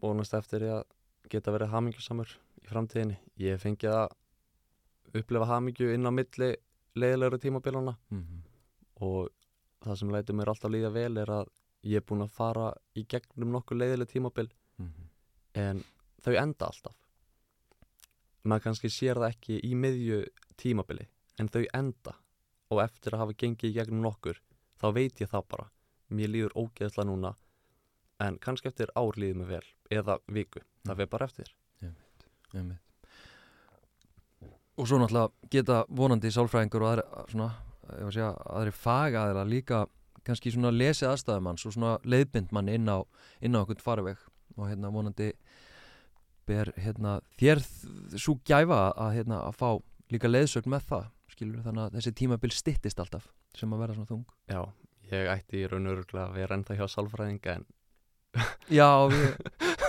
vonast 0.00 0.36
eftir 0.38 0.64
að 0.70 0.86
geta 1.30 1.52
verið 1.52 1.74
hamingjusamur 1.74 2.32
í 2.64 2.70
framtíðinni. 2.70 3.18
Ég 3.40 3.56
hef 3.56 3.64
fengið 3.64 3.94
að 3.96 5.20
upplifa 5.20 5.48
hamingju 5.50 5.92
inn 5.94 6.06
á 6.06 6.12
milli 6.12 6.54
leiðilegur 6.94 7.42
tímabilana. 7.42 7.96
Mm 8.10 8.46
og 9.00 9.30
það 9.80 9.96
sem 9.96 10.10
lætur 10.12 10.36
mér 10.36 10.50
alltaf 10.52 10.70
líða 10.72 10.90
vel 10.92 11.16
er 11.16 11.30
að 11.32 11.50
ég 11.88 12.00
er 12.00 12.04
búinn 12.04 12.26
að 12.26 12.34
fara 12.36 12.66
í 12.92 13.06
gegnum 13.08 13.54
nokkuð 13.54 13.78
leiðileg 13.80 14.08
tímabil 14.08 14.48
-hmm. 14.78 15.06
en 15.54 15.84
þau 16.20 16.34
enda 16.36 16.66
alltaf. 16.66 16.96
Maður 18.44 18.62
kannski 18.62 18.88
sér 18.88 19.16
það 19.16 19.30
ekki 19.30 19.60
í 19.64 19.74
miðju 19.74 20.24
tímabili 20.56 21.08
en 21.38 21.48
þau 21.48 21.64
enda. 21.74 22.14
Og 22.70 22.82
eftir 22.82 23.14
að 23.14 23.18
hafa 23.18 23.32
gengið 23.32 23.70
í 23.70 23.74
gegnum 23.74 24.02
nokkur 24.02 24.40
þá 24.80 24.94
veit 24.94 25.20
ég 25.20 25.28
það 25.28 25.48
bara. 25.48 25.70
Mér 26.08 26.28
líður 26.28 26.52
ógeðslega 26.54 27.06
núna 27.06 27.34
en 28.20 28.38
kannski 28.38 28.68
eftir 28.68 28.88
ár 28.94 29.16
líður 29.16 29.36
mér 29.36 29.46
vel 29.46 29.66
eða 29.90 30.18
viku, 30.28 30.60
það 30.84 30.94
Mm. 30.94 30.98
veið 30.98 31.10
bara 31.10 31.24
eftir 31.24 31.54
ummitt 32.58 32.90
og 34.80 34.88
svo 34.88 34.98
náttúrulega 35.00 35.50
geta 35.52 35.84
vonandi 35.88 36.30
sálfræðingur 36.32 36.84
og 36.84 36.90
aðri, 36.92 38.22
að 38.24 38.36
aðri 38.48 38.74
fagaðila 38.74 39.44
líka 39.48 39.84
kannski 40.24 40.52
svona 40.54 40.72
lesið 40.72 41.10
aðstæðum 41.10 41.48
hans 41.50 41.66
og 41.66 41.74
svona 41.74 41.96
leiðbind 42.04 42.52
mann 42.54 42.70
inn 42.72 42.88
á, 42.88 43.04
inn 43.40 43.56
á 43.56 43.60
einhvern 43.60 43.82
farveg. 43.84 44.20
Og 44.56 44.68
hérna 44.68 44.92
vonandi 44.92 45.30
ber 46.48 46.72
hérna 46.80 47.18
þér 47.40 47.62
svo 48.16 48.38
gæfa 48.46 48.90
að 48.96 49.16
hérna 49.18 49.42
að 49.46 49.58
fá 49.60 49.70
líka 50.10 50.30
leiðsögn 50.30 50.72
með 50.72 50.86
það 50.88 51.10
skilur 51.30 51.64
þannig 51.64 51.84
að 51.84 51.98
þessi 51.98 52.14
tímabil 52.18 52.52
stittist 52.54 53.00
alltaf 53.00 53.28
sem 53.56 53.72
að 53.72 53.84
vera 53.84 53.96
svona 53.96 54.10
þung. 54.10 54.24
Já, 54.50 54.62
ég 55.12 55.28
ætti 55.34 55.60
í 55.60 55.68
raun 55.70 55.86
og 55.86 55.98
öruglega 55.98 56.26
að 56.26 56.40
vera 56.40 56.58
ennþá 56.58 56.78
hjá 56.80 56.86
sálfræðinga 56.94 57.58
en 57.60 57.68
Já, 58.70 59.10
ég, 59.10 59.38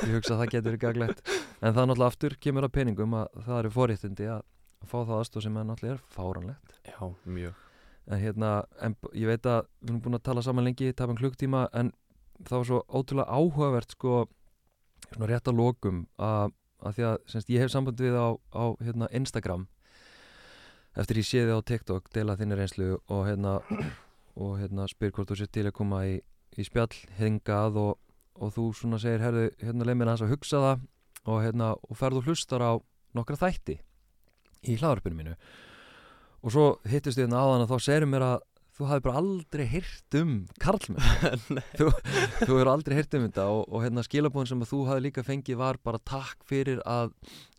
ég 0.07 0.14
hugsa 0.16 0.34
að 0.36 0.39
það 0.43 0.53
getur 0.55 0.78
ekki 0.78 0.88
aðglætt 0.89 1.20
en 1.62 1.76
það 1.76 1.88
náttúrulega 1.89 2.12
aftur 2.12 2.38
kemur 2.41 2.68
að 2.68 2.76
peningum 2.78 3.18
að 3.18 3.41
það 3.45 3.59
eru 3.59 3.74
forréttindi 3.76 4.30
að 4.34 4.45
fá 4.82 4.97
það 4.99 5.18
aðstof 5.18 5.45
sem 5.45 5.57
er 5.57 5.68
náttúrulega 5.70 5.97
er 5.97 6.05
fáranlegt 6.16 6.78
já, 6.89 7.01
mjög. 7.26 7.66
En 8.12 8.22
hérna, 8.22 8.51
en 8.82 8.95
ég 9.14 9.30
veit 9.30 9.45
að 9.45 9.68
við 9.80 9.91
erum 9.91 9.99
búin 10.05 10.18
að 10.18 10.24
tala 10.26 10.43
saman 10.45 10.66
lengi, 10.66 10.93
tapa 10.93 11.14
um 11.14 11.20
klukktíma 11.20 11.68
en 11.78 11.91
það 12.47 12.57
var 12.57 12.70
svo 12.70 12.80
ótrúlega 12.89 13.38
áhugavert 13.38 13.93
sko, 13.93 14.16
svona 15.12 15.30
rétt 15.30 15.51
að 15.51 15.59
lokum 15.62 16.05
að, 16.18 16.55
að 16.82 16.97
því 16.97 17.05
að 17.12 17.18
semst, 17.34 17.51
ég 17.53 17.62
hef 17.62 17.74
samband 17.74 18.01
við 18.01 18.18
á, 18.18 18.28
á 18.57 18.64
hérna, 18.82 19.09
Instagram 19.14 19.68
eftir 20.97 21.22
ég 21.22 21.28
sé 21.28 21.43
þið 21.45 21.62
á 21.62 21.68
TikTok 21.70 22.09
deila 22.12 22.36
þinni 22.39 22.57
reynslu 22.57 22.95
og 22.97 23.28
hérna 23.30 23.59
og 24.41 24.57
hérna 24.59 24.88
spyr 24.89 25.14
hvort 25.14 25.30
þú 25.30 25.38
sér 25.39 25.51
til 25.53 25.68
að 25.68 25.76
koma 25.78 26.01
í, 26.07 26.18
í 26.57 26.66
spjall 26.66 26.91
hengað 27.20 27.78
og, 27.80 27.93
og 28.41 28.53
þú 28.55 28.66
svona 28.76 28.99
segir, 29.01 29.24
herðu, 29.24 29.45
hérna 29.62 29.88
leið 29.88 29.99
mér 29.99 30.12
aðeins 30.12 30.26
að 30.26 30.34
hugsa 30.34 30.64
það 30.66 30.84
og 31.30 31.43
hérna, 31.45 31.74
og 31.76 31.97
ferðu 31.99 32.24
hlustar 32.26 32.63
á 32.63 32.72
nokkra 33.17 33.39
þætti 33.39 33.78
í 34.69 34.78
hlaðarpinu 34.78 35.17
mínu. 35.17 35.36
Og 36.41 36.53
svo 36.53 36.65
hittist 36.89 37.19
ég 37.19 37.28
hérna 37.28 37.43
áðan 37.43 37.65
að 37.65 37.74
þá 37.74 37.86
segir 37.86 38.07
mér 38.09 38.26
að 38.26 38.39
þú 38.72 38.88
hafi 38.89 39.03
bara 39.05 39.22
aldrei 39.22 39.63
heyrt 39.69 40.17
um 40.17 40.34
karlmenn. 40.61 41.03
Þú, 41.78 41.91
þú 42.39 42.47
hefur 42.47 42.72
aldrei 42.72 42.95
heyrt 42.97 43.15
um 43.17 43.26
þetta 43.28 43.45
og, 43.53 43.63
og 43.67 43.84
hérna 43.84 44.03
skilabóðin 44.07 44.49
sem 44.53 44.63
að 44.63 44.72
þú 44.72 44.80
hafi 44.88 45.03
líka 45.05 45.26
fengið 45.28 45.59
var 45.59 45.78
bara 45.86 46.01
takk 46.07 46.45
fyrir 46.49 46.82
að 46.88 47.11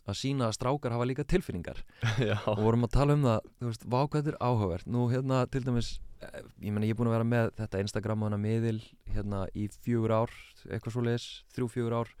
að 0.03 0.17
sína 0.19 0.49
að 0.49 0.57
strákar 0.57 0.93
hafa 0.95 1.07
líka 1.07 1.23
tilfinningar. 1.27 1.79
Já, 2.29 2.35
og 2.49 2.59
vorum 2.59 2.87
að 2.87 2.95
tala 2.97 3.15
um 3.15 3.27
það, 3.27 3.51
þú 3.59 3.69
veist, 3.69 3.85
vákvæður 3.93 4.39
áhugavert. 4.43 4.89
Nú 4.91 5.05
hérna 5.11 5.43
til 5.51 5.63
dæmis 5.63 5.93
eh, 6.19 6.41
ég 6.65 6.73
meina 6.73 6.89
ég 6.89 6.95
er 6.95 6.99
búin 6.99 7.11
að 7.11 7.17
vera 7.17 7.29
með 7.29 7.51
þetta 7.61 7.83
Instagram 7.85 8.25
og 8.25 8.31
hana 8.31 8.41
miðil 8.43 8.81
hérna 9.13 9.45
í 9.55 9.69
fjögur 9.85 10.15
ár 10.23 10.35
eitthvað 10.67 10.97
svo 10.97 11.05
leis, 11.07 11.29
þrjú 11.55 11.69
fjögur 11.77 11.97
ár 12.01 12.11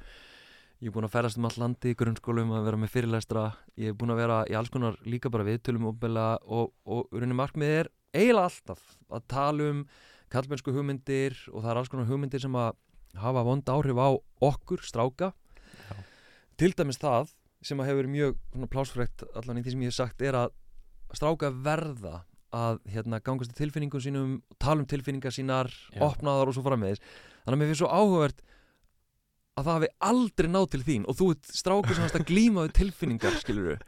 ég 0.83 0.89
er 0.89 0.95
búin 0.97 1.05
að 1.07 1.13
ferast 1.13 1.39
um 1.39 1.45
all 1.47 1.55
landi 1.61 1.93
í 1.93 1.95
grunnskólum 1.95 2.49
að 2.57 2.65
vera 2.67 2.79
með 2.81 2.89
fyrirlestra, 2.91 3.43
ég 3.79 3.93
er 3.93 3.95
búin 3.95 4.11
að 4.11 4.17
vera 4.19 4.39
í 4.51 4.55
alls 4.59 4.71
konar 4.73 4.97
líka 5.07 5.29
bara 5.31 5.45
viðtölum 5.47 5.85
opinberlega 5.93 6.41
og, 6.43 6.73
og 6.83 7.13
rauninni 7.13 7.37
markmið 7.39 7.75
er 7.77 7.89
eiginlega 8.11 8.49
alltaf 8.49 8.81
að 9.07 9.23
tala 9.31 9.69
um 9.71 9.79
kallmennsku 10.33 10.73
hugmyndir 10.75 11.37
og 11.53 11.63
það 11.63 11.71
er 11.71 11.79
alls 11.79 11.93
konar 11.93 12.09
hugmyndir 12.09 12.43
sem 12.43 12.59
að 12.59 12.75
hafa 13.23 13.45
vond 13.47 13.71
áhrif 13.71 14.03
á 14.03 14.09
okkur, 14.49 14.83
stráka 14.83 15.31
Já. 15.87 15.95
til 16.59 16.73
dæmis 16.75 16.99
það 16.99 17.31
sem 17.63 17.79
að 17.79 17.91
hefur 17.93 18.11
mjög 18.11 18.67
plásfrækt 18.73 19.23
allan 19.39 19.61
í 19.61 19.63
því 19.63 19.75
sem 19.77 19.87
ég 19.87 19.93
hef 19.93 19.99
sagt 20.01 20.27
er 20.27 20.35
að 20.35 20.55
stráka 21.15 21.53
verða 21.63 22.25
að 22.53 22.81
hérna, 22.91 23.23
gangast 23.23 23.53
til 23.55 23.63
tilfinningum 23.63 24.03
sínum 24.03 24.39
tala 24.59 24.83
um 24.83 24.89
tilfinningar 24.89 25.31
sínar, 25.31 25.71
Já. 25.95 26.03
opna 26.03 26.35
þar 26.41 26.51
og 26.51 26.57
svo 26.57 26.65
framvegis 26.67 26.99
þannig 27.45 27.55
að 27.55 27.61
mér 27.61 27.71
finnst 27.71 27.85
svo 27.85 27.93
áhugavert 27.93 28.43
að 29.53 29.67
það 29.67 29.73
hafi 29.77 29.89
aldrei 30.09 30.49
náð 30.49 30.67
til 30.73 30.81
þín 30.87 31.03
og 31.11 31.17
þú 31.19 31.27
ert 31.35 31.51
strákur 31.59 31.97
sem 31.97 32.07
að 32.09 32.25
glíma 32.29 32.63
við 32.67 32.73
tilfinningar 32.79 33.35
skilur 33.41 33.83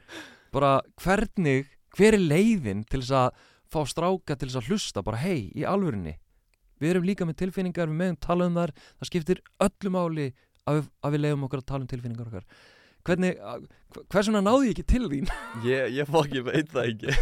bara 0.56 0.74
hvernig 1.04 1.66
hver 1.98 2.18
er 2.20 2.22
leiðin 2.22 2.84
til 2.92 3.02
þess 3.02 3.16
að 3.22 3.42
fá 3.76 3.80
stráka 3.90 4.36
til 4.38 4.48
þess 4.52 4.60
að 4.62 4.70
hlusta? 4.70 5.02
Bara 5.04 5.18
hei, 5.24 5.50
í 5.58 5.64
alvörinni 5.68 6.14
við 6.80 6.92
erum 6.94 7.06
líka 7.08 7.26
með 7.28 7.38
tilfinningar, 7.42 7.88
við 7.90 7.98
meðum 8.02 8.18
tala 8.22 8.46
um 8.50 8.58
þar 8.60 8.74
það 8.78 9.10
skiptir 9.10 9.42
öllu 9.64 9.92
máli 9.96 10.26
að 10.68 10.80
við, 10.82 10.90
að 11.08 11.14
við 11.16 11.24
leiðum 11.26 11.46
okkur 11.48 11.62
að 11.64 11.68
tala 11.72 11.86
um 11.86 11.90
tilfinningar 11.92 12.30
okkar. 12.30 12.46
Hvernig, 13.06 13.38
að- 13.40 13.66
hv- 13.96 14.06
hvers 14.12 14.30
vegna 14.32 14.42
náði 14.46 14.68
ég 14.70 14.74
ekki 14.76 14.86
til 14.92 15.10
þín? 15.12 15.32
Ég, 15.70 15.92
ég 16.00 16.10
fók 16.10 16.34
ég 16.36 16.46
veit 16.48 16.72
það 16.74 16.90
ekki. 16.92 17.16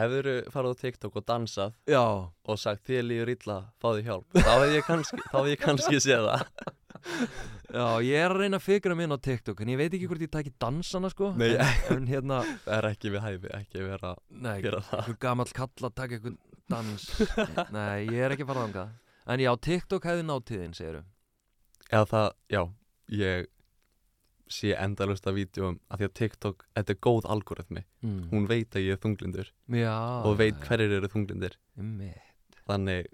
Hefur 0.00 0.28
farið 0.54 0.72
á 0.72 0.80
TikTok 0.80 1.16
og 1.20 1.24
dansað 1.26 1.72
já, 1.90 2.00
og 2.00 2.58
sagt 2.62 2.84
þér 2.88 3.06
líður 3.08 3.32
illa, 3.34 3.56
fáðu 3.82 4.04
hjálp? 4.06 4.26
Þá 4.38 4.50
hefði 4.54 4.76
ég 4.78 4.86
kannski, 4.86 5.18
þá 5.26 5.36
hefði 5.40 5.54
ég 5.56 5.62
kannski 5.64 6.00
séð 6.04 6.28
það 6.28 6.74
já, 7.76 7.84
ég 8.04 8.16
er 8.18 8.34
að 8.34 8.40
reyna 8.42 8.60
að 8.60 8.66
fikra 8.66 8.96
minn 8.98 9.14
á 9.14 9.18
TikTok 9.20 9.62
en 9.62 9.72
ég 9.72 9.80
veit 9.80 9.92
ekki 9.92 10.08
hvort 10.10 10.24
ég 10.24 10.32
tæki 10.32 10.54
dansana 10.62 11.10
sko. 11.12 11.32
Nei. 11.38 11.52
en, 11.92 12.08
hérna, 12.10 12.42
það 12.64 12.74
er 12.78 12.90
ekki 12.90 13.14
við 13.14 13.24
hæfi, 13.26 13.52
ekki 13.60 13.86
vera 13.86 14.14
að 14.14 14.24
nei, 14.46 14.56
einhver 14.56 15.20
gamall 15.22 15.54
kall 15.56 15.88
að 15.88 15.96
taka 16.02 16.18
einhvern 16.18 16.40
dans. 16.70 17.06
Nei, 17.76 18.04
ég 18.06 18.20
er 18.22 18.36
ekki 18.36 18.46
farað 18.46 18.68
ánga 18.68 18.84
en 19.30 19.42
já, 19.42 19.50
TikTok 19.66 20.04
hefði 20.06 20.26
nátíðin, 20.26 20.76
segiru 20.76 21.02
eða 21.90 22.06
það, 22.10 22.28
já, 22.54 22.62
ég 23.20 23.48
sé 24.50 24.72
endalust 24.74 25.26
af 25.30 25.36
vídjóum 25.36 25.78
að 25.90 26.00
því 26.00 26.08
að 26.08 26.16
TikTok, 26.18 26.64
þetta 26.74 26.94
er 26.94 26.98
góð 27.06 27.28
algoritmi. 27.34 27.84
Mm. 28.02 28.20
hún 28.32 28.48
veit 28.50 28.74
að 28.74 28.86
ég 28.86 28.96
er 28.96 29.02
þunglindur 29.02 29.52
Já 29.76 29.94
og 30.26 30.38
veit 30.40 30.58
hverjir 30.66 30.96
eru 30.98 31.10
þunglindir. 31.12 31.56
Þannig 32.70 33.10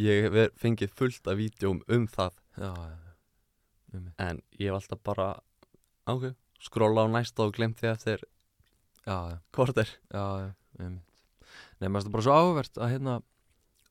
ég 0.00 0.26
hef 0.28 0.56
fengið 0.60 0.92
fullt 0.96 1.28
af 1.30 1.38
vídjóm 1.38 1.82
um 1.92 2.06
það. 2.10 2.38
Já, 2.56 2.72
já, 2.72 2.96
en 4.22 4.40
ég 4.58 4.68
hef 4.68 4.78
alltaf 4.78 5.02
bara 5.06 5.28
ok, 6.10 6.30
skróla 6.62 7.04
á 7.04 7.06
næsta 7.10 7.46
og 7.46 7.54
glemt 7.56 7.80
því 7.80 7.92
eftir 7.92 8.26
já, 10.10 10.52
einmitt. 10.80 11.22
Nei, 11.80 11.88
maður 11.88 12.08
er 12.10 12.14
bara 12.16 12.26
svo 12.26 12.36
áhugavert 12.36 12.80
að 12.80 12.92
hérna 12.92 13.14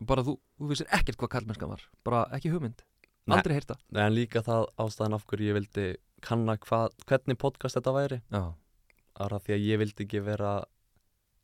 bara 0.06 0.26
þú, 0.28 0.36
þú 0.60 0.70
vissir 0.70 0.92
ekkert 0.94 1.18
hvað 1.22 1.34
kallmennskan 1.38 1.72
var. 1.72 1.86
Bara 2.06 2.26
ekki 2.36 2.52
hugmynd, 2.54 2.84
Nei. 3.26 3.38
aldrei 3.38 3.56
heyrta 3.58 3.78
en 3.96 4.16
líka 4.16 4.44
það 4.46 4.68
ástæðan 4.82 5.18
af 5.18 5.26
hverju 5.30 5.50
ég 5.50 5.58
vildi 5.58 5.88
kanna 6.26 6.58
hva, 6.66 6.86
hvernig 7.08 7.40
podcast 7.42 7.80
þetta 7.80 7.96
væri. 7.96 8.22
Já, 8.34 8.44
er 9.26 9.38
að 9.38 9.46
því 9.48 9.56
að 9.56 9.68
ég 9.70 9.82
vildi 9.82 10.06
ekki 10.08 10.24
vera 10.26 10.56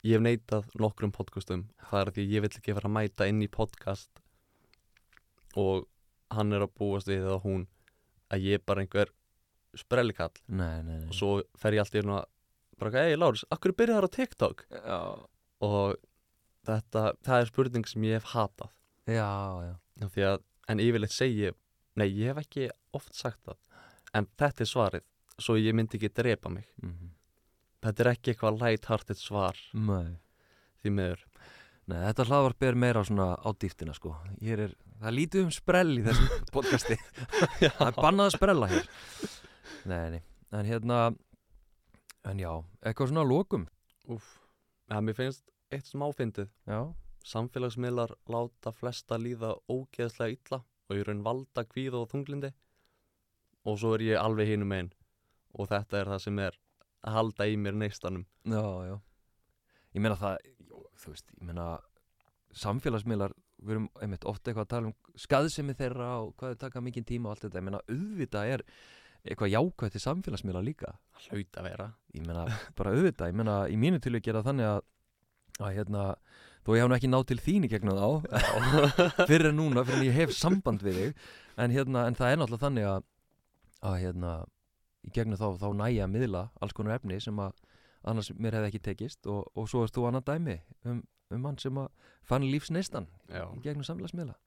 ég 0.03 0.17
hef 0.17 0.25
neitað 0.25 0.69
nokkrum 0.81 1.13
podcastum. 1.13 1.67
Það 1.89 2.01
er 2.01 2.11
að 2.11 2.17
því 2.17 2.25
að 2.25 2.35
ég 2.35 2.45
vill 2.45 2.53
ekki 2.59 2.75
vera 2.77 2.89
að 2.89 2.95
mæta 2.97 3.29
inn 3.29 3.41
í 3.45 3.49
podcast 3.51 4.20
og 5.59 5.87
hann 6.31 6.53
er 6.55 6.65
að 6.65 6.75
búast 6.79 7.09
við 7.09 7.25
eða 7.25 7.39
hún 7.43 7.65
að 8.31 8.47
ég 8.47 8.59
er 8.59 8.65
bara 8.65 8.83
einhver 8.83 9.11
sprellikall. 9.77 10.33
Nei, 10.47 10.81
nei, 10.83 10.99
nei. 11.01 11.09
Og 11.09 11.17
svo 11.17 11.31
fer 11.59 11.75
ég 11.75 11.83
alltaf 11.83 12.01
inn 12.01 12.13
og 12.15 12.79
bara, 12.81 13.05
ei 13.05 13.17
Lárus, 13.19 13.43
akkur 13.51 13.75
byrjar 13.77 14.07
á 14.07 14.09
TikTok? 14.11 14.65
Já, 14.71 14.99
og 15.67 15.95
þetta, 16.67 17.11
það 17.23 17.37
er 17.37 17.51
spurning 17.51 17.87
sem 17.89 18.07
ég 18.07 18.19
hef 18.19 18.31
hatað. 18.33 18.73
Já, 19.09 19.31
já. 19.67 19.73
Að, 20.31 20.43
en 20.71 20.81
yfirleitt 20.83 21.15
segi 21.15 21.47
ég 21.49 21.57
nei, 21.99 22.07
ég 22.07 22.31
hef 22.31 22.45
ekki 22.45 22.69
oft 22.95 23.15
sagt 23.15 23.41
það. 23.45 23.59
En 24.15 24.27
þetta 24.39 24.63
er 24.63 24.69
svarið, 24.69 25.07
svo 25.39 25.57
ég 25.59 25.75
myndi 25.75 25.99
ekki 25.99 26.11
drepa 26.15 26.51
mig. 26.51 26.67
Mm 26.83 27.11
þetta 27.81 28.03
er 28.03 28.11
ekki 28.13 28.33
eitthvað 28.33 28.59
light-hearted 28.61 29.19
svar. 29.19 29.59
Nei. 29.73 30.17
Því 30.81 30.93
miður 30.97 31.25
Nei, 31.91 31.99
þetta 32.07 32.25
hlaðvarp 32.29 32.63
er 32.63 32.77
meira 32.79 33.01
svona 33.03 33.33
á 33.35 33.49
dýftina 33.51 33.93
sko. 33.97 34.13
Hér 34.39 34.65
er, 34.67 34.75
það 35.01 35.15
lítið 35.17 35.47
um 35.47 35.51
sprell 35.51 35.91
í 35.97 36.05
þessum 36.05 36.29
podcasti. 36.55 36.95
Það 37.77 37.87
er 37.89 37.97
bannað 37.97 38.29
að 38.29 38.35
sprella 38.37 38.69
hér. 38.71 38.87
Nei, 39.91 40.05
nei, 40.15 40.21
en 40.55 40.69
hérna 40.69 41.01
En 42.29 42.37
já, 42.37 42.51
eitthvað 42.85 43.09
svona 43.09 43.23
að 43.25 43.31
lokum. 43.31 43.63
Úf. 44.13 44.25
Ja, 44.91 44.99
mér 45.01 45.15
finnst 45.17 45.47
eitt 45.73 45.87
smáfyndið 45.89 46.49
Já, 46.69 46.81
samfélagsmiðlar 47.25 48.13
láta 48.29 48.73
flesta 48.75 49.17
líða 49.17 49.55
ógeðslega 49.71 50.35
illa 50.35 50.59
og 50.91 50.99
í 50.99 51.05
raun 51.07 51.23
valda 51.25 51.63
kvíð 51.65 51.95
og 52.01 52.09
þunglindi 52.11 52.51
og 53.65 53.77
svo 53.79 53.93
er 53.95 54.03
ég 54.03 54.19
alveg 54.21 54.51
hinum 54.51 54.73
einn 54.75 54.89
og 55.55 55.69
þetta 55.71 56.01
er 56.01 56.11
það 56.11 56.23
sem 56.25 56.41
er 56.43 56.57
að 57.01 57.15
halda 57.17 57.47
í 57.49 57.55
mér 57.57 57.77
neistanum. 57.81 58.25
Já, 58.45 58.65
já. 58.89 58.95
Ég 59.95 60.03
meina 60.03 60.17
það, 60.19 60.37
þú 61.01 61.13
veist, 61.13 61.33
ég 61.37 61.47
meina 61.49 61.67
samfélagsmiðlar 62.61 63.35
við 63.61 63.75
erum 63.75 63.89
einmitt 64.01 64.25
ofta 64.29 64.49
eitthvað 64.49 64.65
að 64.65 64.71
tala 64.73 64.89
um 64.89 65.19
skaðsemi 65.21 65.75
þeirra 65.77 66.09
og 66.23 66.31
hvað 66.39 66.55
þau 66.55 66.61
taka 66.65 66.83
mikið 66.83 67.07
tíma 67.11 67.29
og 67.29 67.35
allt 67.35 67.45
þetta, 67.45 67.61
ég 67.61 67.67
meina 67.67 67.81
auðvitað 67.91 68.53
er 68.55 68.63
eitthvað 69.21 69.51
jákvæð 69.53 69.91
til 69.93 70.01
samfélagsmiðla 70.01 70.63
líka. 70.65 70.95
Hlaut 71.27 71.59
að 71.59 71.67
vera. 71.69 71.89
Ég 72.15 72.25
meina 72.25 72.45
bara 72.77 72.93
auðvitað, 72.95 73.29
ég 73.29 73.37
meina 73.37 73.57
í 73.69 73.77
mínu 73.77 74.01
tilvík 74.01 74.25
gera 74.25 74.41
þannig 74.45 74.69
að, 74.71 74.79
að 75.61 75.75
hérna, 75.77 76.05
þó 76.65 76.73
ég 76.73 76.81
hef 76.81 76.89
nú 76.89 76.97
ekki 76.97 77.11
náð 77.11 77.27
til 77.29 77.39
þín 77.45 77.67
í 77.67 77.71
gegnum 77.71 78.01
þá 78.01 78.09
fyrir 79.29 79.51
en 79.51 79.59
núna, 79.61 79.85
fyrir 79.85 80.01
en 80.01 80.07
ég 80.09 80.17
hef 80.17 80.33
samband 80.33 80.81
við 80.85 80.97
þig. 81.03 81.27
En 81.61 81.75
hérna, 81.75 82.07
en 82.09 82.17
það 82.17 82.33
er 82.33 82.41
náttúrulega 82.41 82.65
þannig 82.65 82.89
að 82.95 83.05
að 83.81 83.97
hérna 84.03 84.31
í 85.05 85.11
gegnum 85.15 85.39
þá, 85.39 85.47
þá 85.57 85.69
næja 85.77 86.05
að 86.05 86.13
miðla 86.15 86.43
alls 86.61 86.75
konar 86.77 86.99
efni 86.99 87.17
sem 87.21 87.37
að 87.41 87.55
annars 88.07 88.31
mér 88.37 88.59
hefði 88.59 88.71
ekki 88.71 88.85
tekist 88.89 89.27
og, 89.29 89.49
og 89.55 89.67
svo 89.69 89.85
erst 89.85 89.97
þú 89.97 90.07
annað 90.09 90.29
dæmi 90.31 90.57
um, 90.85 91.03
um 91.31 91.49
hann 91.49 91.59
sem 91.61 91.81
fann 92.27 92.47
lífsneistan 92.47 93.09
í 93.29 93.43
gegnum 93.63 93.87
samfélagsmiðla 93.87 94.37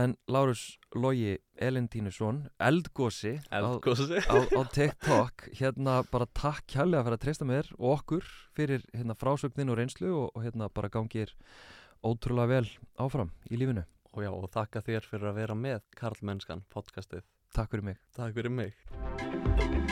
en 0.00 0.14
Lárus 0.30 0.78
Logi 0.94 1.38
Elentínusson 1.58 2.44
Eldgósi 2.62 3.40
á, 3.50 3.58
á, 3.58 4.36
á 4.54 4.62
TikTok 4.70 5.50
hérna 5.58 6.00
bara 6.12 6.28
takk 6.30 6.62
kjærlega 6.70 7.06
fyrir 7.06 7.18
að 7.18 7.24
treysta 7.24 7.48
mér 7.48 7.70
og 7.78 7.98
okkur 7.98 8.30
fyrir 8.54 8.86
hérna 8.94 9.18
frásögnin 9.18 9.72
og 9.72 9.80
reynslu 9.80 10.12
og, 10.14 10.30
og 10.34 10.46
hérna 10.46 10.70
bara 10.70 10.92
gangir 10.92 11.34
ótrúlega 12.06 12.48
vel 12.48 12.70
áfram 13.00 13.32
í 13.50 13.60
lífinu. 13.60 13.84
Og 14.10 14.24
já, 14.24 14.32
og 14.32 14.48
þakka 14.50 14.82
þér 14.86 15.06
fyrir 15.06 15.30
að 15.30 15.38
vera 15.38 15.58
með 15.58 15.84
Karlmennskan 15.98 16.64
podcastið. 16.72 17.22
Takk 17.54 17.70
fyrir 17.74 17.90
mig. 17.92 18.02
Takk 18.16 18.34
fyrir 18.34 18.54
mig 18.54 19.89